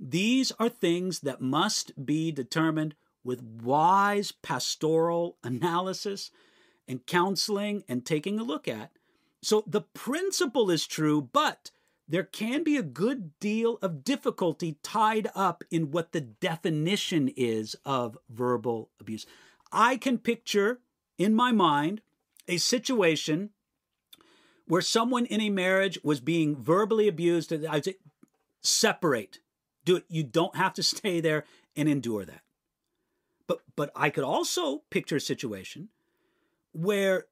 These 0.00 0.52
are 0.58 0.68
things 0.68 1.20
that 1.20 1.40
must 1.40 2.04
be 2.04 2.32
determined 2.32 2.94
with 3.24 3.42
wise 3.42 4.32
pastoral 4.32 5.36
analysis 5.42 6.30
and 6.88 7.06
counseling 7.06 7.84
and 7.88 8.04
taking 8.04 8.38
a 8.38 8.44
look 8.44 8.66
at. 8.66 8.90
So 9.42 9.64
the 9.66 9.80
principle 9.80 10.70
is 10.70 10.86
true, 10.86 11.28
but 11.32 11.70
there 12.08 12.24
can 12.24 12.62
be 12.62 12.76
a 12.76 12.82
good 12.82 13.38
deal 13.40 13.78
of 13.80 14.04
difficulty 14.04 14.78
tied 14.82 15.28
up 15.34 15.64
in 15.70 15.90
what 15.90 16.12
the 16.12 16.20
definition 16.20 17.28
is 17.36 17.74
of 17.84 18.18
verbal 18.28 18.90
abuse. 19.00 19.26
I 19.72 19.96
can 19.96 20.18
picture 20.18 20.80
in 21.16 21.34
my 21.34 21.52
mind 21.52 22.02
a 22.48 22.58
situation 22.58 23.50
where 24.66 24.82
someone 24.82 25.26
in 25.26 25.40
a 25.40 25.50
marriage 25.50 25.98
was 26.02 26.20
being 26.20 26.56
verbally 26.56 27.08
abused. 27.08 27.52
I 27.52 27.74
would 27.74 27.84
say, 27.84 27.96
Separate. 28.62 29.40
Do 29.84 29.96
it. 29.96 30.04
You 30.08 30.22
don't 30.22 30.56
have 30.56 30.74
to 30.74 30.82
stay 30.82 31.20
there 31.20 31.44
and 31.76 31.88
endure 31.88 32.24
that. 32.24 32.42
But 33.52 33.60
but 33.76 33.92
I 33.94 34.10
could 34.10 34.24
also 34.24 34.82
picture 34.90 35.16
a 35.16 35.20
situation 35.20 35.88
where 36.72 37.26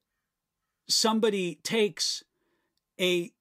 somebody 0.87 1.55
takes 1.63 2.23
a 2.99 3.31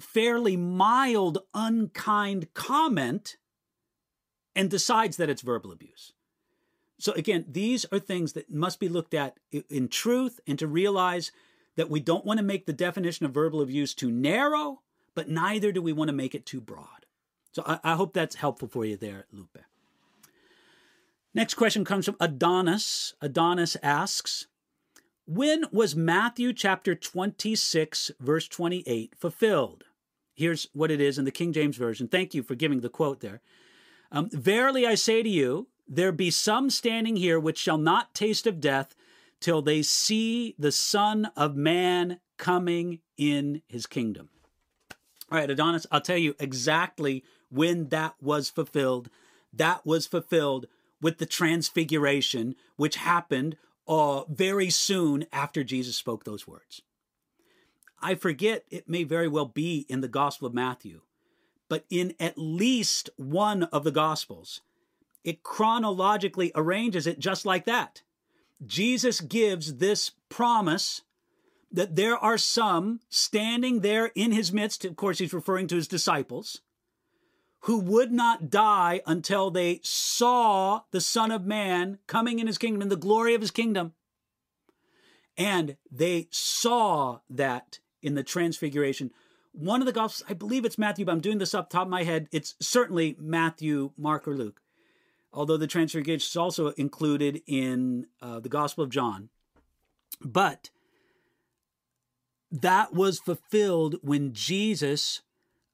fairly 0.00 0.56
mild, 0.56 1.38
unkind 1.54 2.52
comment 2.54 3.36
and 4.56 4.70
decides 4.70 5.18
that 5.18 5.30
it's 5.30 5.42
verbal 5.42 5.70
abuse. 5.70 6.12
So, 6.98 7.12
again, 7.12 7.44
these 7.48 7.86
are 7.92 7.98
things 7.98 8.32
that 8.32 8.50
must 8.50 8.80
be 8.80 8.88
looked 8.88 9.14
at 9.14 9.38
in 9.52 9.88
truth 9.88 10.40
and 10.46 10.58
to 10.58 10.66
realize 10.66 11.30
that 11.76 11.90
we 11.90 12.00
don't 12.00 12.26
want 12.26 12.38
to 12.38 12.44
make 12.44 12.66
the 12.66 12.72
definition 12.72 13.24
of 13.24 13.32
verbal 13.32 13.62
abuse 13.62 13.94
too 13.94 14.10
narrow, 14.10 14.80
but 15.14 15.28
neither 15.28 15.70
do 15.70 15.80
we 15.80 15.92
want 15.92 16.08
to 16.08 16.16
make 16.16 16.34
it 16.34 16.44
too 16.44 16.60
broad. 16.60 17.06
So, 17.52 17.62
I, 17.64 17.78
I 17.84 17.94
hope 17.94 18.12
that's 18.14 18.36
helpful 18.36 18.68
for 18.68 18.84
you 18.84 18.96
there, 18.96 19.26
Lupe. 19.32 19.58
Next 21.34 21.54
question 21.54 21.84
comes 21.84 22.06
from 22.06 22.16
Adonis. 22.18 23.14
Adonis 23.20 23.76
asks, 23.82 24.46
when 25.26 25.64
was 25.70 25.94
Matthew 25.94 26.52
chapter 26.52 26.94
26, 26.96 28.10
verse 28.18 28.48
28 28.48 29.14
fulfilled? 29.16 29.84
Here's 30.34 30.66
what 30.72 30.90
it 30.90 31.00
is 31.00 31.18
in 31.18 31.24
the 31.24 31.30
King 31.30 31.52
James 31.52 31.76
Version. 31.76 32.08
Thank 32.08 32.34
you 32.34 32.42
for 32.42 32.56
giving 32.56 32.80
the 32.80 32.88
quote 32.88 33.20
there. 33.20 33.40
Um, 34.10 34.28
Verily 34.32 34.86
I 34.86 34.96
say 34.96 35.22
to 35.22 35.28
you, 35.28 35.68
there 35.86 36.10
be 36.10 36.30
some 36.32 36.68
standing 36.68 37.14
here 37.14 37.38
which 37.38 37.58
shall 37.58 37.78
not 37.78 38.14
taste 38.14 38.46
of 38.46 38.60
death 38.60 38.96
till 39.40 39.62
they 39.62 39.82
see 39.82 40.54
the 40.58 40.72
Son 40.72 41.30
of 41.36 41.54
Man 41.54 42.18
coming 42.36 43.00
in 43.16 43.62
his 43.68 43.86
kingdom. 43.86 44.30
All 45.30 45.38
right, 45.38 45.50
Adonis, 45.50 45.86
I'll 45.92 46.00
tell 46.00 46.16
you 46.16 46.34
exactly 46.40 47.22
when 47.50 47.88
that 47.90 48.14
was 48.20 48.50
fulfilled. 48.50 49.10
That 49.52 49.86
was 49.86 50.06
fulfilled 50.06 50.66
with 51.00 51.18
the 51.18 51.26
transfiguration, 51.26 52.54
which 52.76 52.96
happened 52.96 53.56
uh, 53.88 54.24
very 54.28 54.70
soon 54.70 55.26
after 55.32 55.64
Jesus 55.64 55.96
spoke 55.96 56.24
those 56.24 56.46
words. 56.46 56.82
I 58.00 58.14
forget, 58.14 58.64
it 58.70 58.88
may 58.88 59.04
very 59.04 59.28
well 59.28 59.46
be 59.46 59.84
in 59.88 60.00
the 60.00 60.08
Gospel 60.08 60.46
of 60.46 60.54
Matthew, 60.54 61.02
but 61.68 61.84
in 61.90 62.14
at 62.18 62.38
least 62.38 63.10
one 63.16 63.64
of 63.64 63.84
the 63.84 63.90
Gospels, 63.90 64.60
it 65.24 65.42
chronologically 65.42 66.50
arranges 66.54 67.06
it 67.06 67.18
just 67.18 67.44
like 67.44 67.66
that. 67.66 68.02
Jesus 68.66 69.20
gives 69.20 69.76
this 69.76 70.12
promise 70.28 71.02
that 71.72 71.96
there 71.96 72.16
are 72.16 72.38
some 72.38 73.00
standing 73.08 73.80
there 73.80 74.10
in 74.14 74.32
his 74.32 74.52
midst, 74.52 74.84
of 74.84 74.96
course, 74.96 75.18
he's 75.18 75.32
referring 75.32 75.66
to 75.68 75.76
his 75.76 75.88
disciples, 75.88 76.60
who 77.64 77.78
would 77.78 78.10
not 78.10 78.50
die 78.50 79.02
until 79.06 79.50
they 79.50 79.80
saw 79.82 80.82
the 80.92 81.00
Son 81.00 81.30
of 81.30 81.44
Man 81.44 81.98
coming 82.06 82.38
in 82.38 82.46
his 82.46 82.58
kingdom, 82.58 82.82
in 82.82 82.88
the 82.88 82.96
glory 82.96 83.34
of 83.34 83.40
his 83.40 83.50
kingdom. 83.50 83.92
And 85.36 85.76
they 85.90 86.28
saw 86.30 87.20
that 87.28 87.78
in 88.02 88.14
the 88.14 88.22
transfiguration. 88.22 89.10
One 89.52 89.80
of 89.80 89.86
the 89.86 89.92
Gospels, 89.92 90.28
I 90.30 90.34
believe 90.34 90.64
it's 90.64 90.78
Matthew, 90.78 91.04
but 91.04 91.12
I'm 91.12 91.20
doing 91.20 91.38
this 91.38 91.54
up 91.54 91.68
top 91.68 91.82
of 91.82 91.88
my 91.88 92.04
head. 92.04 92.28
It's 92.32 92.54
certainly 92.60 93.16
Matthew, 93.18 93.92
Mark, 93.98 94.26
or 94.26 94.36
Luke, 94.36 94.62
although 95.32 95.56
the 95.56 95.66
transfiguration 95.66 96.16
is 96.16 96.36
also 96.36 96.68
included 96.68 97.42
in 97.46 98.06
uh, 98.22 98.40
the 98.40 98.48
Gospel 98.48 98.84
of 98.84 98.90
John. 98.90 99.28
But 100.22 100.70
that 102.50 102.94
was 102.94 103.18
fulfilled 103.18 103.96
when 104.02 104.32
Jesus 104.32 105.22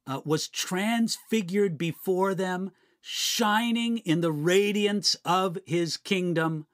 uh, 0.07 0.21
was 0.25 0.49
transfigured 0.49 1.77
before 1.77 2.35
them, 2.35 2.73
shining 3.01 3.99
in 3.99 4.21
the 4.21 4.33
radiance 4.33 5.17
of 5.25 5.59
his 5.67 5.97
kingdom. 5.97 6.67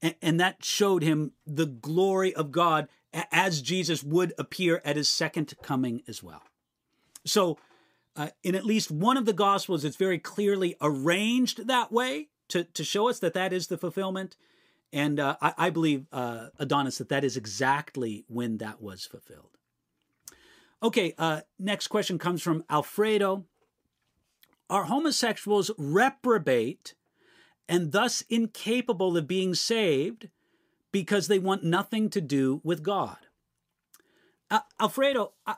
And, 0.00 0.14
and 0.22 0.40
that 0.40 0.64
showed 0.64 1.02
him 1.02 1.32
the 1.46 1.66
glory 1.66 2.34
of 2.34 2.52
God 2.52 2.88
as 3.32 3.62
Jesus 3.62 4.02
would 4.02 4.32
appear 4.38 4.80
at 4.84 4.96
his 4.96 5.08
second 5.08 5.54
coming 5.62 6.02
as 6.06 6.22
well. 6.22 6.42
So, 7.24 7.58
uh, 8.16 8.30
in 8.42 8.54
at 8.54 8.64
least 8.64 8.90
one 8.90 9.16
of 9.16 9.26
the 9.26 9.32
Gospels, 9.32 9.84
it's 9.84 9.96
very 9.96 10.18
clearly 10.18 10.76
arranged 10.80 11.68
that 11.68 11.92
way 11.92 12.28
to, 12.48 12.64
to 12.64 12.82
show 12.82 13.08
us 13.08 13.20
that 13.20 13.34
that 13.34 13.52
is 13.52 13.68
the 13.68 13.78
fulfillment. 13.78 14.36
And 14.92 15.20
uh, 15.20 15.36
I, 15.40 15.54
I, 15.56 15.70
believe, 15.70 16.06
uh, 16.12 16.48
Adonis, 16.58 16.98
that 16.98 17.10
that 17.10 17.22
is 17.22 17.36
exactly 17.36 18.24
when 18.26 18.58
that 18.58 18.80
was 18.80 19.04
fulfilled. 19.04 19.57
Okay, 20.82 21.14
uh, 21.18 21.40
next 21.58 21.88
question 21.88 22.18
comes 22.18 22.42
from 22.42 22.64
Alfredo. 22.70 23.44
Are 24.70 24.84
homosexuals 24.84 25.70
reprobate 25.76 26.94
and 27.68 27.92
thus 27.92 28.22
incapable 28.28 29.16
of 29.16 29.26
being 29.26 29.54
saved 29.54 30.28
because 30.92 31.26
they 31.26 31.38
want 31.38 31.64
nothing 31.64 32.10
to 32.10 32.20
do 32.20 32.60
with 32.62 32.82
God? 32.82 33.16
Uh, 34.50 34.60
Alfredo, 34.80 35.32
I, 35.46 35.56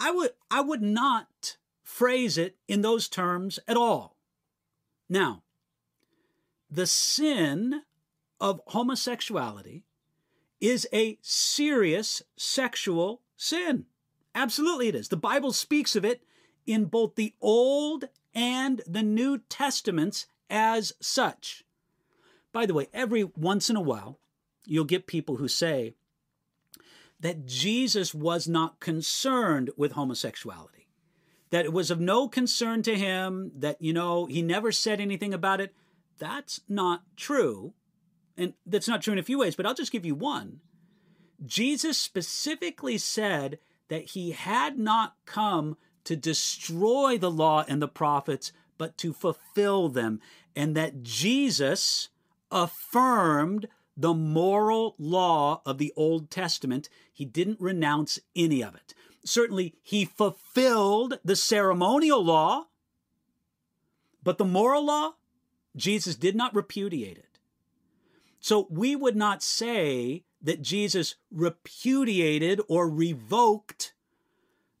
I 0.00 0.10
would 0.10 0.30
I 0.50 0.60
would 0.60 0.82
not 0.82 1.56
phrase 1.82 2.36
it 2.36 2.56
in 2.66 2.82
those 2.82 3.08
terms 3.08 3.58
at 3.68 3.76
all. 3.76 4.16
Now, 5.08 5.42
the 6.70 6.86
sin 6.86 7.82
of 8.40 8.60
homosexuality 8.68 9.84
is 10.60 10.88
a 10.92 11.18
serious 11.22 12.22
sexual 12.36 13.22
sin. 13.36 13.86
Absolutely, 14.36 14.88
it 14.88 14.94
is. 14.94 15.08
The 15.08 15.16
Bible 15.16 15.52
speaks 15.52 15.96
of 15.96 16.04
it 16.04 16.22
in 16.66 16.84
both 16.84 17.14
the 17.14 17.34
Old 17.40 18.10
and 18.34 18.82
the 18.86 19.02
New 19.02 19.38
Testaments 19.38 20.26
as 20.50 20.92
such. 21.00 21.64
By 22.52 22.66
the 22.66 22.74
way, 22.74 22.88
every 22.92 23.24
once 23.24 23.70
in 23.70 23.76
a 23.76 23.80
while, 23.80 24.18
you'll 24.66 24.84
get 24.84 25.06
people 25.06 25.36
who 25.36 25.48
say 25.48 25.94
that 27.18 27.46
Jesus 27.46 28.14
was 28.14 28.46
not 28.46 28.78
concerned 28.78 29.70
with 29.74 29.92
homosexuality, 29.92 30.86
that 31.48 31.64
it 31.64 31.72
was 31.72 31.90
of 31.90 31.98
no 31.98 32.28
concern 32.28 32.82
to 32.82 32.94
him, 32.94 33.52
that, 33.56 33.80
you 33.80 33.94
know, 33.94 34.26
he 34.26 34.42
never 34.42 34.70
said 34.70 35.00
anything 35.00 35.32
about 35.32 35.62
it. 35.62 35.74
That's 36.18 36.60
not 36.68 37.04
true. 37.16 37.72
And 38.36 38.52
that's 38.66 38.88
not 38.88 39.00
true 39.00 39.14
in 39.14 39.18
a 39.18 39.22
few 39.22 39.38
ways, 39.38 39.56
but 39.56 39.64
I'll 39.64 39.72
just 39.72 39.92
give 39.92 40.04
you 40.04 40.14
one. 40.14 40.60
Jesus 41.46 41.96
specifically 41.96 42.98
said 42.98 43.58
that 43.88 44.10
he 44.10 44.32
had 44.32 44.78
not 44.78 45.14
come 45.24 45.76
to 46.04 46.16
destroy 46.16 47.18
the 47.18 47.30
law 47.30 47.64
and 47.66 47.82
the 47.82 47.88
prophets, 47.88 48.52
but 48.78 48.96
to 48.98 49.12
fulfill 49.12 49.88
them, 49.88 50.20
and 50.54 50.76
that 50.76 51.02
Jesus 51.02 52.08
affirmed 52.50 53.68
the 53.96 54.14
moral 54.14 54.94
law 54.98 55.62
of 55.64 55.78
the 55.78 55.92
Old 55.96 56.30
Testament. 56.30 56.88
He 57.12 57.24
didn't 57.24 57.60
renounce 57.60 58.18
any 58.34 58.62
of 58.62 58.74
it. 58.74 58.94
Certainly, 59.24 59.74
he 59.82 60.04
fulfilled 60.04 61.18
the 61.24 61.34
ceremonial 61.34 62.24
law, 62.24 62.66
but 64.22 64.38
the 64.38 64.44
moral 64.44 64.86
law, 64.86 65.14
Jesus 65.74 66.14
did 66.14 66.36
not 66.36 66.54
repudiate 66.54 67.18
it. 67.18 67.38
So 68.38 68.68
we 68.70 68.94
would 68.94 69.16
not 69.16 69.42
say 69.42 70.24
that 70.46 70.62
Jesus 70.62 71.16
repudiated 71.32 72.60
or 72.68 72.88
revoked 72.88 73.94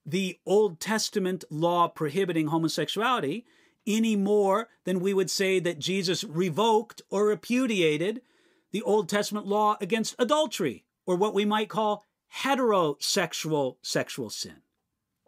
the 0.06 0.38
Old 0.46 0.78
Testament 0.78 1.42
law 1.50 1.88
prohibiting 1.88 2.46
homosexuality 2.46 3.44
any 3.84 4.14
more 4.14 4.68
than 4.84 5.00
we 5.00 5.12
would 5.12 5.28
say 5.28 5.58
that 5.58 5.80
Jesus 5.80 6.22
revoked 6.22 7.02
or 7.10 7.26
repudiated 7.26 8.22
the 8.70 8.82
Old 8.82 9.08
Testament 9.08 9.44
law 9.44 9.76
against 9.80 10.14
adultery 10.20 10.84
or 11.04 11.16
what 11.16 11.34
we 11.34 11.44
might 11.44 11.68
call 11.68 12.04
heterosexual 12.42 13.76
sexual 13.82 14.30
sin. 14.30 14.58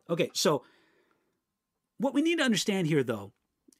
Okay, 0.08 0.30
so 0.34 0.62
what 1.98 2.14
we 2.14 2.22
need 2.22 2.38
to 2.38 2.44
understand 2.44 2.86
here, 2.86 3.02
though, 3.02 3.32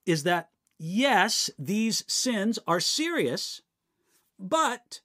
is 0.07 0.25
that 0.25 0.51
yes, 0.77 1.51
these 1.57 2.03
sins 2.09 2.59
are 2.67 2.81
serious, 2.81 3.63
but 4.41 5.03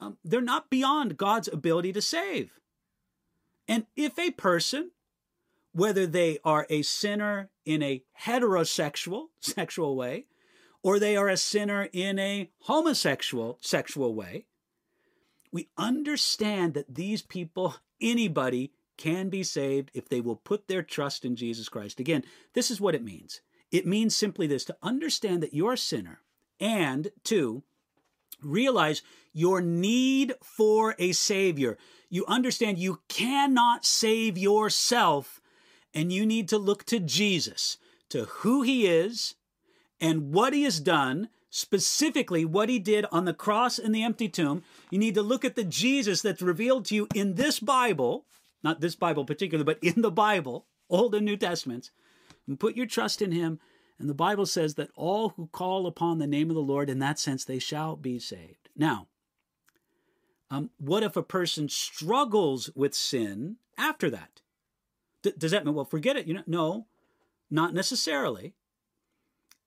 um, 0.00 0.16
they're 0.24 0.40
not 0.40 0.70
beyond 0.70 1.16
God's 1.16 1.48
ability 1.48 1.92
to 1.92 2.02
save. 2.02 2.58
And 3.68 3.86
if 3.96 4.18
a 4.18 4.30
person, 4.30 4.90
whether 5.72 6.06
they 6.06 6.38
are 6.44 6.66
a 6.68 6.82
sinner 6.82 7.50
in 7.64 7.82
a 7.82 8.02
heterosexual 8.24 9.26
sexual 9.40 9.94
way, 9.94 10.26
or 10.82 10.98
they 10.98 11.16
are 11.16 11.28
a 11.28 11.36
sinner 11.36 11.88
in 11.92 12.18
a 12.18 12.50
homosexual 12.60 13.58
sexual 13.60 14.14
way, 14.14 14.46
we 15.52 15.68
understand 15.76 16.74
that 16.74 16.94
these 16.94 17.22
people, 17.22 17.76
anybody, 18.00 18.72
can 18.96 19.28
be 19.28 19.42
saved 19.42 19.90
if 19.94 20.08
they 20.08 20.20
will 20.20 20.36
put 20.36 20.68
their 20.68 20.82
trust 20.82 21.24
in 21.24 21.36
Jesus 21.36 21.68
Christ. 21.68 22.00
Again, 22.00 22.24
this 22.54 22.70
is 22.70 22.80
what 22.80 22.94
it 22.94 23.04
means 23.04 23.40
it 23.70 23.86
means 23.86 24.16
simply 24.16 24.46
this 24.46 24.64
to 24.64 24.76
understand 24.82 25.42
that 25.42 25.54
you're 25.54 25.74
a 25.74 25.78
sinner, 25.78 26.20
and 26.58 27.12
two, 27.22 27.62
realize 28.42 29.02
your 29.32 29.60
need 29.60 30.34
for 30.42 30.94
a 30.98 31.12
Savior. 31.12 31.78
You 32.08 32.24
understand 32.26 32.78
you 32.78 33.00
cannot 33.08 33.84
save 33.84 34.36
yourself, 34.36 35.40
and 35.94 36.12
you 36.12 36.26
need 36.26 36.48
to 36.48 36.58
look 36.58 36.84
to 36.86 37.00
Jesus 37.00 37.76
to 38.08 38.24
who 38.24 38.62
he 38.62 38.86
is 38.86 39.34
and 40.00 40.32
what 40.32 40.52
he 40.52 40.64
has 40.64 40.80
done, 40.80 41.28
specifically 41.50 42.44
what 42.44 42.68
he 42.68 42.78
did 42.78 43.06
on 43.12 43.24
the 43.24 43.34
cross 43.34 43.78
and 43.78 43.94
the 43.94 44.02
empty 44.02 44.28
tomb. 44.28 44.62
You 44.90 44.98
need 44.98 45.14
to 45.14 45.22
look 45.22 45.44
at 45.44 45.56
the 45.56 45.64
Jesus 45.64 46.22
that's 46.22 46.42
revealed 46.42 46.84
to 46.86 46.94
you 46.94 47.08
in 47.14 47.34
this 47.34 47.60
Bible, 47.60 48.26
not 48.62 48.80
this 48.80 48.96
Bible 48.96 49.24
particularly, 49.24 49.64
but 49.64 49.82
in 49.82 50.02
the 50.02 50.10
Bible, 50.10 50.66
Old 50.88 51.14
and 51.14 51.24
New 51.24 51.36
Testaments, 51.36 51.90
and 52.48 52.58
put 52.58 52.76
your 52.76 52.86
trust 52.86 53.22
in 53.22 53.32
him. 53.32 53.60
And 54.00 54.08
the 54.08 54.14
Bible 54.14 54.46
says 54.46 54.74
that 54.74 54.90
all 54.96 55.30
who 55.30 55.48
call 55.52 55.86
upon 55.86 56.18
the 56.18 56.26
name 56.26 56.48
of 56.48 56.56
the 56.56 56.62
Lord, 56.62 56.88
in 56.88 57.00
that 57.00 57.18
sense, 57.18 57.44
they 57.44 57.58
shall 57.58 57.96
be 57.96 58.18
saved. 58.18 58.70
Now, 58.74 59.08
um, 60.50 60.70
what 60.78 61.02
if 61.02 61.16
a 61.16 61.22
person 61.22 61.68
struggles 61.68 62.70
with 62.74 62.94
sin 62.94 63.56
after 63.76 64.08
that? 64.08 64.40
D- 65.22 65.34
does 65.36 65.50
that 65.50 65.66
mean, 65.66 65.74
well, 65.74 65.84
forget 65.84 66.16
it? 66.16 66.26
You 66.26 66.34
know, 66.34 66.42
no, 66.46 66.86
not 67.50 67.74
necessarily. 67.74 68.54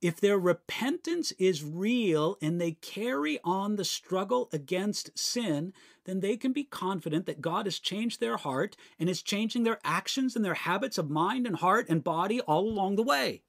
If 0.02 0.20
their 0.20 0.40
repentance 0.40 1.32
is 1.34 1.64
real 1.64 2.38
and 2.42 2.60
they 2.60 2.72
carry 2.72 3.40
on 3.44 3.76
the 3.76 3.86
struggle 3.86 4.50
against 4.52 5.18
sin, 5.18 5.74
then 6.06 6.22
they 6.22 6.38
can 6.38 6.52
be 6.52 6.64
confident 6.64 7.28
that 7.28 7.40
God 7.40 7.68
has 7.68 7.78
changed 7.78 8.20
their 8.20 8.38
heart 8.38 8.76
and 9.00 9.10
is 9.10 9.22
changing 9.22 9.64
their 9.64 9.80
actions 9.84 10.36
and 10.36 10.44
their 10.44 10.56
habits 10.56 10.98
of 10.98 11.12
mind 11.12 11.46
and 11.46 11.58
heart 11.58 11.86
and 11.88 12.04
body 12.04 12.42
all 12.42 12.68
along 12.68 12.96
the 12.96 13.04
way. 13.04 13.44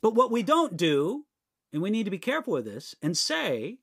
But 0.00 0.14
what 0.14 0.30
we 0.30 0.42
don't 0.42 0.76
do, 0.76 1.24
and 1.72 1.82
we 1.82 1.90
need 1.90 2.04
to 2.04 2.10
be 2.10 2.18
careful 2.18 2.54
with 2.54 2.64
this, 2.64 2.94
and 3.02 3.16
say 3.16 3.78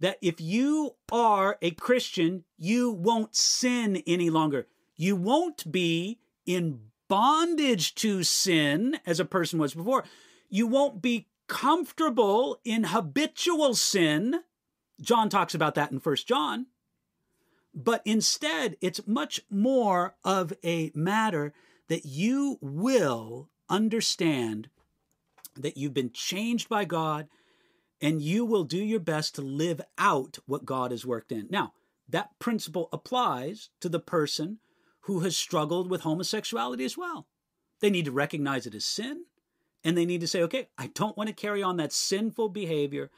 that 0.00 0.18
if 0.20 0.40
you 0.40 0.96
are 1.10 1.58
a 1.62 1.70
Christian, 1.72 2.44
you 2.58 2.90
won't 2.90 3.34
sin 3.34 4.02
any 4.06 4.30
longer. 4.30 4.66
You 4.96 5.16
won't 5.16 5.70
be 5.70 6.18
in 6.44 6.80
bondage 7.08 7.94
to 7.96 8.22
sin 8.22 8.98
as 9.06 9.20
a 9.20 9.24
person 9.24 9.58
was 9.58 9.74
before. 9.74 10.04
You 10.48 10.66
won't 10.66 11.00
be 11.00 11.28
comfortable 11.48 12.60
in 12.64 12.84
habitual 12.84 13.74
sin. 13.74 14.40
John 15.00 15.28
talks 15.28 15.54
about 15.54 15.74
that 15.76 15.92
in 15.92 16.00
First 16.00 16.26
John. 16.26 16.66
But 17.74 18.02
instead, 18.04 18.76
it's 18.80 19.06
much 19.06 19.42
more 19.50 20.16
of 20.24 20.52
a 20.64 20.90
matter 20.94 21.52
that 21.88 22.06
you 22.06 22.58
will 22.60 23.50
understand 23.68 24.68
that 25.62 25.76
you've 25.76 25.94
been 25.94 26.12
changed 26.12 26.68
by 26.68 26.84
God 26.84 27.28
and 28.00 28.20
you 28.20 28.44
will 28.44 28.64
do 28.64 28.78
your 28.78 29.00
best 29.00 29.34
to 29.34 29.42
live 29.42 29.80
out 29.98 30.38
what 30.46 30.64
God 30.64 30.90
has 30.90 31.06
worked 31.06 31.32
in. 31.32 31.46
Now, 31.50 31.72
that 32.08 32.38
principle 32.38 32.88
applies 32.92 33.70
to 33.80 33.88
the 33.88 34.00
person 34.00 34.58
who 35.02 35.20
has 35.20 35.36
struggled 35.36 35.90
with 35.90 36.02
homosexuality 36.02 36.84
as 36.84 36.96
well. 36.96 37.26
They 37.80 37.90
need 37.90 38.04
to 38.04 38.12
recognize 38.12 38.66
it 38.66 38.74
as 38.74 38.84
sin 38.84 39.24
and 39.84 39.96
they 39.96 40.04
need 40.04 40.20
to 40.20 40.26
say, 40.26 40.42
okay, 40.42 40.68
I 40.76 40.88
don't 40.88 41.16
want 41.16 41.28
to 41.28 41.34
carry 41.34 41.62
on 41.62 41.76
that 41.76 41.92
sinful 41.92 42.48
behavior. 42.50 43.10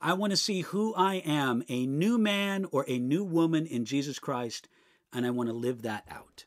I 0.00 0.12
want 0.14 0.30
to 0.30 0.36
see 0.36 0.60
who 0.60 0.94
I 0.94 1.16
am, 1.16 1.62
a 1.68 1.86
new 1.86 2.18
man 2.18 2.66
or 2.70 2.84
a 2.88 2.98
new 2.98 3.24
woman 3.24 3.66
in 3.66 3.84
Jesus 3.84 4.18
Christ, 4.18 4.68
and 5.12 5.26
I 5.26 5.30
want 5.30 5.48
to 5.48 5.54
live 5.54 5.82
that 5.82 6.04
out. 6.10 6.44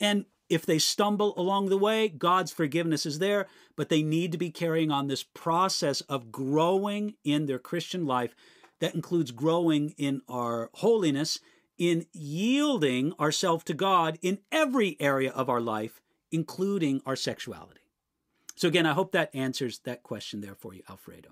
And 0.00 0.26
if 0.48 0.64
they 0.64 0.78
stumble 0.78 1.34
along 1.36 1.68
the 1.68 1.76
way, 1.76 2.08
God's 2.08 2.52
forgiveness 2.52 3.04
is 3.04 3.18
there, 3.18 3.46
but 3.76 3.88
they 3.88 4.02
need 4.02 4.32
to 4.32 4.38
be 4.38 4.50
carrying 4.50 4.90
on 4.90 5.06
this 5.06 5.22
process 5.22 6.00
of 6.02 6.32
growing 6.32 7.14
in 7.24 7.46
their 7.46 7.58
Christian 7.58 8.06
life 8.06 8.34
that 8.80 8.94
includes 8.94 9.30
growing 9.30 9.94
in 9.98 10.22
our 10.28 10.70
holiness, 10.74 11.40
in 11.76 12.06
yielding 12.12 13.12
ourselves 13.20 13.64
to 13.64 13.74
God 13.74 14.18
in 14.22 14.38
every 14.50 14.96
area 15.00 15.30
of 15.30 15.48
our 15.48 15.60
life, 15.60 16.00
including 16.32 17.02
our 17.04 17.16
sexuality. 17.16 17.80
So, 18.56 18.68
again, 18.68 18.86
I 18.86 18.92
hope 18.92 19.12
that 19.12 19.34
answers 19.34 19.78
that 19.80 20.02
question 20.02 20.40
there 20.40 20.54
for 20.54 20.74
you, 20.74 20.82
Alfredo. 20.88 21.30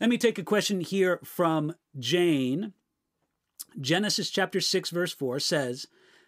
Let 0.00 0.10
me 0.10 0.18
take 0.18 0.38
a 0.38 0.42
question 0.42 0.80
here 0.80 1.20
from 1.24 1.74
Jane. 1.98 2.74
Genesis 3.80 4.30
chapter 4.30 4.60
6, 4.60 4.90
verse 4.90 5.12
4 5.14 5.40
says, 5.40 5.86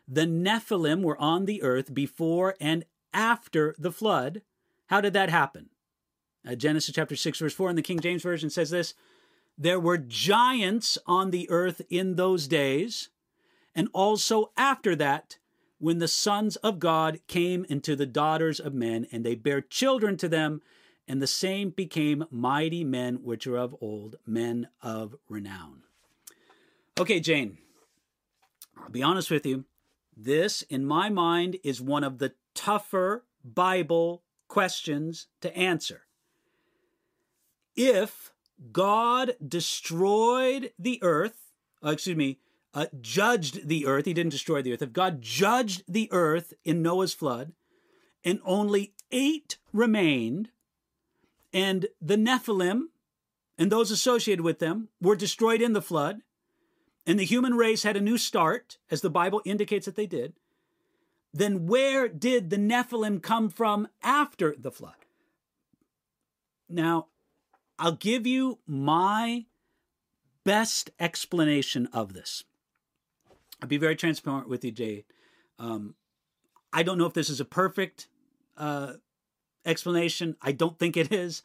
the 0.08 0.26
Nephilim 0.26 1.02
were 1.02 1.20
on 1.20 1.44
the 1.44 1.62
earth 1.62 1.92
before 1.92 2.54
and 2.60 2.84
after 3.12 3.74
the 3.78 3.92
flood. 3.92 4.40
How 4.86 5.02
did 5.02 5.12
that 5.12 5.28
happen? 5.28 5.68
Uh, 6.48 6.54
Genesis 6.54 6.94
chapter 6.94 7.14
6, 7.14 7.38
verse 7.38 7.52
4 7.52 7.70
in 7.70 7.76
the 7.76 7.82
King 7.82 8.00
James 8.00 8.22
Version 8.22 8.48
says 8.48 8.70
this 8.70 8.94
There 9.58 9.78
were 9.78 9.98
giants 9.98 10.96
on 11.06 11.30
the 11.30 11.48
earth 11.50 11.82
in 11.90 12.16
those 12.16 12.48
days, 12.48 13.10
and 13.74 13.88
also 13.92 14.50
after 14.56 14.96
that, 14.96 15.36
when 15.78 15.98
the 15.98 16.08
sons 16.08 16.56
of 16.56 16.78
God 16.78 17.20
came 17.26 17.66
into 17.68 17.94
the 17.94 18.06
daughters 18.06 18.58
of 18.58 18.72
men, 18.72 19.06
and 19.12 19.24
they 19.24 19.34
bare 19.34 19.60
children 19.60 20.16
to 20.16 20.28
them, 20.28 20.62
and 21.06 21.20
the 21.20 21.26
same 21.26 21.70
became 21.70 22.24
mighty 22.30 22.82
men 22.82 23.22
which 23.22 23.46
are 23.46 23.56
of 23.56 23.76
old, 23.80 24.16
men 24.26 24.68
of 24.82 25.14
renown. 25.28 25.82
Okay, 26.98 27.20
Jane, 27.20 27.58
I'll 28.76 28.90
be 28.90 29.02
honest 29.02 29.30
with 29.30 29.46
you. 29.46 29.64
This, 30.20 30.62
in 30.62 30.84
my 30.84 31.08
mind, 31.08 31.58
is 31.62 31.80
one 31.80 32.02
of 32.02 32.18
the 32.18 32.32
tougher 32.52 33.24
Bible 33.44 34.24
questions 34.48 35.28
to 35.42 35.56
answer. 35.56 36.02
If 37.76 38.32
God 38.72 39.36
destroyed 39.46 40.72
the 40.76 40.98
earth, 41.02 41.52
uh, 41.84 41.90
excuse 41.90 42.16
me, 42.16 42.40
uh, 42.74 42.86
judged 43.00 43.68
the 43.68 43.86
earth, 43.86 44.06
he 44.06 44.12
didn't 44.12 44.32
destroy 44.32 44.60
the 44.60 44.72
earth. 44.72 44.82
If 44.82 44.92
God 44.92 45.22
judged 45.22 45.84
the 45.86 46.08
earth 46.10 46.52
in 46.64 46.82
Noah's 46.82 47.14
flood 47.14 47.52
and 48.24 48.40
only 48.44 48.94
eight 49.12 49.58
remained, 49.72 50.50
and 51.52 51.86
the 52.00 52.16
Nephilim 52.16 52.88
and 53.56 53.70
those 53.70 53.92
associated 53.92 54.42
with 54.42 54.58
them 54.58 54.88
were 55.00 55.14
destroyed 55.14 55.62
in 55.62 55.74
the 55.74 55.80
flood, 55.80 56.22
and 57.08 57.18
the 57.18 57.24
human 57.24 57.54
race 57.54 57.84
had 57.84 57.96
a 57.96 58.02
new 58.02 58.18
start, 58.18 58.76
as 58.90 59.00
the 59.00 59.08
Bible 59.08 59.40
indicates 59.46 59.86
that 59.86 59.96
they 59.96 60.06
did, 60.06 60.34
then 61.32 61.66
where 61.66 62.06
did 62.06 62.50
the 62.50 62.58
Nephilim 62.58 63.22
come 63.22 63.48
from 63.48 63.88
after 64.02 64.54
the 64.58 64.70
flood? 64.70 65.06
Now, 66.68 67.06
I'll 67.78 67.92
give 67.92 68.26
you 68.26 68.58
my 68.66 69.46
best 70.44 70.90
explanation 71.00 71.88
of 71.94 72.12
this. 72.12 72.44
I'll 73.62 73.68
be 73.68 73.78
very 73.78 73.96
transparent 73.96 74.46
with 74.46 74.62
you, 74.62 74.70
Jay. 74.70 75.06
Um, 75.58 75.94
I 76.74 76.82
don't 76.82 76.98
know 76.98 77.06
if 77.06 77.14
this 77.14 77.30
is 77.30 77.40
a 77.40 77.46
perfect 77.46 78.08
uh, 78.58 78.94
explanation. 79.64 80.36
I 80.42 80.52
don't 80.52 80.78
think 80.78 80.98
it 80.98 81.10
is. 81.10 81.42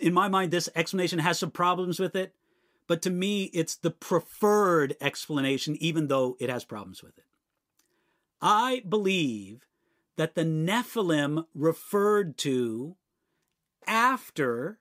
In 0.00 0.14
my 0.14 0.28
mind, 0.28 0.50
this 0.50 0.70
explanation 0.74 1.18
has 1.18 1.38
some 1.38 1.50
problems 1.50 2.00
with 2.00 2.16
it. 2.16 2.34
But 2.90 3.02
to 3.02 3.10
me, 3.10 3.44
it's 3.54 3.76
the 3.76 3.92
preferred 3.92 4.96
explanation, 5.00 5.76
even 5.78 6.08
though 6.08 6.36
it 6.40 6.50
has 6.50 6.64
problems 6.64 7.04
with 7.04 7.16
it. 7.18 7.24
I 8.42 8.82
believe 8.88 9.68
that 10.16 10.34
the 10.34 10.42
Nephilim 10.42 11.44
referred 11.54 12.36
to 12.38 12.96
after 13.86 14.80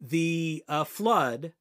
the 0.00 0.64
uh, 0.66 0.84
flood 0.84 1.52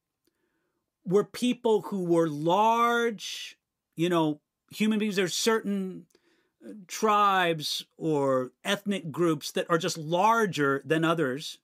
were 1.05 1.25
people 1.25 1.81
who 1.81 2.05
were 2.05 2.29
large, 2.29 3.57
you 3.97 4.07
know, 4.07 4.39
human 4.71 4.97
beings. 4.97 5.17
There's 5.17 5.35
certain 5.35 6.05
uh, 6.65 6.71
tribes 6.87 7.83
or 7.97 8.53
ethnic 8.63 9.11
groups 9.11 9.51
that 9.51 9.69
are 9.69 9.77
just 9.77 9.97
larger 9.97 10.81
than 10.85 11.03
others. 11.03 11.57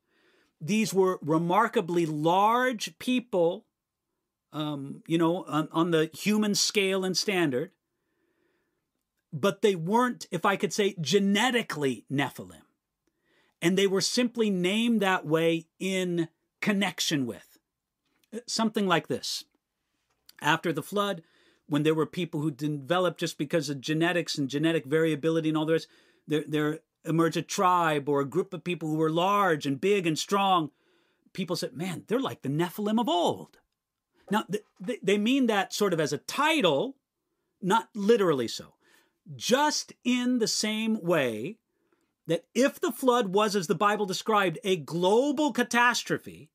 These 0.60 0.94
were 0.94 1.18
remarkably 1.22 2.06
large 2.06 3.00
people 3.00 3.64
um, 4.54 5.04
you 5.08 5.18
know, 5.18 5.44
on, 5.46 5.68
on 5.72 5.92
the 5.92 6.10
human 6.14 6.56
scale 6.56 7.06
and 7.06 7.18
standard, 7.18 7.72
but 9.32 9.62
they 9.62 9.76
weren't, 9.76 10.28
if 10.32 10.46
I 10.46 10.56
could 10.56 10.74
say, 10.74 10.96
genetically 11.00 12.06
Nephilim. 12.12 12.64
And 13.62 13.78
they 13.78 13.88
were 13.88 14.02
simply 14.02 14.50
named 14.50 15.02
that 15.02 15.26
way 15.26 15.68
in 15.80 16.28
connection 16.62 17.26
with 17.26 17.60
something 18.48 18.88
like 18.88 19.08
this. 19.08 19.46
After 20.42 20.74
the 20.74 20.84
flood, 20.84 21.22
when 21.68 21.84
there 21.84 21.96
were 21.96 22.06
people 22.08 22.42
who 22.42 22.52
developed 22.52 23.20
just 23.20 23.38
because 23.38 23.70
of 23.70 23.80
genetics 23.80 24.38
and 24.38 24.50
genetic 24.50 24.86
variability 24.86 25.50
and 25.50 25.58
all 25.58 25.66
the 25.66 25.74
rest, 25.74 25.88
there, 26.28 26.44
there 26.48 26.80
emerged 27.06 27.38
a 27.38 27.42
tribe 27.42 28.10
or 28.10 28.20
a 28.20 28.26
group 28.26 28.54
of 28.54 28.64
people 28.64 28.90
who 28.90 28.96
were 28.96 29.10
large 29.10 29.66
and 29.66 29.80
big 29.80 30.06
and 30.08 30.18
strong. 30.18 30.72
People 31.34 31.56
said, 31.56 31.78
man, 31.78 32.04
they're 32.08 32.20
like 32.20 32.42
the 32.42 32.50
Nephilim 32.50 33.00
of 33.00 33.08
old. 33.08 33.60
Now, 34.30 34.46
they 34.80 35.18
mean 35.18 35.48
that 35.48 35.74
sort 35.74 35.94
of 35.94 36.00
as 36.00 36.14
a 36.14 36.20
title, 36.20 36.96
not 37.62 37.90
literally 37.96 38.48
so. 38.48 38.76
Just 39.36 39.94
in 40.04 40.40
the 40.40 40.48
same 40.48 41.02
way 41.02 41.58
that 42.28 42.46
if 42.54 42.80
the 42.80 42.92
flood 42.92 43.30
was, 43.30 43.56
as 43.56 43.68
the 43.68 43.76
Bible 43.76 44.06
described, 44.06 44.60
a 44.64 44.76
global 44.78 45.52
catastrophe, 45.52 46.50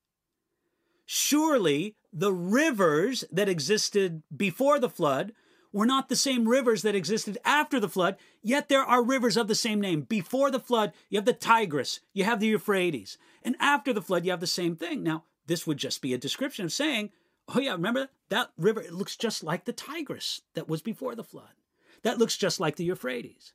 surely 1.05 1.97
the 2.13 2.33
rivers 2.33 3.25
that 3.31 3.49
existed 3.49 4.23
before 4.35 4.79
the 4.79 4.89
flood 4.89 5.33
were 5.73 5.87
not 5.87 6.09
the 6.09 6.17
same 6.17 6.49
rivers 6.49 6.83
that 6.83 6.95
existed 6.95 7.37
after 7.45 7.79
the 7.79 7.89
flood, 7.89 8.17
yet 8.43 8.69
there 8.69 8.85
are 8.85 9.03
rivers 9.05 9.37
of 9.37 9.49
the 9.49 9.55
same 9.55 9.81
name. 9.81 10.01
Before 10.03 10.51
the 10.51 10.61
flood, 10.61 10.93
you 11.11 11.19
have 11.19 11.27
the 11.27 11.35
Tigris, 11.35 12.01
you 12.15 12.25
have 12.25 12.41
the 12.41 12.47
Euphrates, 12.47 13.19
and 13.43 13.57
after 13.61 13.93
the 13.93 14.01
flood, 14.01 14.25
you 14.25 14.31
have 14.31 14.41
the 14.41 14.47
same 14.47 14.77
thing. 14.77 15.03
Now, 15.03 15.25
this 15.47 15.67
would 15.67 15.77
just 15.77 16.01
be 16.01 16.15
a 16.15 16.19
description 16.19 16.65
of 16.65 16.73
saying, 16.73 17.11
oh, 17.55 17.61
yeah, 17.61 17.73
remember 17.73 18.09
that 18.29 18.51
river? 18.57 18.81
It 18.81 18.93
looks 18.93 19.17
just 19.17 19.43
like 19.45 19.65
the 19.65 19.73
Tigris 19.73 20.43
that 20.55 20.69
was 20.69 20.83
before 20.83 21.15
the 21.15 21.25
flood. 21.25 21.55
That 22.03 22.19
looks 22.19 22.37
just 22.37 22.61
like 22.61 22.77
the 22.77 22.85
Euphrates. 22.85 23.53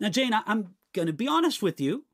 Now, 0.00 0.08
Jane, 0.08 0.32
I'm 0.34 0.74
going 0.92 1.06
to 1.06 1.12
be 1.12 1.28
honest 1.28 1.62
with 1.62 1.80
you. 1.80 2.04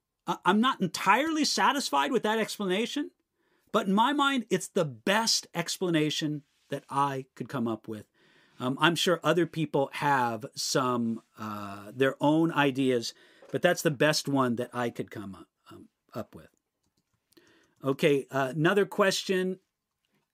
I'm 0.44 0.60
not 0.60 0.80
entirely 0.80 1.44
satisfied 1.44 2.12
with 2.12 2.22
that 2.24 2.38
explanation, 2.38 3.10
but 3.72 3.86
in 3.86 3.94
my 3.94 4.12
mind, 4.12 4.44
it's 4.50 4.68
the 4.68 4.84
best 4.84 5.46
explanation 5.54 6.42
that 6.68 6.84
I 6.90 7.24
could 7.34 7.48
come 7.48 7.66
up 7.66 7.88
with. 7.88 8.04
Um, 8.60 8.76
I'm 8.80 8.94
sure 8.94 9.20
other 9.22 9.46
people 9.46 9.88
have 9.94 10.44
some 10.54 11.22
uh, 11.38 11.92
their 11.94 12.16
own 12.20 12.52
ideas, 12.52 13.14
but 13.50 13.62
that's 13.62 13.82
the 13.82 13.90
best 13.90 14.28
one 14.28 14.56
that 14.56 14.70
I 14.74 14.90
could 14.90 15.10
come 15.10 15.34
up, 15.34 15.46
um, 15.70 15.88
up 16.12 16.34
with. 16.34 16.48
Okay, 17.82 18.26
uh, 18.30 18.52
another 18.54 18.84
question 18.84 19.60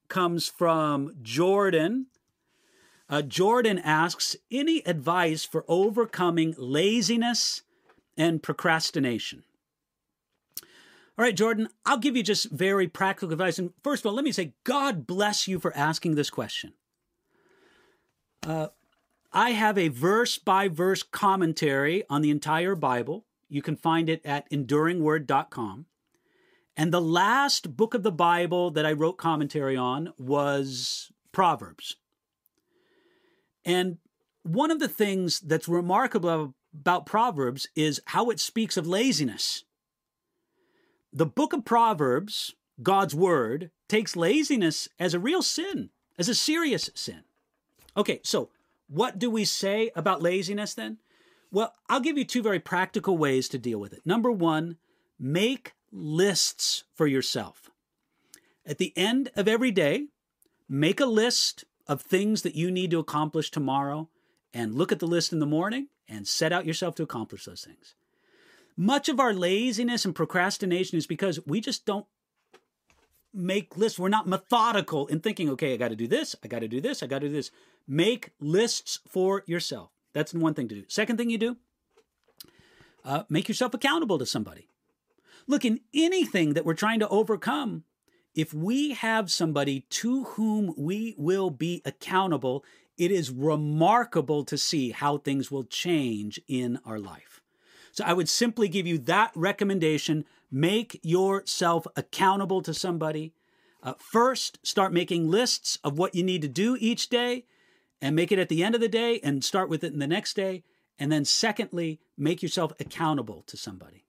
comes 0.08 0.48
from 0.48 1.14
Jordan. 1.22 2.06
Uh, 3.08 3.22
Jordan 3.22 3.78
asks 3.78 4.36
Any 4.50 4.82
advice 4.86 5.44
for 5.44 5.64
overcoming 5.68 6.54
laziness 6.58 7.62
and 8.16 8.42
procrastination? 8.42 9.44
All 11.16 11.24
right, 11.24 11.36
Jordan, 11.36 11.68
I'll 11.86 11.98
give 11.98 12.16
you 12.16 12.24
just 12.24 12.50
very 12.50 12.88
practical 12.88 13.32
advice. 13.32 13.58
And 13.58 13.72
first 13.84 14.02
of 14.02 14.06
all, 14.06 14.14
let 14.14 14.24
me 14.24 14.32
say, 14.32 14.54
God 14.64 15.06
bless 15.06 15.46
you 15.46 15.60
for 15.60 15.76
asking 15.76 16.16
this 16.16 16.28
question. 16.28 16.72
Uh, 18.44 18.68
I 19.32 19.50
have 19.50 19.78
a 19.78 19.88
verse 19.88 20.38
by 20.38 20.68
verse 20.68 21.02
commentary 21.02 22.02
on 22.10 22.22
the 22.22 22.30
entire 22.30 22.74
Bible. 22.74 23.26
You 23.48 23.62
can 23.62 23.76
find 23.76 24.08
it 24.08 24.24
at 24.24 24.50
enduringword.com. 24.50 25.86
And 26.76 26.92
the 26.92 27.00
last 27.00 27.76
book 27.76 27.94
of 27.94 28.02
the 28.02 28.12
Bible 28.12 28.70
that 28.72 28.84
I 28.84 28.92
wrote 28.92 29.16
commentary 29.16 29.76
on 29.76 30.12
was 30.18 31.12
Proverbs. 31.32 31.96
And 33.64 33.98
one 34.42 34.70
of 34.70 34.80
the 34.80 34.88
things 34.88 35.40
that's 35.40 35.68
remarkable 35.68 36.54
about 36.74 37.06
Proverbs 37.06 37.68
is 37.76 38.00
how 38.06 38.30
it 38.30 38.40
speaks 38.40 38.76
of 38.76 38.86
laziness. 38.86 39.64
The 41.12 41.26
book 41.26 41.52
of 41.52 41.64
Proverbs, 41.64 42.54
God's 42.82 43.14
word, 43.14 43.70
takes 43.88 44.16
laziness 44.16 44.88
as 44.98 45.14
a 45.14 45.20
real 45.20 45.42
sin, 45.42 45.90
as 46.18 46.28
a 46.28 46.34
serious 46.34 46.90
sin. 46.94 47.22
Okay, 47.96 48.20
so 48.24 48.50
what 48.88 49.18
do 49.18 49.30
we 49.30 49.44
say 49.44 49.90
about 49.94 50.22
laziness 50.22 50.74
then? 50.74 50.98
Well, 51.52 51.72
I'll 51.88 52.00
give 52.00 52.18
you 52.18 52.24
two 52.24 52.42
very 52.42 52.58
practical 52.58 53.16
ways 53.16 53.48
to 53.50 53.58
deal 53.58 53.78
with 53.78 53.92
it. 53.92 54.04
Number 54.04 54.32
one, 54.32 54.76
make 55.20 55.72
lists 55.94 56.84
for 56.92 57.06
yourself. 57.06 57.70
At 58.66 58.78
the 58.78 58.92
end 58.96 59.30
of 59.36 59.46
every 59.46 59.70
day, 59.70 60.08
make 60.68 61.00
a 61.00 61.06
list 61.06 61.64
of 61.86 62.02
things 62.02 62.42
that 62.42 62.56
you 62.56 62.70
need 62.70 62.90
to 62.90 62.98
accomplish 62.98 63.50
tomorrow 63.50 64.08
and 64.52 64.74
look 64.74 64.90
at 64.90 64.98
the 64.98 65.06
list 65.06 65.32
in 65.32 65.38
the 65.38 65.46
morning 65.46 65.88
and 66.08 66.26
set 66.26 66.52
out 66.52 66.66
yourself 66.66 66.94
to 66.96 67.02
accomplish 67.02 67.44
those 67.44 67.64
things. 67.64 67.94
Much 68.76 69.08
of 69.08 69.20
our 69.20 69.32
laziness 69.32 70.04
and 70.04 70.14
procrastination 70.14 70.98
is 70.98 71.06
because 71.06 71.38
we 71.46 71.60
just 71.60 71.86
don't 71.86 72.06
make 73.32 73.76
lists. 73.76 73.98
We're 73.98 74.08
not 74.08 74.26
methodical 74.26 75.06
in 75.06 75.20
thinking, 75.20 75.48
okay, 75.50 75.74
I 75.74 75.76
got 75.76 75.88
to 75.88 75.96
do 75.96 76.08
this, 76.08 76.34
I 76.42 76.48
got 76.48 76.60
to 76.60 76.68
do 76.68 76.80
this, 76.80 77.02
I 77.02 77.06
got 77.06 77.20
to 77.20 77.28
do 77.28 77.34
this. 77.34 77.50
Make 77.86 78.30
lists 78.40 79.00
for 79.06 79.44
yourself. 79.46 79.90
That's 80.12 80.34
one 80.34 80.54
thing 80.54 80.68
to 80.68 80.74
do. 80.74 80.84
Second 80.88 81.18
thing 81.18 81.30
you 81.30 81.38
do, 81.38 81.56
uh, 83.04 83.24
make 83.28 83.48
yourself 83.48 83.74
accountable 83.74 84.18
to 84.18 84.26
somebody. 84.26 84.68
Look, 85.46 85.64
in 85.64 85.80
anything 85.92 86.54
that 86.54 86.64
we're 86.64 86.74
trying 86.74 87.00
to 87.00 87.08
overcome, 87.08 87.84
if 88.34 88.54
we 88.54 88.92
have 88.92 89.30
somebody 89.30 89.80
to 89.90 90.24
whom 90.24 90.74
we 90.76 91.14
will 91.18 91.50
be 91.50 91.82
accountable, 91.84 92.64
it 92.96 93.10
is 93.10 93.30
remarkable 93.30 94.44
to 94.44 94.58
see 94.58 94.90
how 94.90 95.18
things 95.18 95.50
will 95.50 95.64
change 95.64 96.40
in 96.48 96.78
our 96.84 96.98
life. 96.98 97.40
So 97.92 98.04
I 98.04 98.12
would 98.12 98.28
simply 98.28 98.68
give 98.68 98.86
you 98.86 98.98
that 98.98 99.32
recommendation. 99.34 100.24
Make 100.50 100.98
yourself 101.02 101.86
accountable 101.94 102.62
to 102.62 102.74
somebody. 102.74 103.34
Uh, 103.82 103.94
first, 103.98 104.58
start 104.66 104.92
making 104.92 105.30
lists 105.30 105.78
of 105.84 105.98
what 105.98 106.14
you 106.14 106.22
need 106.22 106.42
to 106.42 106.48
do 106.48 106.76
each 106.80 107.08
day 107.08 107.44
and 108.00 108.16
make 108.16 108.32
it 108.32 108.38
at 108.38 108.48
the 108.48 108.64
end 108.64 108.74
of 108.74 108.80
the 108.80 108.88
day 108.88 109.20
and 109.22 109.44
start 109.44 109.68
with 109.68 109.84
it 109.84 109.92
in 109.92 109.98
the 109.98 110.06
next 110.06 110.34
day. 110.34 110.64
And 110.98 111.12
then, 111.12 111.24
secondly, 111.24 112.00
make 112.16 112.42
yourself 112.42 112.72
accountable 112.80 113.44
to 113.46 113.56
somebody. 113.56 114.03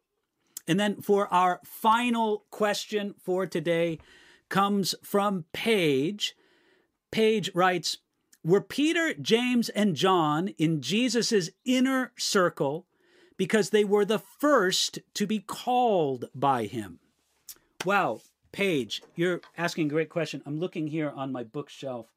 And 0.67 0.79
then 0.79 1.01
for 1.01 1.31
our 1.33 1.59
final 1.63 2.45
question 2.49 3.13
for 3.19 3.45
today 3.45 3.99
comes 4.49 4.95
from 5.03 5.45
Paige. 5.53 6.35
Paige 7.11 7.51
writes, 7.53 7.97
were 8.43 8.61
Peter, 8.61 9.13
James, 9.13 9.69
and 9.69 9.95
John 9.95 10.49
in 10.59 10.81
Jesus' 10.81 11.49
inner 11.65 12.11
circle 12.15 12.85
because 13.37 13.71
they 13.71 13.83
were 13.83 14.05
the 14.05 14.19
first 14.19 14.99
to 15.15 15.25
be 15.25 15.39
called 15.39 16.25
by 16.35 16.65
him? 16.65 16.99
Wow, 17.83 18.21
Paige, 18.51 19.01
you're 19.15 19.41
asking 19.57 19.87
a 19.87 19.89
great 19.89 20.09
question. 20.09 20.43
I'm 20.45 20.59
looking 20.59 20.87
here 20.87 21.11
on 21.15 21.31
my 21.31 21.43
bookshelf 21.43 22.07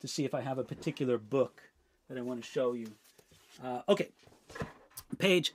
to 0.00 0.08
see 0.08 0.24
if 0.24 0.34
I 0.34 0.40
have 0.40 0.58
a 0.58 0.64
particular 0.64 1.18
book 1.18 1.62
that 2.08 2.18
I 2.18 2.22
want 2.22 2.42
to 2.42 2.50
show 2.50 2.72
you. 2.72 2.88
Uh, 3.62 3.82
okay, 3.88 4.08
Paige, 5.18 5.52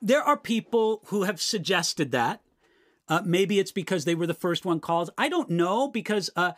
there 0.00 0.22
are 0.22 0.36
people 0.36 1.02
who 1.06 1.24
have 1.24 1.40
suggested 1.40 2.10
that. 2.12 2.40
Uh, 3.08 3.22
maybe 3.24 3.58
it's 3.58 3.72
because 3.72 4.04
they 4.04 4.14
were 4.14 4.26
the 4.26 4.34
first 4.34 4.64
one 4.64 4.80
called. 4.80 5.10
I 5.18 5.28
don't 5.28 5.50
know 5.50 5.88
because 5.88 6.30
uh, 6.36 6.52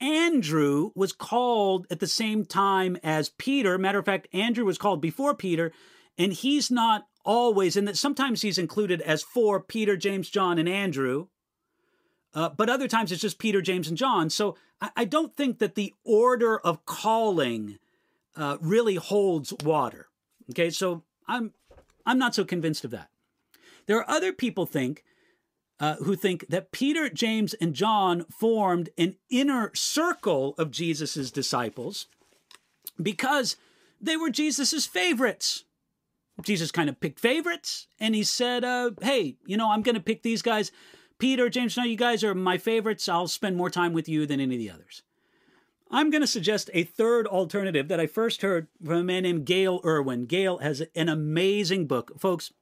Andrew 0.00 0.90
was 0.94 1.12
called 1.12 1.86
at 1.90 2.00
the 2.00 2.06
same 2.06 2.44
time 2.44 2.98
as 3.02 3.30
Peter. 3.30 3.78
Matter 3.78 3.98
of 3.98 4.04
fact, 4.04 4.28
Andrew 4.32 4.64
was 4.64 4.78
called 4.78 5.00
before 5.00 5.34
Peter, 5.34 5.72
and 6.18 6.32
he's 6.32 6.70
not 6.70 7.06
always, 7.24 7.76
and 7.76 7.88
that 7.88 7.96
sometimes 7.96 8.42
he's 8.42 8.58
included 8.58 9.00
as 9.00 9.22
for 9.22 9.58
Peter, 9.60 9.96
James, 9.96 10.28
John, 10.28 10.58
and 10.58 10.68
Andrew. 10.68 11.28
Uh, 12.34 12.50
but 12.50 12.68
other 12.68 12.88
times 12.88 13.10
it's 13.10 13.22
just 13.22 13.38
Peter, 13.38 13.62
James, 13.62 13.88
and 13.88 13.96
John. 13.96 14.28
So 14.28 14.56
I, 14.80 14.90
I 14.96 15.04
don't 15.06 15.34
think 15.34 15.58
that 15.58 15.74
the 15.74 15.94
order 16.04 16.58
of 16.58 16.84
calling 16.84 17.78
uh, 18.36 18.58
really 18.60 18.96
holds 18.96 19.54
water. 19.64 20.08
Okay, 20.50 20.68
so 20.68 21.02
I'm 21.26 21.54
I'm 22.06 22.18
not 22.18 22.34
so 22.34 22.44
convinced 22.44 22.84
of 22.84 22.92
that. 22.92 23.10
There 23.86 23.98
are 23.98 24.08
other 24.08 24.32
people 24.32 24.64
think 24.64 25.04
uh, 25.78 25.96
who 25.96 26.16
think 26.16 26.46
that 26.48 26.72
Peter, 26.72 27.08
James, 27.08 27.54
and 27.54 27.74
John 27.74 28.24
formed 28.30 28.88
an 28.96 29.16
inner 29.28 29.70
circle 29.74 30.54
of 30.56 30.70
Jesus's 30.70 31.30
disciples 31.30 32.06
because 33.00 33.56
they 34.00 34.16
were 34.16 34.30
Jesus's 34.30 34.86
favorites. 34.86 35.64
Jesus 36.42 36.70
kind 36.70 36.88
of 36.88 37.00
picked 37.00 37.20
favorites, 37.20 37.88
and 37.98 38.14
he 38.14 38.22
said, 38.22 38.64
uh, 38.64 38.90
"Hey, 39.02 39.36
you 39.46 39.56
know, 39.56 39.70
I'm 39.70 39.82
going 39.82 39.94
to 39.94 40.00
pick 40.00 40.22
these 40.22 40.42
guys. 40.42 40.70
Peter, 41.18 41.48
James, 41.48 41.76
now 41.76 41.84
you 41.84 41.96
guys 41.96 42.22
are 42.22 42.34
my 42.34 42.58
favorites. 42.58 43.08
I'll 43.08 43.28
spend 43.28 43.56
more 43.56 43.70
time 43.70 43.94
with 43.94 44.08
you 44.08 44.26
than 44.26 44.40
any 44.40 44.54
of 44.54 44.58
the 44.58 44.70
others." 44.70 45.02
I'm 45.90 46.10
going 46.10 46.20
to 46.20 46.26
suggest 46.26 46.70
a 46.74 46.82
third 46.82 47.26
alternative 47.26 47.88
that 47.88 48.00
I 48.00 48.06
first 48.06 48.42
heard 48.42 48.66
from 48.84 48.96
a 48.96 49.04
man 49.04 49.22
named 49.22 49.46
Gayle 49.46 49.80
Erwin. 49.84 50.26
Gail 50.26 50.58
has 50.58 50.82
an 50.94 51.08
amazing 51.08 51.86
book. 51.86 52.18
Folks, 52.18 52.52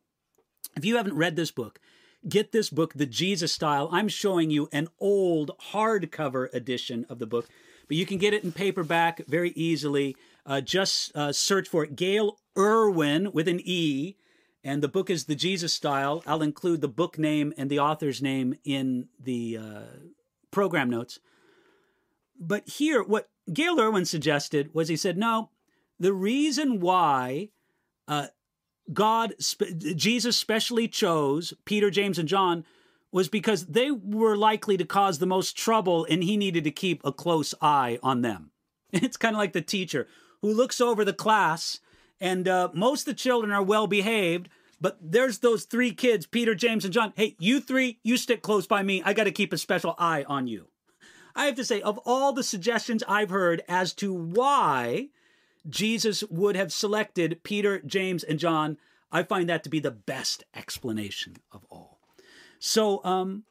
if 0.77 0.85
you 0.85 0.97
haven't 0.97 1.17
read 1.17 1.35
this 1.35 1.51
book, 1.51 1.81
get 2.29 2.53
this 2.53 2.69
book, 2.69 2.95
The 2.95 3.07
Jesus 3.07 3.53
Style. 3.53 3.89
I'm 3.93 4.09
showing 4.09 4.51
you 4.51 4.69
an 4.73 4.89
old 5.01 5.53
hardcover 5.73 6.53
edition 6.53 7.07
of 7.09 7.19
the 7.19 7.27
book, 7.27 7.49
but 7.89 7.97
you 7.97 8.05
can 8.05 8.19
get 8.19 8.35
it 8.35 8.45
in 8.45 8.53
paperback 8.53 9.25
very 9.27 9.51
easily. 9.51 10.17
Uh, 10.45 10.61
just 10.61 11.17
uh, 11.17 11.33
search 11.33 11.69
for 11.69 11.85
it. 11.85 11.97
Gayle 11.97 12.39
Erwin 12.59 13.33
with 13.33 13.49
an 13.49 13.61
E, 13.65 14.17
and 14.63 14.83
the 14.83 14.89
book 14.89 15.09
is 15.09 15.25
The 15.25 15.35
Jesus 15.35 15.73
Style. 15.73 16.23
I'll 16.27 16.43
include 16.43 16.83
the 16.83 16.89
book 16.89 17.19
name 17.19 17.55
and 17.57 17.71
the 17.71 17.79
author's 17.79 18.21
name 18.21 18.57
in 18.65 19.09
the 19.19 19.59
uh, 19.59 19.81
program 20.51 20.91
notes. 20.91 21.21
But 22.39 22.69
here, 22.69 23.03
what 23.03 23.29
Gayle 23.53 23.81
Erwin 23.81 24.05
suggested 24.05 24.71
was 24.75 24.89
he 24.89 24.97
said, 24.97 25.17
no, 25.17 25.51
the 25.99 26.13
reason 26.13 26.81
why 26.81 27.51
uh, 28.09 28.27
God, 28.93 29.35
Jesus 29.97 30.37
specially 30.37 30.89
chose 30.89 31.55
Peter, 31.65 31.91
James, 31.91 32.19
and 32.19 32.29
John 32.29 32.65
was 33.13 33.29
because 33.29 33.67
they 33.67 33.91
were 33.91 34.37
likely 34.37 34.77
to 34.77 34.85
cause 34.85 35.19
the 35.19 35.27
most 35.27 35.57
trouble 35.57 36.07
and 36.11 36.23
he 36.23 36.37
needed 36.37 36.65
to 36.65 36.71
keep 36.71 37.01
a 37.05 37.13
close 37.13 37.55
eye 37.61 37.99
on 38.03 38.23
them. 38.23 38.51
It's 38.93 39.17
kind 39.17 39.35
of 39.35 39.39
like 39.39 39.53
the 39.53 39.63
teacher 39.63 40.07
who 40.41 40.53
looks 40.53 40.81
over 40.81 41.05
the 41.05 41.13
class 41.13 41.81
and 42.21 42.47
uh, 42.47 42.69
most 42.75 43.03
of 43.03 43.07
the 43.07 43.15
children 43.15 43.53
are 43.53 43.63
well 43.63 43.87
behaved, 43.87 44.49
but 44.81 44.99
there's 45.01 45.39
those 45.39 45.65
three 45.65 45.93
kids, 45.93 46.27
Peter, 46.27 46.55
James, 46.55 46.85
and 46.85 46.95
John. 46.95 47.13
Hey, 47.17 47.35
you 47.39 47.61
three, 47.61 47.99
you 48.03 48.17
stick 48.17 48.43
close 48.43 48.67
by 48.67 48.83
me. 48.83 49.03
I 49.05 49.13
got 49.13 49.25
to 49.25 49.33
keep 49.33 49.53
a 49.53 49.59
special 49.59 49.95
eye 49.99 50.25
on 50.29 50.47
you. 50.47 50.69
I 51.35 51.47
have 51.47 51.57
to 51.57 51.65
say, 51.65 51.81
of 51.81 51.99
all 52.05 52.33
the 52.33 52.43
suggestions 52.43 53.03
I've 53.09 53.31
heard 53.31 53.63
as 53.69 53.93
to 53.95 54.13
why 54.13 55.09
Jesus 55.69 56.23
would 56.25 56.57
have 56.57 56.73
selected 56.73 57.43
Peter, 57.43 57.81
James, 57.81 58.23
and 58.23 58.39
John. 58.39 58.79
I 59.11 59.23
find 59.23 59.49
that 59.49 59.65
to 59.65 59.71
be 59.71 59.81
the 59.81 59.91
best 59.91 60.45
explanation 60.55 61.37
of 61.53 61.65
all. 61.71 61.99
So, 62.59 63.05
um, 63.05 63.45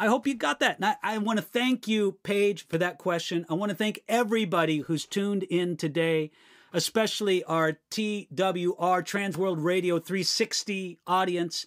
I 0.00 0.06
hope 0.06 0.26
you 0.26 0.34
got 0.34 0.60
that. 0.60 0.76
And 0.76 0.84
I, 0.84 0.96
I 1.02 1.18
want 1.18 1.38
to 1.38 1.44
thank 1.44 1.88
you, 1.88 2.18
Paige, 2.22 2.68
for 2.68 2.78
that 2.78 2.98
question. 2.98 3.44
I 3.48 3.54
want 3.54 3.70
to 3.70 3.76
thank 3.76 4.00
everybody 4.08 4.78
who's 4.78 5.04
tuned 5.06 5.42
in 5.44 5.76
today, 5.76 6.30
especially 6.72 7.42
our 7.44 7.78
TWR 7.90 9.04
Trans 9.04 9.36
World 9.36 9.58
Radio 9.58 9.98
360 9.98 10.98
audience. 11.06 11.66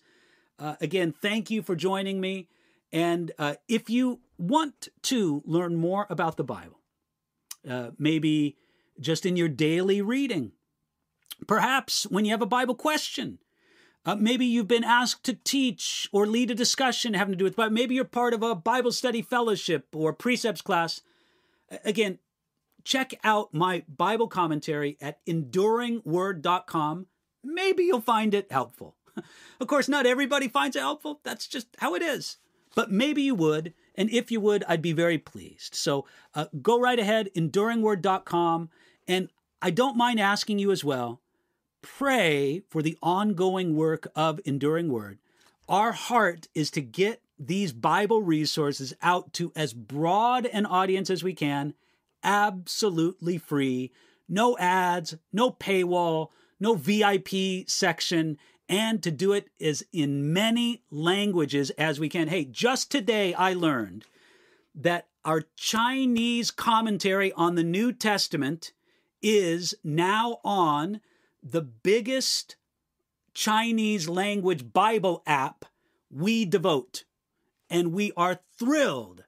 Uh, 0.57 0.75
again, 0.79 1.13
thank 1.21 1.51
you 1.51 1.61
for 1.61 1.75
joining 1.75 2.21
me. 2.21 2.47
And 2.93 3.31
uh, 3.37 3.55
if 3.67 3.89
you 3.89 4.19
want 4.41 4.89
to 5.03 5.43
learn 5.45 5.75
more 5.75 6.07
about 6.09 6.37
the 6.37 6.43
Bible, 6.43 6.79
uh, 7.69 7.91
maybe 7.97 8.57
just 8.99 9.25
in 9.25 9.35
your 9.35 9.47
daily 9.47 10.01
reading, 10.01 10.51
perhaps 11.47 12.03
when 12.03 12.25
you 12.25 12.31
have 12.31 12.41
a 12.41 12.47
Bible 12.47 12.75
question, 12.75 13.39
uh, 14.05 14.15
maybe 14.15 14.45
you've 14.45 14.67
been 14.67 14.83
asked 14.83 15.23
to 15.25 15.33
teach 15.33 16.09
or 16.11 16.25
lead 16.25 16.49
a 16.49 16.55
discussion 16.55 17.13
having 17.13 17.33
to 17.33 17.37
do 17.37 17.43
with 17.43 17.55
Bible. 17.55 17.73
Maybe 17.73 17.95
you're 17.95 18.03
part 18.03 18.33
of 18.33 18.41
a 18.41 18.55
Bible 18.55 18.91
study 18.91 19.21
fellowship 19.21 19.87
or 19.93 20.11
precepts 20.11 20.61
class. 20.61 21.01
Again, 21.85 22.17
check 22.83 23.13
out 23.23 23.53
my 23.53 23.83
Bible 23.87 24.27
commentary 24.27 24.97
at 24.99 25.23
enduringword.com. 25.27 27.05
Maybe 27.43 27.83
you'll 27.83 28.01
find 28.01 28.33
it 28.33 28.51
helpful. 28.51 28.95
Of 29.59 29.67
course, 29.67 29.87
not 29.87 30.07
everybody 30.07 30.47
finds 30.47 30.75
it 30.75 30.79
helpful. 30.79 31.19
That's 31.23 31.45
just 31.45 31.67
how 31.77 31.93
it 31.93 32.01
is. 32.01 32.37
But 32.73 32.91
maybe 32.91 33.21
you 33.21 33.35
would. 33.35 33.75
And 33.95 34.09
if 34.09 34.31
you 34.31 34.39
would, 34.39 34.63
I'd 34.67 34.81
be 34.81 34.93
very 34.93 35.17
pleased. 35.17 35.75
So 35.75 36.05
uh, 36.33 36.45
go 36.61 36.79
right 36.79 36.99
ahead, 36.99 37.29
enduringword.com. 37.35 38.69
And 39.07 39.29
I 39.61 39.69
don't 39.71 39.97
mind 39.97 40.19
asking 40.19 40.59
you 40.59 40.71
as 40.71 40.83
well 40.83 41.21
pray 41.81 42.61
for 42.69 42.81
the 42.81 42.97
ongoing 43.01 43.75
work 43.75 44.07
of 44.15 44.39
Enduring 44.45 44.89
Word. 44.89 45.17
Our 45.67 45.91
heart 45.91 46.47
is 46.53 46.69
to 46.71 46.81
get 46.81 47.21
these 47.39 47.73
Bible 47.73 48.21
resources 48.21 48.93
out 49.01 49.33
to 49.33 49.51
as 49.55 49.73
broad 49.73 50.45
an 50.45 50.65
audience 50.65 51.09
as 51.09 51.23
we 51.23 51.33
can, 51.33 51.73
absolutely 52.23 53.39
free, 53.39 53.91
no 54.29 54.57
ads, 54.59 55.15
no 55.33 55.49
paywall, 55.49 56.29
no 56.59 56.75
VIP 56.75 57.67
section, 57.67 58.37
and 58.71 59.03
to 59.03 59.11
do 59.11 59.33
it 59.33 59.49
is 59.59 59.85
in 59.91 60.31
many 60.31 60.81
languages 60.89 61.71
as 61.71 61.99
we 61.99 62.07
can. 62.07 62.29
Hey, 62.29 62.45
just 62.45 62.89
today 62.89 63.33
I 63.33 63.53
learned 63.53 64.05
that 64.73 65.09
our 65.25 65.43
Chinese 65.57 66.51
commentary 66.51 67.33
on 67.33 67.55
the 67.55 67.65
New 67.65 67.91
Testament 67.91 68.71
is 69.21 69.75
now 69.83 70.39
on 70.45 71.01
the 71.43 71.61
biggest 71.61 72.55
Chinese 73.33 74.07
language 74.07 74.71
Bible 74.71 75.21
app, 75.27 75.65
WeDevote. 76.15 77.03
And 77.69 77.91
we 77.91 78.13
are 78.15 78.39
thrilled 78.57 79.25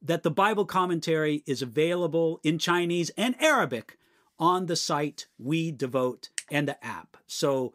that 0.00 0.22
the 0.22 0.30
Bible 0.30 0.66
commentary 0.66 1.42
is 1.46 1.62
available 1.62 2.38
in 2.44 2.58
Chinese 2.58 3.10
and 3.16 3.34
Arabic 3.42 3.98
on 4.38 4.66
the 4.66 4.76
site 4.76 5.26
WeDevote 5.44 6.28
and 6.48 6.68
the 6.68 6.84
app. 6.84 7.16
So 7.26 7.74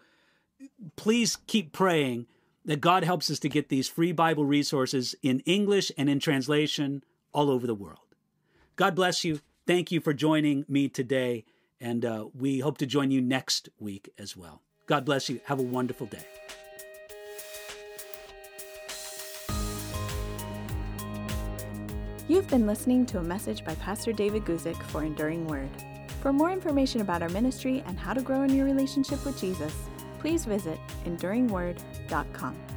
please 0.96 1.38
keep 1.48 1.72
praying 1.72 2.28
that 2.66 2.82
God 2.82 3.04
helps 3.04 3.32
us 3.32 3.40
to 3.40 3.50
get 3.50 3.70
these 3.70 3.88
free 3.88 4.12
Bible 4.12 4.46
resources 4.46 5.16
in 5.24 5.40
English 5.42 5.92
and 5.98 6.10
in 6.10 6.20
translation 6.20 7.04
all 7.34 7.50
over 7.50 7.66
the 7.66 7.76
world. 7.76 8.16
God 8.76 8.96
bless 8.96 9.24
you. 9.24 9.40
Thank 9.66 9.92
you 9.92 10.00
for 10.00 10.14
joining 10.14 10.66
me 10.68 10.88
today. 10.90 11.46
And 11.82 12.04
uh, 12.04 12.26
we 12.38 12.60
hope 12.60 12.78
to 12.80 12.86
join 12.86 13.12
you 13.12 13.22
next 13.22 13.70
week 13.80 14.10
as 14.18 14.36
well. 14.36 14.62
God 14.88 15.06
bless 15.06 15.30
you. 15.30 15.40
Have 15.46 15.60
a 15.60 15.64
wonderful 15.64 16.08
day. 16.08 16.26
You've 22.28 22.48
been 22.48 22.68
listening 22.68 23.08
to 23.08 23.18
a 23.18 23.24
message 23.24 23.66
by 23.66 23.74
Pastor 23.76 24.14
David 24.14 24.46
Guzik 24.46 24.80
for 24.84 25.04
Enduring 25.04 25.48
Word. 25.48 25.70
For 26.22 26.32
more 26.32 26.52
information 26.52 27.02
about 27.02 27.24
our 27.24 27.30
ministry 27.30 27.84
and 27.88 27.98
how 27.98 28.14
to 28.14 28.22
grow 28.22 28.44
in 28.44 28.54
your 28.54 28.66
relationship 28.66 29.26
with 29.26 29.40
Jesus, 29.40 29.74
please 30.20 30.46
visit 30.46 30.80
enduringword.com. 31.06 32.69